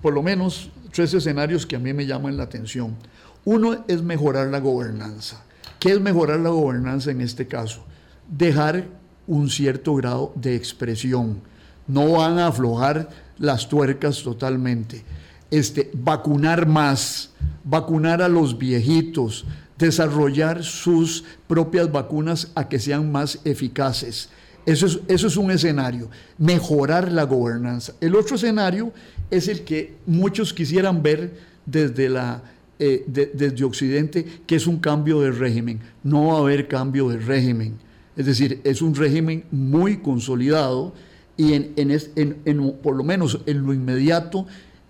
por 0.02 0.14
lo 0.14 0.22
menos 0.24 0.70
tres 0.94 1.14
escenarios 1.14 1.66
que 1.66 1.76
a 1.76 1.80
mí 1.80 1.92
me 1.92 2.06
llaman 2.06 2.38
la 2.38 2.44
atención. 2.44 2.96
Uno 3.44 3.84
es 3.88 4.02
mejorar 4.02 4.48
la 4.48 4.60
gobernanza. 4.60 5.44
¿Qué 5.80 5.92
es 5.92 6.00
mejorar 6.00 6.40
la 6.40 6.50
gobernanza 6.50 7.12
en 7.12 7.20
este 7.20 7.48
caso? 7.48 7.84
Dejar 8.30 8.86
un 9.28 9.50
cierto 9.50 9.96
grado 9.96 10.32
de 10.36 10.56
expresión. 10.56 11.42
No 11.88 12.14
van 12.14 12.40
a 12.40 12.48
aflojar 12.48 13.10
las 13.38 13.68
tuercas 13.68 14.24
totalmente. 14.24 15.04
Este, 15.52 15.92
vacunar 15.94 16.68
más, 16.68 17.32
vacunar 17.64 18.22
a 18.22 18.30
los 18.30 18.58
viejitos, 18.58 19.46
desarrollar 19.78 20.64
sus 20.64 21.26
propias 21.48 21.92
vacunas 21.92 22.52
a 22.56 22.70
que 22.70 22.80
sean 22.80 23.12
más 23.12 23.40
eficaces. 23.44 24.30
Eso 24.66 24.86
es, 24.86 25.00
eso 25.08 25.28
es 25.28 25.38
un 25.38 25.52
escenario, 25.52 26.10
mejorar 26.38 27.12
la 27.12 27.24
gobernanza. 27.24 27.94
El 28.00 28.16
otro 28.16 28.36
escenario 28.36 28.94
es 29.30 29.48
el 29.48 29.64
que 29.64 29.96
muchos 30.06 30.54
quisieran 30.54 31.04
ver 31.04 31.34
desde, 31.66 32.10
la, 32.10 32.42
eh, 32.80 33.04
desde 33.08 33.64
Occidente, 33.66 34.26
que 34.48 34.56
es 34.56 34.68
un 34.68 34.80
cambio 34.80 35.20
de 35.22 35.32
régimen. 35.32 35.80
No 36.04 36.28
va 36.28 36.36
a 36.36 36.40
haber 36.40 36.68
cambio 36.68 37.10
de 37.10 37.18
régimen. 37.18 37.76
Es 38.16 38.26
decir, 38.26 38.62
es 38.64 38.82
un 38.82 38.96
régimen 38.96 39.44
muy 39.52 39.98
consolidado 39.98 40.94
y 41.36 41.54
en, 41.54 41.74
en, 41.76 42.72
por 42.84 42.96
lo 42.96 43.04
menos 43.04 43.40
en 43.46 43.64
lo 43.66 43.74
inmediato, 43.74 44.46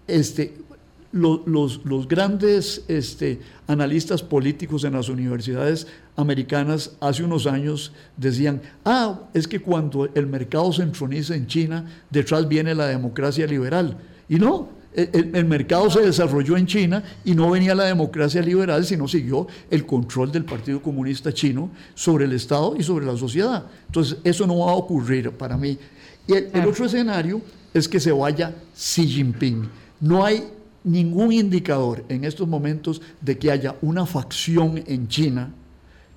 este, 0.07 0.53
los, 1.13 1.81
los, 1.85 2.07
grandes 2.07 2.83
este, 2.87 3.39
analistas 3.67 4.23
políticos 4.23 4.83
en 4.83 4.93
las 4.93 5.09
universidades 5.09 5.87
americanas 6.15 6.91
hace 6.99 7.23
unos 7.23 7.45
años 7.45 7.93
decían, 8.17 8.61
ah, 8.83 9.19
es 9.33 9.47
que 9.47 9.59
cuando 9.59 10.09
el 10.15 10.25
mercado 10.25 10.73
se 10.73 10.81
entroniza 10.81 11.35
en 11.35 11.45
China, 11.45 11.85
detrás 12.09 12.47
viene 12.47 12.73
la 12.73 12.87
democracia 12.87 13.45
liberal. 13.45 13.95
Y 14.27 14.35
no, 14.35 14.69
el, 14.95 15.45
mercado 15.45 15.89
se 15.91 16.01
desarrolló 16.01 16.57
en 16.57 16.65
China 16.65 17.03
y 17.23 17.35
no 17.35 17.51
venía 17.51 17.75
la 17.75 17.85
democracia 17.85 18.41
liberal, 18.41 18.83
sino 18.83 19.07
siguió 19.07 19.47
el 19.69 19.85
control 19.85 20.31
del 20.31 20.45
Partido 20.45 20.81
Comunista 20.81 21.31
Chino 21.31 21.69
sobre 21.93 22.25
el 22.25 22.33
Estado 22.33 22.75
y 22.75 22.81
sobre 22.81 23.05
la 23.05 23.15
sociedad. 23.15 23.65
Entonces, 23.85 24.17
eso 24.23 24.47
no 24.47 24.59
va 24.59 24.71
a 24.71 24.75
ocurrir 24.75 25.29
para 25.31 25.57
mí. 25.57 25.77
Y 26.25 26.33
el, 26.33 26.49
el 26.53 26.67
otro 26.67 26.85
escenario 26.85 27.39
es 27.71 27.87
que 27.87 27.99
se 27.99 28.11
vaya 28.11 28.55
Xi 28.75 29.05
Jinping. 29.07 29.69
No 29.99 30.25
hay 30.25 30.43
ningún 30.83 31.31
indicador 31.31 32.03
en 32.09 32.25
estos 32.25 32.47
momentos 32.47 33.01
de 33.21 33.37
que 33.37 33.51
haya 33.51 33.75
una 33.81 34.05
facción 34.05 34.83
en 34.85 35.07
China 35.07 35.53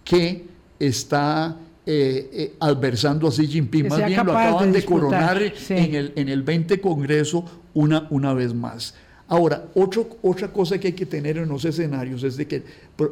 que 0.04 0.44
está 0.78 1.56
eh, 1.84 2.30
eh, 2.32 2.54
adversando 2.60 3.28
a 3.28 3.30
Xi 3.30 3.46
Jinping. 3.46 3.88
Más 3.88 4.06
bien 4.06 4.26
lo 4.26 4.36
acaban 4.36 4.72
de, 4.72 4.84
coronar 4.84 5.40
en, 5.40 5.94
el, 5.94 6.12
en 6.16 6.28
el 6.28 6.42
20 6.42 6.80
Congreso 6.80 7.44
una, 7.74 8.06
una 8.10 8.34
vez 8.34 8.52
más. 8.54 8.94
Ahora, 9.28 9.68
otro, 9.74 10.08
otra 10.22 10.52
cosa 10.52 10.78
que 10.78 10.88
hay 10.88 10.92
que 10.92 11.06
tener 11.06 11.38
en 11.38 11.48
los 11.48 11.64
escenarios 11.64 12.22
es 12.22 12.36
de 12.36 12.46
que 12.46 12.62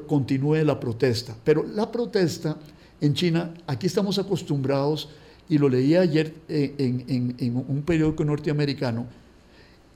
continúe 0.06 0.64
la 0.64 0.78
protesta. 0.78 1.36
Pero 1.42 1.64
la 1.64 1.90
protesta 1.90 2.56
en 3.00 3.14
China, 3.14 3.52
aquí 3.66 3.86
estamos 3.86 4.18
acostumbrados, 4.18 5.08
y 5.48 5.58
lo 5.58 5.68
leí 5.68 5.94
ayer 5.94 6.32
eh, 6.48 6.74
en, 6.78 7.34
en, 7.38 7.56
un 7.56 7.82
periódico 7.82 8.24
norteamericano, 8.24 9.06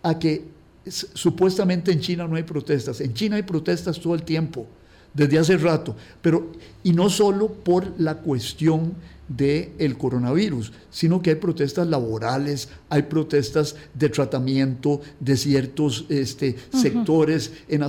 a 0.02 0.18
que 0.18 0.44
supuestamente 0.90 1.92
en 1.92 2.00
China 2.00 2.26
no 2.26 2.36
hay 2.36 2.42
protestas. 2.42 3.00
En 3.00 3.14
China 3.14 3.36
hay 3.36 3.42
protestas 3.42 4.00
todo 4.00 4.14
el 4.14 4.22
tiempo 4.22 4.66
desde 5.14 5.38
hace 5.38 5.56
rato, 5.56 5.96
pero 6.20 6.52
y 6.82 6.92
no 6.92 7.10
solo 7.10 7.48
por 7.48 7.98
la 7.98 8.18
cuestión 8.18 8.94
del 9.28 9.72
el 9.78 9.98
coronavirus, 9.98 10.72
sino 10.90 11.20
que 11.20 11.30
hay 11.30 11.36
protestas 11.36 11.86
laborales, 11.86 12.68
hay 12.88 13.02
protestas 13.02 13.76
de 13.94 14.08
tratamiento 14.08 15.00
de 15.20 15.36
ciertos 15.36 16.06
este, 16.08 16.56
sectores. 16.72 17.52
En 17.68 17.84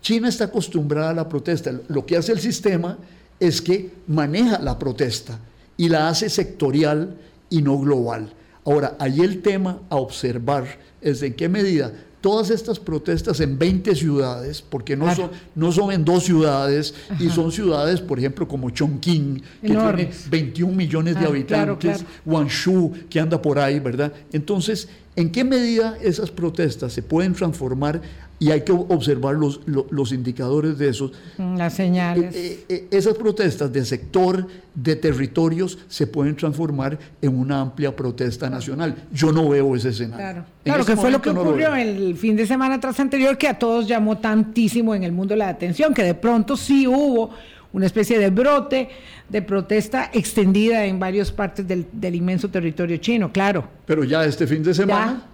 China 0.00 0.28
está 0.28 0.44
acostumbrada 0.44 1.10
a 1.10 1.14
la 1.14 1.28
protesta. 1.28 1.72
Lo 1.88 2.04
que 2.04 2.16
hace 2.16 2.32
el 2.32 2.40
sistema 2.40 2.98
es 3.40 3.62
que 3.62 3.90
maneja 4.06 4.58
la 4.58 4.78
protesta 4.78 5.38
y 5.76 5.88
la 5.88 6.08
hace 6.08 6.28
sectorial 6.28 7.16
y 7.48 7.62
no 7.62 7.78
global. 7.78 8.32
Ahora, 8.64 8.96
ahí 8.98 9.20
el 9.20 9.42
tema 9.42 9.80
a 9.88 9.96
observar 9.96 10.66
es 11.00 11.22
en 11.22 11.34
qué 11.34 11.48
medida 11.48 11.92
todas 12.26 12.50
estas 12.50 12.80
protestas 12.80 13.38
en 13.38 13.56
20 13.56 13.94
ciudades, 13.94 14.60
porque 14.60 14.96
no, 14.96 15.14
son, 15.14 15.30
no 15.54 15.70
son 15.70 15.92
en 15.92 16.04
dos 16.04 16.24
ciudades, 16.24 16.92
y 17.20 17.28
son 17.28 17.52
ciudades, 17.52 18.00
por 18.00 18.18
ejemplo, 18.18 18.48
como 18.48 18.70
Chongqing, 18.70 19.40
que 19.62 19.68
tiene 19.68 20.10
21 20.28 20.74
millones 20.74 21.14
de 21.14 21.24
ah, 21.24 21.28
habitantes, 21.28 22.04
Guangzhou, 22.24 22.92
que 23.08 23.20
anda 23.20 23.40
por 23.40 23.60
ahí, 23.60 23.78
¿verdad? 23.78 24.12
Entonces, 24.32 24.88
¿en 25.14 25.30
qué 25.30 25.44
medida 25.44 25.96
esas 26.02 26.32
protestas 26.32 26.92
se 26.92 27.00
pueden 27.00 27.32
transformar 27.32 28.02
y 28.38 28.50
hay 28.50 28.62
que 28.62 28.72
observar 28.72 29.34
los, 29.34 29.60
los, 29.66 30.12
indicadores 30.12 30.76
de 30.76 30.90
esos. 30.90 31.12
Mm, 31.38 31.56
las 31.56 31.72
señales. 31.72 32.34
Eh, 32.34 32.38
eh, 32.38 32.64
eh, 32.68 32.88
esas 32.90 33.14
protestas 33.14 33.72
de 33.72 33.84
sector, 33.84 34.46
de 34.74 34.96
territorios, 34.96 35.78
se 35.88 36.06
pueden 36.06 36.36
transformar 36.36 36.98
en 37.22 37.38
una 37.38 37.62
amplia 37.62 37.96
protesta 37.96 38.50
nacional. 38.50 38.94
Yo 39.10 39.32
no 39.32 39.48
veo 39.48 39.74
ese 39.74 39.88
escenario. 39.88 40.16
Claro, 40.18 40.44
claro 40.64 40.84
que 40.84 40.96
fue 40.96 41.10
lo 41.10 41.22
que 41.22 41.30
ocurrió 41.30 41.74
el 41.74 42.14
fin 42.16 42.36
de 42.36 42.46
semana 42.46 42.78
tras 42.78 43.00
anterior, 43.00 43.38
que 43.38 43.48
a 43.48 43.58
todos 43.58 43.88
llamó 43.88 44.18
tantísimo 44.18 44.94
en 44.94 45.04
el 45.04 45.12
mundo 45.12 45.34
la 45.34 45.48
atención, 45.48 45.94
que 45.94 46.02
de 46.02 46.14
pronto 46.14 46.56
sí 46.56 46.86
hubo 46.86 47.30
una 47.72 47.86
especie 47.86 48.18
de 48.18 48.30
brote 48.30 48.88
de 49.28 49.42
protesta 49.42 50.10
extendida 50.12 50.84
en 50.84 50.98
varias 50.98 51.32
partes 51.32 51.66
del, 51.66 51.86
del 51.92 52.14
inmenso 52.14 52.48
territorio 52.48 52.98
chino, 52.98 53.32
claro. 53.32 53.66
Pero 53.86 54.04
ya 54.04 54.24
este 54.24 54.46
fin 54.46 54.62
de 54.62 54.72
semana 54.74 55.24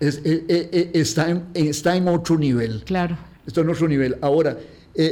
es, 0.00 0.16
eh, 0.24 0.44
eh, 0.48 0.68
eh, 0.72 0.90
está, 0.94 1.30
en, 1.30 1.44
está 1.54 1.94
en 1.94 2.08
otro 2.08 2.38
nivel. 2.38 2.82
Claro. 2.84 3.16
Está 3.46 3.60
en 3.60 3.68
otro 3.68 3.86
nivel. 3.86 4.16
Ahora, 4.22 4.58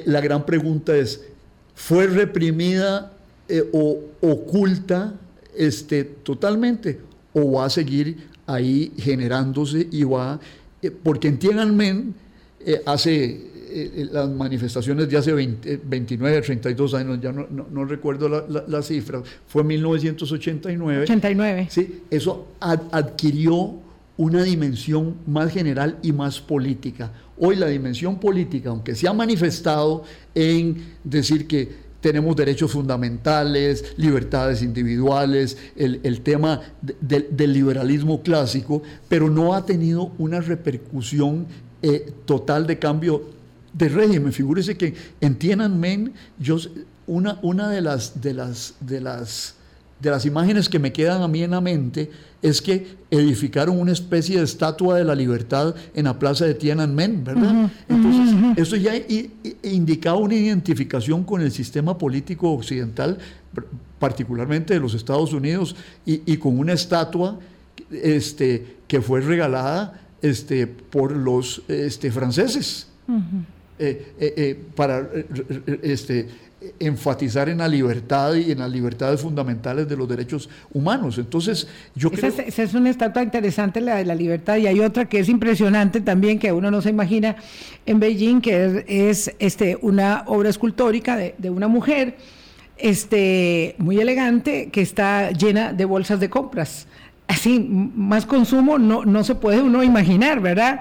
la 0.07 0.21
gran 0.21 0.45
pregunta 0.45 0.97
es, 0.97 1.25
¿fue 1.75 2.07
reprimida 2.07 3.13
o 3.73 4.01
oculta 4.21 5.15
este, 5.57 6.05
totalmente 6.05 7.01
o 7.33 7.53
va 7.53 7.67
a 7.67 7.71
seguir 7.71 8.29
ahí 8.47 8.93
generándose 8.99 9.89
y 9.91 10.05
va, 10.05 10.39
porque 11.03 11.29
en 11.29 11.39
Tiananmen 11.39 12.15
hace 12.85 13.41
las 14.13 14.29
manifestaciones 14.29 15.09
de 15.09 15.17
hace 15.17 15.33
20, 15.33 15.81
29, 15.85 16.43
32 16.43 16.95
años, 16.95 17.19
ya 17.21 17.33
no, 17.33 17.47
no, 17.49 17.85
recuerdo 17.85 18.29
la, 18.29 18.65
la, 18.67 18.83
cifra, 18.83 19.23
fue 19.47 19.65
1989. 19.65 21.03
89. 21.05 21.69
Sí, 21.71 22.03
eso 22.11 22.49
adquirió 22.61 23.88
una 24.19 24.43
dimensión 24.43 25.15
más 25.27 25.53
general 25.53 25.99
y 26.03 26.13
más 26.13 26.41
política. 26.41 27.13
Hoy 27.39 27.57
la 27.57 27.69
dimensión 27.69 28.19
política, 28.19 28.69
aunque 28.69 28.95
se 28.95 29.09
ha 29.09 29.13
manifestado 29.13 30.03
en 30.35 30.77
decir 31.05 31.47
que 31.47 31.89
tenemos 32.01 32.37
derechos 32.37 32.73
fundamentales, 32.73 33.95
libertades 33.97 34.63
individuales, 34.63 35.57
el, 35.77 36.21
tema 36.21 36.61
del 37.01 37.53
liberalismo 37.53 38.23
clásico, 38.23 38.83
pero 39.09 39.31
no 39.31 39.55
ha 39.55 39.65
tenido 39.65 40.13
una 40.19 40.41
repercusión 40.41 41.47
eh, 41.81 42.13
total 42.25 42.67
de 42.67 42.79
cambio 42.79 43.23
de 43.73 43.89
régimen. 43.89 44.33
Figúrese 44.33 44.77
que 44.77 44.95
en 45.21 45.37
Tiananmen, 45.37 46.13
yo, 46.39 46.57
una, 47.07 47.39
una 47.43 47.69
de 47.69 47.83
las, 47.83 48.21
de 48.21 48.35
las, 48.35 48.75
de 48.81 49.01
las 49.01 49.58
de 50.01 50.11
las 50.11 50.25
imágenes 50.27 50.69
que 50.69 50.79
me 50.79 50.93
quedan 50.93 51.23
a 51.23 51.29
mí 51.29 51.43
en 51.43 51.51
la 51.51 51.61
mente 51.61 52.11
es 52.41 52.63
que 52.63 52.99
edificaron 53.11 53.79
una 53.81 53.93
especie 53.93 54.39
de 54.39 54.45
estatua 54.45 54.97
de 54.97 55.05
la 55.05 55.15
libertad 55.15 55.75
en 55.95 56.05
la 56.05 56.19
plaza 56.19 56.45
de 56.45 56.55
Tiananmen, 56.55 57.25
¿verdad? 57.25 57.71
Entonces, 57.89 58.35
eso 58.57 58.77
ya 58.77 58.93
indicaba 59.63 60.19
una 60.19 60.35
identificación 60.35 61.25
con 61.25 61.41
el 61.41 61.51
sistema 61.51 61.99
político 61.99 62.53
occidental, 62.53 63.19
particularmente 63.99 64.75
de 64.75 64.81
los 64.81 64.95
Estados 64.95 65.33
Unidos, 65.33 65.75
y, 66.07 66.37
con 66.37 66.59
una 66.59 66.75
estatua 66.75 67.41
este, 67.91 68.77
que 68.87 69.01
fue 69.01 69.21
regalada 69.21 70.01
este, 70.23 70.69
por 70.69 71.11
los 71.17 71.63
este, 71.67 72.13
franceses. 72.13 72.87
Eh, 73.81 74.15
eh, 74.19 74.35
eh, 74.37 74.61
para 74.75 75.09
este, 75.83 76.29
enfatizar 76.81 77.49
en 77.49 77.59
la 77.59 77.69
libertad 77.69 78.35
y 78.35 78.51
en 78.51 78.59
las 78.59 78.71
libertades 78.71 79.21
fundamentales 79.21 79.89
de 79.89 79.97
los 79.97 80.09
derechos 80.09 80.49
humanos. 80.73 81.19
Entonces, 81.19 81.69
yo 81.95 82.09
esa 82.09 82.17
creo... 82.17 82.33
Es, 82.33 82.39
esa 82.49 82.63
es 82.63 82.75
una 82.75 82.91
estatua 82.91 83.23
interesante, 83.23 83.81
la 83.81 83.97
de 83.97 84.05
la 84.05 84.15
libertad, 84.15 84.57
y 84.57 84.67
hay 84.67 84.81
otra 84.81 85.09
que 85.09 85.21
es 85.21 85.29
impresionante 85.29 86.01
también, 86.01 86.39
que 86.39 86.53
uno 86.53 86.71
no 86.71 86.83
se 86.83 86.91
imagina 86.91 87.37
en 87.87 88.01
Beijing, 88.01 88.41
que 88.41 88.85
es, 88.89 89.33
este, 89.39 89.79
una 89.83 90.25
obra 90.27 90.49
escultórica 90.49 91.17
de, 91.17 91.35
de 91.39 91.51
una 91.51 91.69
mujer 91.69 92.17
este, 92.77 93.75
muy 93.79 93.99
elegante 94.01 94.71
que 94.71 94.83
está 94.83 95.31
llena 95.31 95.73
de 95.73 95.85
bolsas 95.85 96.21
de 96.21 96.31
compras 96.31 96.87
así, 97.29 97.61
más 97.61 98.27
consumo 98.27 98.79
no, 98.79 99.05
no 99.05 99.23
se 99.23 99.35
puede 99.35 99.61
uno 99.61 99.85
imaginar, 99.85 100.41
¿verdad? 100.41 100.81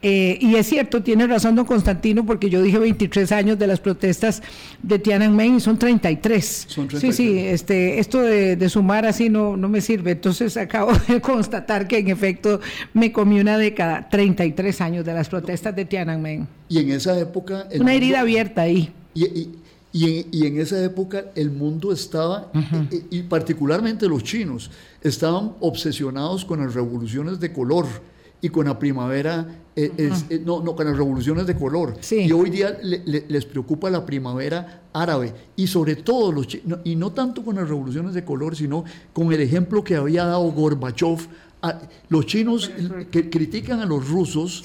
Eh, 0.00 0.38
y 0.40 0.54
es 0.54 0.66
cierto, 0.66 1.02
tiene 1.02 1.26
razón 1.26 1.56
don 1.56 1.66
Constantino, 1.66 2.24
porque 2.24 2.48
yo 2.48 2.62
dije 2.62 2.78
23 2.78 3.30
años 3.32 3.58
de 3.58 3.66
las 3.66 3.80
protestas 3.80 4.42
de 4.82 4.98
Tiananmen 5.00 5.56
y 5.56 5.60
son 5.60 5.78
33. 5.78 6.66
Son 6.68 6.88
33. 6.88 7.00
Sí, 7.00 7.22
sí, 7.22 7.38
este, 7.38 7.98
esto 7.98 8.22
de, 8.22 8.68
sumar 8.68 9.06
así 9.06 9.28
no, 9.28 9.56
no 9.56 9.68
me 9.68 9.80
sirve. 9.80 10.12
Entonces 10.12 10.56
acabo 10.56 10.92
de 11.08 11.20
constatar 11.22 11.88
que 11.88 11.98
en 11.98 12.08
efecto 12.08 12.60
me 12.94 13.10
comí 13.12 13.40
una 13.40 13.58
década, 13.58 14.08
33 14.08 14.80
años 14.80 15.04
de 15.04 15.14
las 15.14 15.28
protestas 15.28 15.74
de 15.74 15.84
Tiananmen. 15.84 16.46
Y 16.68 16.78
en 16.78 16.90
esa 16.92 17.18
época... 17.18 17.66
una 17.78 17.92
herida 17.92 18.20
abierta 18.20 18.62
ahí. 18.62 18.92
y, 19.14 19.48
y 19.92 20.46
en, 20.46 20.60
esa 20.60 20.82
época 20.84 21.24
el 21.34 21.50
mundo 21.50 21.92
estaba, 21.92 22.52
y, 23.10 23.22
particularmente 23.22 24.06
los 24.06 24.22
chinos, 24.22 24.70
estaban 25.02 25.52
obsesionados 25.60 26.44
con 26.44 26.60
las 26.60 26.74
revoluciones 26.74 27.40
de 27.40 27.52
color 27.52 27.86
y 28.40 28.48
con 28.50 28.66
la 28.66 28.78
primavera, 28.78 29.62
eh, 29.74 29.90
eh, 29.96 30.42
no, 30.44 30.62
no, 30.62 30.76
con 30.76 30.86
las 30.86 30.96
revoluciones 30.96 31.46
de 31.46 31.56
color. 31.56 31.94
Y 32.10 32.30
hoy 32.32 32.50
día 32.50 32.78
les 32.82 33.44
preocupa 33.44 33.90
la 33.90 34.06
primavera 34.06 34.82
árabe 34.92 35.34
y 35.56 35.66
sobre 35.66 35.96
todo 35.96 36.30
los 36.30 36.46
chinos, 36.46 36.78
y 36.84 36.94
no 36.94 37.12
tanto 37.12 37.44
con 37.44 37.56
las 37.56 37.68
revoluciones 37.68 38.14
de 38.14 38.24
color, 38.24 38.54
sino 38.54 38.84
con 39.12 39.32
el 39.32 39.40
ejemplo 39.40 39.82
que 39.82 39.96
había 39.96 40.24
dado 40.24 40.50
Gorbachev 40.52 41.28
los 42.08 42.26
chinos 42.26 42.70
que 43.10 43.28
critican 43.28 43.80
a 43.80 43.86
los 43.86 44.08
rusos 44.08 44.62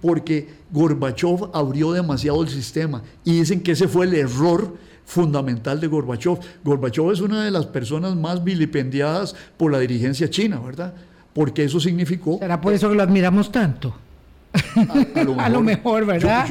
porque 0.00 0.48
Gorbachev 0.72 1.50
abrió 1.52 1.92
demasiado 1.92 2.42
el 2.42 2.48
sistema 2.48 3.02
y 3.24 3.38
dicen 3.38 3.60
que 3.60 3.72
ese 3.72 3.86
fue 3.86 4.06
el 4.06 4.14
error 4.14 4.76
fundamental 5.04 5.80
de 5.80 5.86
Gorbachev. 5.86 6.38
Gorbachev 6.64 7.10
es 7.12 7.20
una 7.20 7.44
de 7.44 7.50
las 7.50 7.66
personas 7.66 8.16
más 8.16 8.42
vilipendiadas 8.42 9.34
por 9.56 9.72
la 9.72 9.78
dirigencia 9.78 10.28
china, 10.30 10.60
¿verdad? 10.60 10.94
Porque 11.32 11.64
eso 11.64 11.80
significó... 11.80 12.38
¿Será 12.38 12.60
por 12.60 12.72
eso 12.72 12.88
que 12.88 12.94
lo 12.94 13.02
admiramos 13.02 13.50
tanto? 13.50 13.94
A, 15.38 15.48
lo, 15.48 15.62
mejor, 15.62 16.06
¿verdad? 16.06 16.46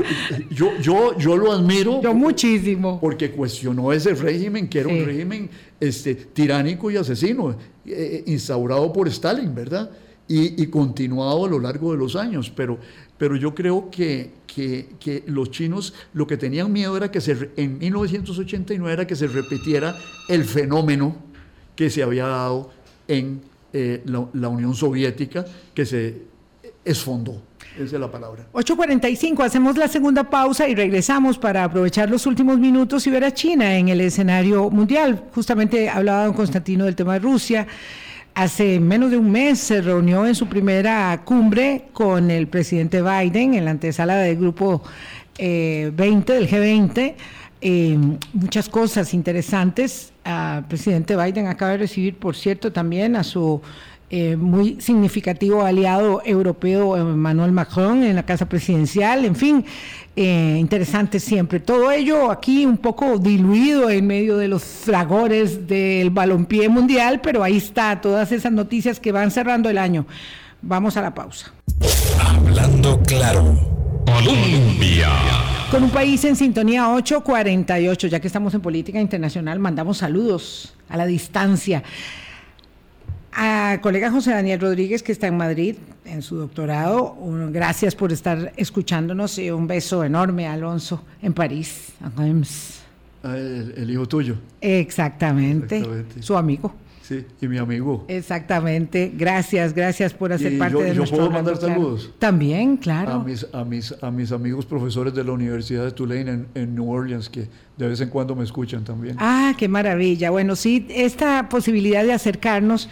Yo, 0.51 0.71
yo, 0.81 1.17
yo, 1.17 1.37
lo 1.37 1.53
admiro. 1.53 2.01
Yo 2.01 2.13
muchísimo. 2.13 2.99
Porque 2.99 3.31
cuestionó 3.31 3.93
ese 3.93 4.13
régimen, 4.13 4.67
que 4.67 4.79
era 4.79 4.89
un 4.89 5.05
régimen 5.05 5.49
este, 5.79 6.15
tiránico 6.15 6.91
y 6.91 6.97
asesino, 6.97 7.51
eh, 7.51 7.55
eh, 7.85 8.23
instaurado 8.27 8.91
por 8.91 9.07
Stalin, 9.07 9.55
¿verdad? 9.55 9.89
Y, 10.27 10.65
continuado 10.67 11.45
a 11.45 11.49
lo 11.49 11.59
largo 11.59 11.91
de 11.91 11.97
los 11.97 12.15
años. 12.15 12.51
Pero, 12.53 12.79
pero 13.23 13.37
yo 13.37 13.55
creo 13.55 13.89
que, 13.89 14.31
que, 14.45 15.23
los 15.27 15.49
chinos 15.49 15.93
lo 16.13 16.27
que 16.27 16.35
tenían 16.35 16.73
miedo 16.73 16.97
era 16.97 17.09
que 17.09 17.21
se, 17.21 17.51
en 17.55 17.77
1989 17.77 18.91
era 18.91 19.07
que 19.07 19.15
se 19.15 19.27
repitiera 19.27 19.95
el 20.27 20.43
fenómeno 20.43 21.15
que 21.73 21.89
se 21.89 22.03
había 22.03 22.27
dado 22.27 22.71
en 23.07 23.39
eh, 23.71 24.01
la, 24.03 24.27
la 24.33 24.49
Unión 24.49 24.75
Soviética, 24.75 25.45
que 25.73 25.85
se 25.85 26.23
esfondó. 26.83 27.41
Esa 27.75 27.95
es 27.95 28.01
la 28.01 28.11
palabra. 28.11 28.45
8.45, 28.51 29.45
hacemos 29.45 29.77
la 29.77 29.87
segunda 29.87 30.29
pausa 30.29 30.67
y 30.67 30.75
regresamos 30.75 31.37
para 31.37 31.63
aprovechar 31.63 32.09
los 32.09 32.25
últimos 32.25 32.59
minutos 32.59 33.07
y 33.07 33.09
ver 33.09 33.23
a 33.23 33.33
China 33.33 33.77
en 33.77 33.87
el 33.87 34.01
escenario 34.01 34.69
mundial. 34.69 35.29
Justamente 35.33 35.89
hablaba 35.89 36.25
don 36.25 36.33
Constantino 36.33 36.83
del 36.83 36.97
tema 36.97 37.13
de 37.13 37.19
Rusia. 37.19 37.67
Hace 38.35 38.79
menos 38.79 39.11
de 39.11 39.17
un 39.17 39.29
mes 39.31 39.59
se 39.59 39.81
reunió 39.81 40.25
en 40.25 40.33
su 40.33 40.47
primera 40.47 41.21
cumbre 41.23 41.85
con 41.93 42.31
el 42.31 42.47
presidente 42.47 43.03
Biden 43.03 43.53
en 43.53 43.65
la 43.65 43.71
antesala 43.71 44.17
del 44.17 44.37
grupo 44.37 44.81
20 45.37 45.37
eh, 45.37 45.91
del 45.91 46.49
G20. 46.49 47.13
Eh, 47.61 47.97
muchas 48.33 48.69
cosas 48.69 49.13
interesantes. 49.13 50.13
El 50.25 50.63
presidente 50.63 51.15
Biden 51.15 51.45
acaba 51.45 51.73
de 51.73 51.77
recibir, 51.77 52.17
por 52.17 52.35
cierto, 52.35 52.71
también 52.71 53.15
a 53.15 53.23
su 53.23 53.61
eh, 54.15 54.35
muy 54.35 54.79
significativo 54.79 55.63
aliado 55.63 56.21
europeo 56.23 56.95
Emmanuel 56.95 57.51
Macron 57.51 58.03
en 58.03 58.15
la 58.15 58.21
Casa 58.21 58.47
Presidencial, 58.47 59.25
en 59.25 59.35
fin, 59.35 59.65
eh, 60.15 60.55
interesante 60.59 61.19
siempre. 61.19 61.59
Todo 61.59 61.91
ello 61.91 62.29
aquí 62.29 62.63
un 62.63 62.77
poco 62.77 63.17
diluido 63.17 63.89
en 63.89 64.05
medio 64.05 64.37
de 64.37 64.47
los 64.47 64.63
fragores 64.63 65.67
del 65.67 66.11
balompié 66.11 66.69
mundial, 66.69 67.21
pero 67.21 67.41
ahí 67.41 67.57
está, 67.57 68.01
todas 68.01 68.31
esas 68.31 68.51
noticias 68.51 68.99
que 68.99 69.11
van 69.11 69.31
cerrando 69.31 69.67
el 69.71 69.79
año. 69.79 70.05
Vamos 70.61 70.95
a 70.95 71.01
la 71.01 71.15
pausa. 71.15 71.51
Hablando 72.23 73.01
claro, 73.07 73.57
Colombia. 74.05 75.09
Con 75.71 75.81
un 75.81 75.89
país 75.89 76.23
en 76.25 76.35
sintonía 76.35 76.87
848, 76.87 78.09
ya 78.09 78.19
que 78.19 78.27
estamos 78.27 78.53
en 78.53 78.61
política 78.61 79.01
internacional, 79.01 79.57
mandamos 79.57 79.97
saludos 79.97 80.75
a 80.87 80.97
la 80.97 81.07
distancia. 81.07 81.81
A 83.35 83.79
colega 83.81 84.11
José 84.11 84.31
Daniel 84.31 84.59
Rodríguez, 84.59 85.01
que 85.01 85.11
está 85.11 85.27
en 85.27 85.37
Madrid 85.37 85.75
en 86.05 86.21
su 86.21 86.35
doctorado, 86.35 87.17
gracias 87.51 87.95
por 87.95 88.11
estar 88.11 88.53
escuchándonos 88.57 89.39
y 89.39 89.49
un 89.49 89.65
beso 89.65 90.03
enorme 90.03 90.47
a 90.47 90.53
Alonso 90.53 91.03
en 91.21 91.33
París. 91.33 91.93
Ah, 93.23 93.35
el, 93.35 93.89
hijo 93.89 94.05
tuyo. 94.07 94.35
Exactamente. 94.61 95.83
Su 96.19 96.37
amigo. 96.37 96.75
Sí, 97.03 97.25
y 97.41 97.47
mi 97.49 97.57
amigo. 97.57 98.05
Exactamente. 98.07 99.11
Gracias, 99.13 99.73
gracias 99.73 100.13
por 100.13 100.31
hacer 100.31 100.57
parte 100.57 100.81
de 100.81 100.95
yo 100.95 101.03
puedo 101.03 101.29
mandar 101.29 101.57
saludos? 101.57 102.09
También, 102.17 102.77
claro. 102.77 103.11
A 103.11 103.23
mis, 103.23 103.45
a, 103.51 103.65
mis, 103.65 103.93
a 104.01 104.09
mis 104.09 104.31
amigos 104.31 104.65
profesores 104.65 105.13
de 105.13 105.21
la 105.21 105.33
Universidad 105.33 105.83
de 105.83 105.91
Tulane 105.91 106.31
en, 106.31 106.47
en, 106.55 106.75
New 106.75 106.89
Orleans, 106.89 107.29
que 107.29 107.49
de 107.75 107.87
vez 107.89 107.99
en 107.99 108.07
cuando 108.07 108.37
me 108.37 108.45
escuchan 108.45 108.85
también. 108.85 109.17
Ah, 109.19 109.53
qué 109.57 109.67
maravilla. 109.67 110.29
Bueno, 110.29 110.55
sí, 110.55 110.87
esta 110.89 111.49
posibilidad 111.49 112.05
de 112.05 112.13
acercarnos 112.13 112.87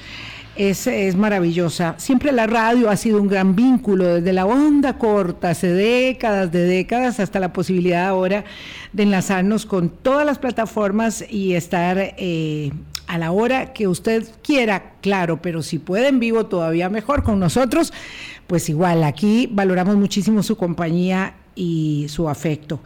es, 0.57 0.87
es, 0.87 1.15
maravillosa. 1.15 1.95
Siempre 1.97 2.33
la 2.33 2.47
radio 2.47 2.89
ha 2.89 2.97
sido 2.97 3.21
un 3.21 3.29
gran 3.29 3.55
vínculo, 3.55 4.15
desde 4.15 4.33
la 4.33 4.45
onda 4.45 4.97
corta, 4.97 5.51
hace 5.51 5.67
décadas 5.67 6.51
de 6.51 6.65
décadas, 6.65 7.21
hasta 7.21 7.39
la 7.39 7.53
posibilidad 7.53 8.07
ahora 8.07 8.43
de 8.91 9.03
enlazarnos 9.03 9.65
con 9.65 9.87
todas 9.89 10.25
las 10.25 10.37
plataformas 10.37 11.23
y 11.29 11.53
estar 11.53 11.97
eh, 11.97 12.71
a 13.11 13.17
la 13.17 13.33
hora 13.33 13.73
que 13.73 13.89
usted 13.89 14.25
quiera, 14.41 14.93
claro, 15.01 15.41
pero 15.41 15.63
si 15.63 15.79
puede 15.79 16.07
en 16.07 16.21
vivo 16.21 16.45
todavía 16.45 16.89
mejor 16.89 17.23
con 17.23 17.41
nosotros, 17.41 17.91
pues 18.47 18.69
igual, 18.69 19.03
aquí 19.03 19.49
valoramos 19.51 19.97
muchísimo 19.97 20.41
su 20.43 20.55
compañía 20.55 21.33
y 21.53 22.05
su 22.07 22.29
afecto. 22.29 22.79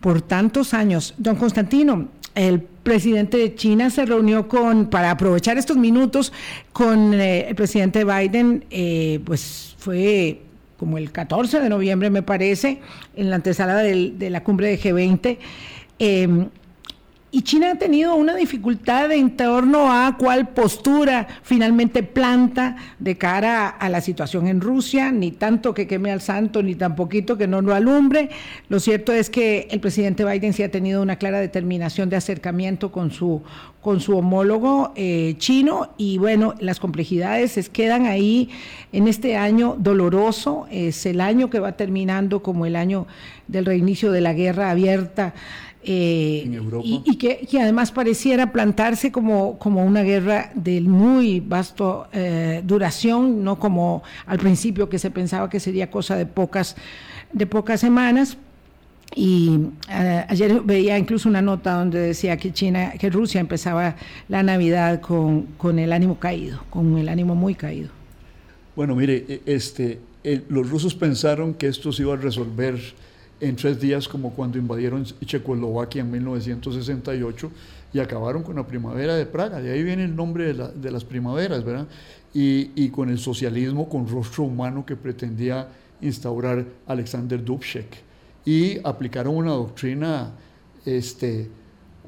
Por 0.00 0.22
tantos 0.22 0.74
años, 0.74 1.14
don 1.18 1.36
Constantino, 1.36 2.08
el 2.34 2.62
presidente 2.62 3.36
de 3.36 3.54
China 3.54 3.90
se 3.90 4.06
reunió 4.06 4.48
con, 4.48 4.86
para 4.86 5.12
aprovechar 5.12 5.56
estos 5.56 5.76
minutos, 5.76 6.32
con 6.72 7.14
eh, 7.14 7.50
el 7.50 7.54
presidente 7.54 8.04
Biden, 8.04 8.64
eh, 8.70 9.20
pues 9.24 9.76
fue 9.78 10.42
como 10.78 10.98
el 10.98 11.12
14 11.12 11.60
de 11.60 11.68
noviembre, 11.68 12.10
me 12.10 12.24
parece, 12.24 12.80
en 13.14 13.30
la 13.30 13.36
antesala 13.36 13.76
de 13.76 14.30
la 14.30 14.42
cumbre 14.42 14.66
de 14.66 14.80
G20. 14.80 15.38
Y 17.32 17.42
China 17.42 17.72
ha 17.72 17.74
tenido 17.76 18.16
una 18.16 18.34
dificultad 18.34 19.12
en 19.12 19.36
torno 19.36 19.92
a 19.92 20.16
cuál 20.18 20.48
postura 20.48 21.28
finalmente 21.42 22.02
planta 22.02 22.76
de 22.98 23.16
cara 23.18 23.68
a 23.68 23.88
la 23.88 24.00
situación 24.00 24.48
en 24.48 24.60
Rusia, 24.60 25.12
ni 25.12 25.30
tanto 25.30 25.72
que 25.72 25.86
queme 25.86 26.10
al 26.10 26.20
santo, 26.20 26.60
ni 26.60 26.74
tan 26.74 26.96
poquito 26.96 27.38
que 27.38 27.46
no 27.46 27.60
lo 27.60 27.72
alumbre. 27.72 28.30
Lo 28.68 28.80
cierto 28.80 29.12
es 29.12 29.30
que 29.30 29.68
el 29.70 29.78
presidente 29.78 30.24
Biden 30.24 30.52
sí 30.52 30.64
ha 30.64 30.72
tenido 30.72 31.02
una 31.02 31.16
clara 31.16 31.38
determinación 31.38 32.10
de 32.10 32.16
acercamiento 32.16 32.90
con 32.90 33.12
su, 33.12 33.42
con 33.80 34.00
su 34.00 34.18
homólogo 34.18 34.92
eh, 34.96 35.36
chino. 35.38 35.90
Y 35.98 36.18
bueno, 36.18 36.54
las 36.58 36.80
complejidades 36.80 37.52
se 37.52 37.62
quedan 37.62 38.06
ahí 38.06 38.50
en 38.92 39.06
este 39.06 39.36
año 39.36 39.76
doloroso, 39.78 40.66
es 40.68 41.06
el 41.06 41.20
año 41.20 41.48
que 41.48 41.60
va 41.60 41.72
terminando 41.72 42.42
como 42.42 42.66
el 42.66 42.74
año 42.74 43.06
del 43.46 43.66
reinicio 43.66 44.10
de 44.10 44.20
la 44.20 44.32
guerra 44.32 44.70
abierta 44.70 45.34
eh, 45.82 46.60
y, 46.84 47.16
que, 47.16 47.46
además 47.58 47.90
pareciera 47.90 48.52
plantarse 48.52 49.10
como, 49.10 49.58
como 49.58 49.84
una 49.84 50.02
guerra 50.02 50.50
de 50.54 50.80
muy 50.82 51.40
vasto 51.40 52.06
eh, 52.12 52.62
duración, 52.64 53.42
no 53.42 53.58
como 53.58 54.02
al 54.26 54.38
principio 54.38 54.90
que 54.90 54.98
se 54.98 55.10
pensaba 55.10 55.48
que 55.48 55.58
sería 55.58 55.90
cosa 55.90 56.16
de 56.16 56.26
pocas, 56.26 56.76
de 57.32 57.46
pocas 57.46 57.80
semanas. 57.80 58.36
Y 59.16 59.58
eh, 59.90 60.24
ayer 60.28 60.60
veía 60.60 60.98
incluso 60.98 61.28
una 61.28 61.42
nota 61.42 61.74
donde 61.74 61.98
decía 61.98 62.36
que 62.36 62.52
China, 62.52 62.92
que 62.98 63.10
Rusia 63.10 63.40
empezaba 63.40 63.96
la 64.28 64.42
Navidad 64.42 65.00
con, 65.00 65.46
con 65.56 65.78
el 65.78 65.92
ánimo 65.92 66.18
caído, 66.18 66.62
con 66.70 66.96
el 66.98 67.08
ánimo 67.08 67.34
muy 67.34 67.54
caído. 67.54 67.88
Bueno, 68.76 68.94
mire, 68.94 69.24
e, 69.28 69.42
este, 69.46 69.98
los 70.48 70.70
rusos 70.70 70.94
pensaron 70.94 71.54
que 71.54 71.66
esto 71.66 71.90
se 71.90 72.02
iba 72.02 72.14
a 72.14 72.16
resolver 72.16 72.78
en 73.40 73.56
tres 73.56 73.80
días 73.80 74.06
como 74.06 74.30
cuando 74.30 74.58
invadieron 74.58 75.04
Checoslovaquia 75.04 76.02
en 76.02 76.10
1968 76.10 77.50
y 77.92 77.98
acabaron 77.98 78.42
con 78.42 78.56
la 78.56 78.66
primavera 78.66 79.16
de 79.16 79.26
Praga. 79.26 79.60
De 79.60 79.72
ahí 79.72 79.82
viene 79.82 80.04
el 80.04 80.14
nombre 80.14 80.52
de, 80.54 80.90
las 80.90 81.04
primaveras, 81.04 81.64
¿verdad? 81.64 81.86
Y, 82.32 82.88
con 82.90 83.08
el 83.10 83.18
socialismo 83.18 83.88
con 83.88 84.08
rostro 84.08 84.44
humano 84.44 84.84
que 84.86 84.96
pretendía 84.96 85.68
instaurar 86.00 86.64
Alexander 86.86 87.42
Dubček. 87.42 87.88
Y 88.44 88.78
aplicaron 88.84 89.36
una 89.36 89.52
doctrina 89.52 90.32
este, 90.84 91.48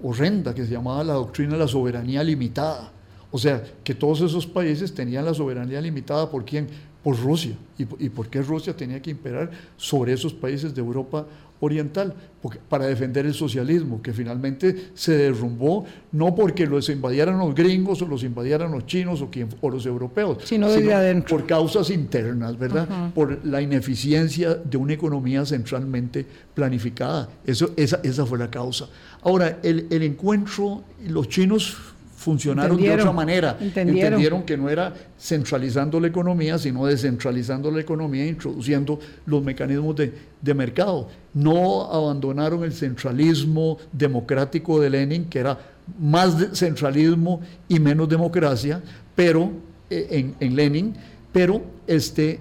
horrenda 0.03 0.55
que 0.55 0.65
se 0.65 0.73
llamaba 0.73 1.03
la 1.05 1.15
doctrina 1.15 1.53
de 1.55 1.59
la 1.59 1.69
soberanía 1.69 2.23
limitada. 2.23 2.93
O 3.31 3.39
sea, 3.39 3.63
que 3.83 3.95
todos 3.95 4.21
esos 4.21 4.47
países 4.47 4.95
tenían 4.95 5.25
la 5.25 5.35
soberanía 5.35 5.81
limitada 5.81 6.31
por 6.31 6.45
quién? 6.45 6.69
Por 7.03 7.19
Rusia. 7.19 7.57
¿Y, 7.79 8.09
por 8.11 8.29
qué 8.29 8.43
Rusia 8.43 8.77
tenía 8.77 9.03
que 9.03 9.11
imperar 9.11 9.51
sobre 9.77 10.13
esos 10.13 10.33
países 10.33 10.73
de 10.75 10.81
Europa 10.81 11.27
Oriental? 11.59 12.15
Porque, 12.41 12.61
para 12.69 12.87
defender 12.87 13.27
el 13.27 13.35
socialismo, 13.35 14.01
que 14.01 14.13
finalmente 14.13 14.91
se 14.95 15.17
derrumbó 15.17 15.85
no 16.13 16.35
porque 16.35 16.65
los 16.67 16.89
invadieran 16.89 17.39
los 17.39 17.55
gringos 17.55 18.01
o 18.03 18.07
los 18.07 18.23
invadieran 18.23 18.71
los 18.71 18.87
chinos 18.87 19.21
o, 19.21 19.29
o 19.61 19.71
los 19.71 19.85
europeos, 19.85 20.39
sino, 20.45 20.71
sino 20.71 21.25
por 21.25 21.45
causas 21.47 21.91
internas, 21.91 22.57
¿verdad? 22.57 23.13
Por 23.15 23.45
la 23.45 23.61
ineficiencia 23.61 24.55
de 24.55 24.77
una 24.77 24.93
economía 24.93 25.45
centralmente 25.45 26.25
planificada. 26.55 27.29
Eso, 27.45 27.73
esa, 27.77 28.01
esa 28.05 28.25
fue 28.27 28.39
la 28.39 28.51
causa. 28.51 28.89
Ahora, 29.23 29.59
el, 29.63 29.89
el 29.91 30.03
encuentro, 30.03 30.85
los 31.05 31.29
chinos 31.29 31.92
funcionaron 32.23 32.81
de 32.81 32.93
otra 32.93 33.13
manera. 33.13 33.57
Entendieron. 33.61 34.45
que 34.45 34.57
no 34.57 34.69
era 34.69 34.95
centralizando 35.19 35.99
la 36.01 36.07
economía, 36.07 36.59
sino 36.59 36.87
descentralizando 36.87 37.71
la 37.71 37.81
economía, 37.81 38.27
introduciendo 38.27 38.99
los 39.27 39.43
mecanismos 39.43 39.97
de, 39.97 40.55
mercado. 40.55 41.09
No 41.35 41.85
abandonaron 41.91 42.63
el 42.65 42.73
centralismo 42.73 43.79
democrático 43.93 44.81
de 44.81 44.91
Lenin, 44.91 45.25
que 45.25 45.41
era 45.41 45.59
más 45.99 46.37
centralismo 46.53 47.41
y 47.69 47.81
menos 47.81 48.09
democracia, 48.09 48.81
pero 49.17 49.51
eh, 49.91 50.33
en, 50.39 50.57
Lenin, 50.57 50.95
pero 51.33 51.63
este, 51.87 52.39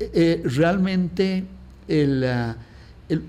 eh, 0.00 0.10
eh, 0.14 0.42
realmente 0.44 1.44
ah, 2.28 2.56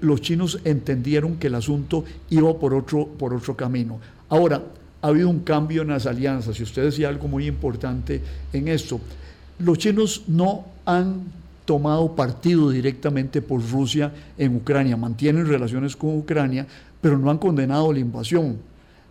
los 0.01 0.21
chinos 0.21 0.59
entendieron 0.63 1.35
que 1.35 1.47
el 1.47 1.55
asunto 1.55 2.05
iba 2.29 2.57
por 2.57 2.73
otro, 2.73 3.07
por 3.07 3.33
otro 3.33 3.55
camino. 3.55 3.99
Ahora, 4.29 4.61
ha 5.03 5.09
habido 5.09 5.29
un 5.29 5.41
cambio 5.41 5.81
en 5.81 5.89
las 5.89 6.05
alianzas 6.05 6.57
y 6.57 6.63
usted 6.63 6.85
decía 6.85 7.09
algo 7.09 7.27
muy 7.27 7.45
importante 7.45 8.21
en 8.53 8.69
esto. 8.69 9.01
Los 9.59 9.77
chinos 9.77 10.23
no 10.27 10.63
han 10.85 11.23
tomado 11.65 12.15
partido 12.15 12.69
directamente 12.69 13.41
por 13.41 13.61
Rusia 13.69 14.13
en 14.37 14.55
Ucrania, 14.55 14.95
mantienen 14.95 15.45
relaciones 15.45 15.97
con 15.97 16.17
Ucrania, 16.17 16.65
pero 17.01 17.17
no 17.17 17.29
han 17.29 17.37
condenado 17.37 17.91
la 17.91 17.99
invasión, 17.99 18.57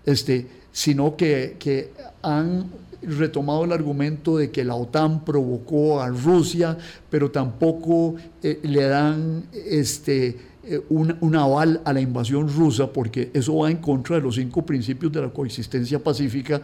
este, 0.06 0.46
sino 0.72 1.14
que, 1.14 1.56
que 1.58 1.92
han 2.22 2.70
retomado 3.02 3.64
el 3.64 3.72
argumento 3.72 4.38
de 4.38 4.50
que 4.50 4.64
la 4.64 4.76
OTAN 4.76 5.26
provocó 5.26 6.00
a 6.00 6.08
Rusia, 6.08 6.78
pero 7.10 7.30
tampoco 7.30 8.14
eh, 8.42 8.60
le 8.62 8.84
dan 8.84 9.44
este, 9.52 10.38
eh, 10.64 10.80
un, 10.90 11.34
aval 11.34 11.80
a 11.84 11.92
la 11.92 12.00
invasión 12.00 12.48
rusa, 12.48 12.92
porque 12.92 13.30
eso 13.34 13.56
va 13.56 13.70
en 13.70 13.78
contra 13.78 14.16
de 14.16 14.22
los 14.22 14.36
cinco 14.36 14.64
principios 14.64 15.10
de 15.12 15.20
la 15.20 15.28
coexistencia 15.28 15.98
pacífica, 15.98 16.62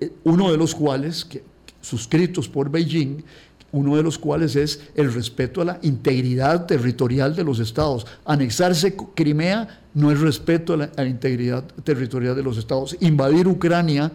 eh, 0.00 0.12
uno 0.24 0.50
de 0.50 0.58
los 0.58 0.74
cuales, 0.74 1.26
suscritos 1.80 2.48
por 2.48 2.70
Beijing, 2.70 3.22
uno 3.72 3.96
de 3.96 4.02
los 4.02 4.18
cuales 4.18 4.54
es 4.54 4.80
el 4.94 5.12
respeto 5.12 5.62
a 5.62 5.64
la 5.64 5.78
integridad 5.80 6.66
territorial 6.66 7.34
de 7.34 7.44
los 7.44 7.58
estados. 7.58 8.06
Anexarse 8.26 8.94
Crimea 9.14 9.80
no 9.94 10.12
es 10.12 10.20
respeto 10.20 10.74
a 10.74 10.90
la 10.94 11.06
integridad 11.06 11.64
territorial 11.82 12.36
de 12.36 12.42
los 12.42 12.58
estados. 12.58 12.96
Invadir 13.00 13.48
Ucrania 13.48 14.12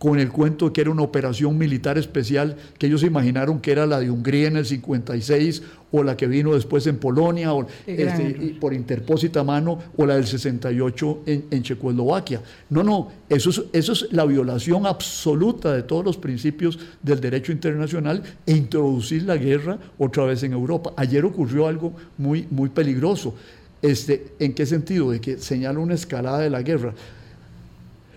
con 0.00 0.18
el 0.18 0.30
cuento 0.30 0.64
de 0.64 0.72
que 0.72 0.80
era 0.80 0.90
una 0.90 1.02
operación 1.02 1.58
militar 1.58 1.98
especial 1.98 2.56
que 2.78 2.86
ellos 2.86 3.02
imaginaron 3.02 3.60
que 3.60 3.70
era 3.70 3.84
la 3.84 4.00
de 4.00 4.10
Hungría 4.10 4.48
en 4.48 4.56
el 4.56 4.64
56 4.64 5.62
o 5.92 6.02
la 6.02 6.16
que 6.16 6.26
vino 6.26 6.54
después 6.54 6.86
en 6.86 6.96
Polonia 6.96 7.52
o 7.52 7.66
este, 7.86 8.56
por 8.58 8.72
interpósita 8.72 9.44
mano 9.44 9.78
o 9.98 10.06
la 10.06 10.14
del 10.14 10.26
68 10.26 11.24
en, 11.26 11.62
Checoslovaquia. 11.62 12.40
No, 12.70 12.82
no, 12.82 13.10
eso 13.28 13.50
es, 13.50 13.62
eso 13.74 13.92
es 13.92 14.10
la 14.10 14.24
violación 14.24 14.86
absoluta 14.86 15.74
de 15.74 15.82
todos 15.82 16.02
los 16.02 16.16
principios 16.16 16.78
del 17.02 17.20
derecho 17.20 17.52
internacional 17.52 18.22
e 18.46 18.52
introducir 18.52 19.24
la 19.24 19.36
guerra 19.36 19.78
otra 19.98 20.24
vez 20.24 20.42
en 20.44 20.54
Europa. 20.54 20.94
Ayer 20.96 21.26
ocurrió 21.26 21.66
algo 21.66 21.92
muy, 22.16 22.46
muy 22.50 22.70
peligroso. 22.70 23.34
Este, 23.82 24.28
¿En 24.38 24.54
qué 24.54 24.64
sentido? 24.64 25.10
De 25.10 25.20
que 25.20 25.36
señala 25.36 25.78
una 25.78 25.92
escalada 25.92 26.38
de 26.38 26.48
la 26.48 26.62
guerra 26.62 26.94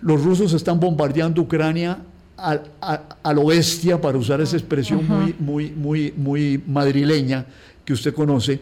los 0.04 0.22
rusos 0.22 0.52
están 0.52 0.78
bombardeando 0.78 1.42
Ucrania 1.42 1.98
a, 2.36 3.32
lo 3.32 3.46
bestia, 3.46 4.00
para 4.00 4.18
usar 4.18 4.40
esa 4.40 4.56
expresión 4.56 5.06
muy, 5.08 5.34
muy, 5.38 5.70
muy, 5.70 6.14
muy 6.14 6.62
madrileña 6.66 7.46
que 7.84 7.94
usted 7.94 8.12
conoce. 8.12 8.60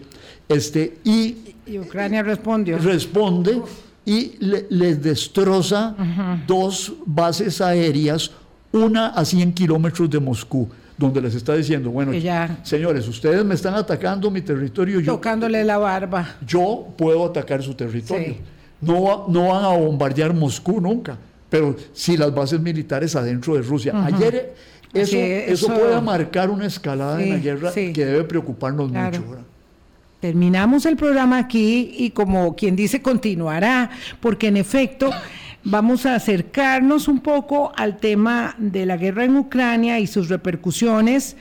Este, 0.48 0.98
y, 1.04 1.54
Ucrania 1.78 2.22
respondió. 2.22 2.78
Responde 2.78 3.60
y 4.04 4.34
les 4.40 5.02
destroza 5.02 5.96
dos 6.46 6.92
bases 7.06 7.60
aéreas, 7.60 8.30
una 8.70 9.08
a 9.08 9.24
100 9.24 9.52
kilómetros 9.52 10.08
de 10.08 10.20
Moscú 10.20 10.68
donde 10.96 11.20
les 11.20 11.34
está 11.34 11.56
diciendo, 11.56 11.90
bueno, 11.90 12.12
señores, 12.62 13.08
ustedes 13.08 13.44
me 13.44 13.56
están 13.56 13.74
atacando 13.74 14.30
mi 14.30 14.40
territorio. 14.40 15.00
Yo, 15.00 15.14
Tocándole 15.14 15.64
la 15.64 15.76
barba. 15.78 16.36
Yo 16.46 16.86
puedo 16.96 17.24
atacar 17.24 17.60
su 17.60 17.74
territorio. 17.74 18.36
No, 18.80 19.26
no 19.28 19.48
van 19.48 19.64
a 19.64 19.68
bombardear 19.68 20.32
Moscú 20.32 20.80
nunca 20.80 21.18
pero 21.52 21.76
sí 21.92 22.16
las 22.16 22.34
bases 22.34 22.58
militares 22.60 23.14
adentro 23.14 23.54
de 23.54 23.60
Rusia. 23.60 23.92
Ayer 24.06 24.54
eso, 24.94 25.18
eso, 25.18 25.66
puede 25.66 26.00
marcar 26.00 26.48
una 26.48 26.64
escalada 26.64 27.22
en 27.22 27.28
la 27.28 27.36
guerra 27.36 27.72
que 27.74 27.92
debe 28.06 28.24
preocuparnos 28.24 28.90
mucho. 28.90 29.22
Terminamos 30.18 30.86
el 30.86 30.96
programa 30.96 31.36
aquí 31.36 31.94
y 31.98 32.10
como 32.10 32.56
quien 32.56 32.74
dice 32.74 33.02
continuará, 33.02 33.90
porque 34.20 34.48
en 34.48 34.56
efecto 34.56 35.10
vamos 35.62 36.06
a 36.06 36.14
acercarnos 36.14 37.06
un 37.06 37.20
poco 37.20 37.70
al 37.76 37.98
tema 37.98 38.54
de 38.56 38.86
la 38.86 38.96
guerra 38.96 39.24
en 39.24 39.36
Ucrania 39.36 40.00
y 40.00 40.06
sus 40.06 40.30
repercusiones 40.30 41.36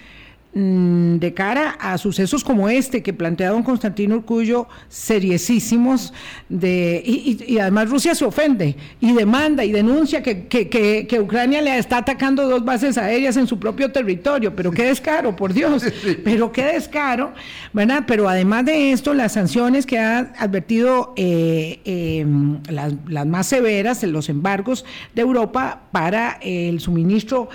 de 0.54 1.34
cara 1.34 1.78
a 1.80 1.98
sucesos 1.98 2.44
como 2.44 2.68
este 2.68 3.02
que 3.02 3.14
plantea 3.14 3.52
don 3.52 3.64
Constantino 3.64 4.18
Urcullo, 4.18 4.68
seriesísimos, 4.90 6.14
de, 6.50 7.02
y, 7.06 7.58
además 7.58 7.90
Rusia 7.90 8.14
se 8.16 8.26
ofende 8.26 8.76
y 9.00 9.14
demanda 9.14 9.64
y 9.64 9.72
denuncia 9.72 10.22
que, 10.22 10.48
que, 10.48 11.20
Ucrania 11.22 11.62
le 11.62 11.78
está 11.78 11.98
atacando 11.98 12.50
dos 12.50 12.66
bases 12.66 12.98
aéreas 12.98 13.38
en 13.38 13.48
su 13.48 13.60
propio 13.60 13.92
territorio, 13.94 14.54
pero 14.54 14.72
qué 14.72 14.86
descaro, 14.86 15.36
por 15.36 15.54
Dios, 15.54 15.86
pero 16.24 16.52
qué 16.52 16.66
descaro, 16.66 17.32
¿verdad? 17.72 18.04
Pero 18.06 18.28
además 18.28 18.66
de 18.66 18.92
esto, 18.92 19.14
las 19.14 19.34
sanciones 19.34 19.86
que 19.86 20.00
ha 20.00 20.34
advertido 20.38 21.14
eh, 21.16 21.80
em, 21.86 22.60
las, 22.70 22.94
las 23.08 23.26
más 23.26 23.48
severas, 23.48 24.04
los 24.04 24.28
embargos 24.28 24.84
de 25.16 25.22
Europa 25.22 25.84
para 25.92 26.40
el 26.42 26.82
suministro 26.82 27.50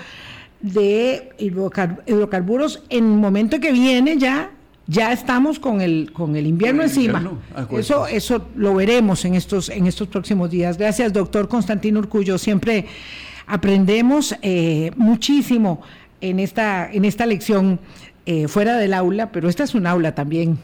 de 0.61 1.29
hidrocarburos 1.37 2.83
en 2.89 3.05
el 3.05 3.17
momento 3.17 3.59
que 3.59 3.71
viene 3.71 4.17
ya 4.17 4.51
ya 4.87 5.11
estamos 5.11 5.59
con 5.59 5.81
el, 5.81 6.11
con 6.13 6.35
el 6.35 6.47
invierno 6.47 6.81
encima. 6.81 7.21
eso, 7.71 8.07
eso 8.07 8.47
lo 8.55 8.73
veremos 8.73 9.25
en 9.25 9.35
estos, 9.35 9.69
en 9.69 9.85
estos 9.85 10.07
próximos 10.07 10.49
días. 10.49 10.77
Gracias, 10.77 11.11
doctor 11.11 11.49
Constantino 11.49 11.99
Urcullo. 11.99 12.37
Siempre 12.37 12.85
aprendemos 13.45 14.33
eh, 14.41 14.91
muchísimo 14.95 15.81
en 16.21 16.39
esta, 16.39 16.89
en 16.91 17.03
esta 17.03 17.25
lección 17.25 17.79
eh, 18.25 18.47
fuera 18.47 18.77
del 18.77 18.93
aula, 18.93 19.31
pero 19.31 19.49
esta 19.49 19.63
es 19.65 19.75
un 19.75 19.87
aula 19.87 20.15
también. 20.15 20.57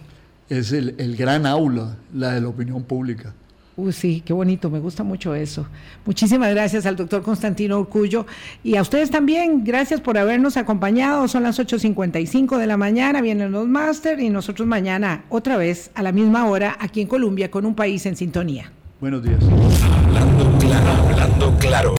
Es 0.50 0.72
el, 0.72 0.96
el 0.98 1.16
gran 1.18 1.46
aula, 1.46 1.98
la 2.14 2.32
de 2.32 2.42
la 2.42 2.48
opinión 2.48 2.84
pública. 2.84 3.34
Uy, 3.76 3.92
sí, 3.92 4.22
qué 4.24 4.34
bonito, 4.34 4.70
me 4.70 4.80
gusta 4.80 5.04
mucho 5.04 5.34
eso. 5.34 5.66
Muchísimas 6.06 6.52
gracias 6.52 6.86
al 6.86 6.96
doctor 6.96 7.24
Constantino 7.24 7.80
Urcullo 7.80 8.28
y 8.64 8.76
a 8.76 8.82
ustedes 8.84 9.10
también, 9.10 9.64
gracias 9.64 10.00
por 10.00 10.18
habernos 10.18 10.58
acompañado. 10.58 11.28
Son 11.28 11.42
las 11.42 11.60
8.55 11.60 12.58
de 12.58 12.68
la 12.68 12.78
mañana, 12.78 13.22
vienen 13.22 13.52
los 13.52 13.68
máster 13.68 14.20
y 14.20 14.30
nosotros 14.30 14.68
mañana 14.68 15.24
otra 15.30 15.58
vez 15.58 15.90
a 15.96 16.04
la 16.04 16.12
misma 16.12 16.46
hora 16.46 16.78
aquí 16.80 17.02
en 17.02 17.08
Colombia 17.08 17.50
con 17.50 17.66
un 17.66 17.74
país 17.74 18.06
en 18.06 18.16
sintonía. 18.16 18.72
Buenos 19.02 19.24
días. 19.24 19.44
Hablando 19.44 20.58
claro, 20.60 20.92
hablando 20.92 21.58
claro. 21.60 21.92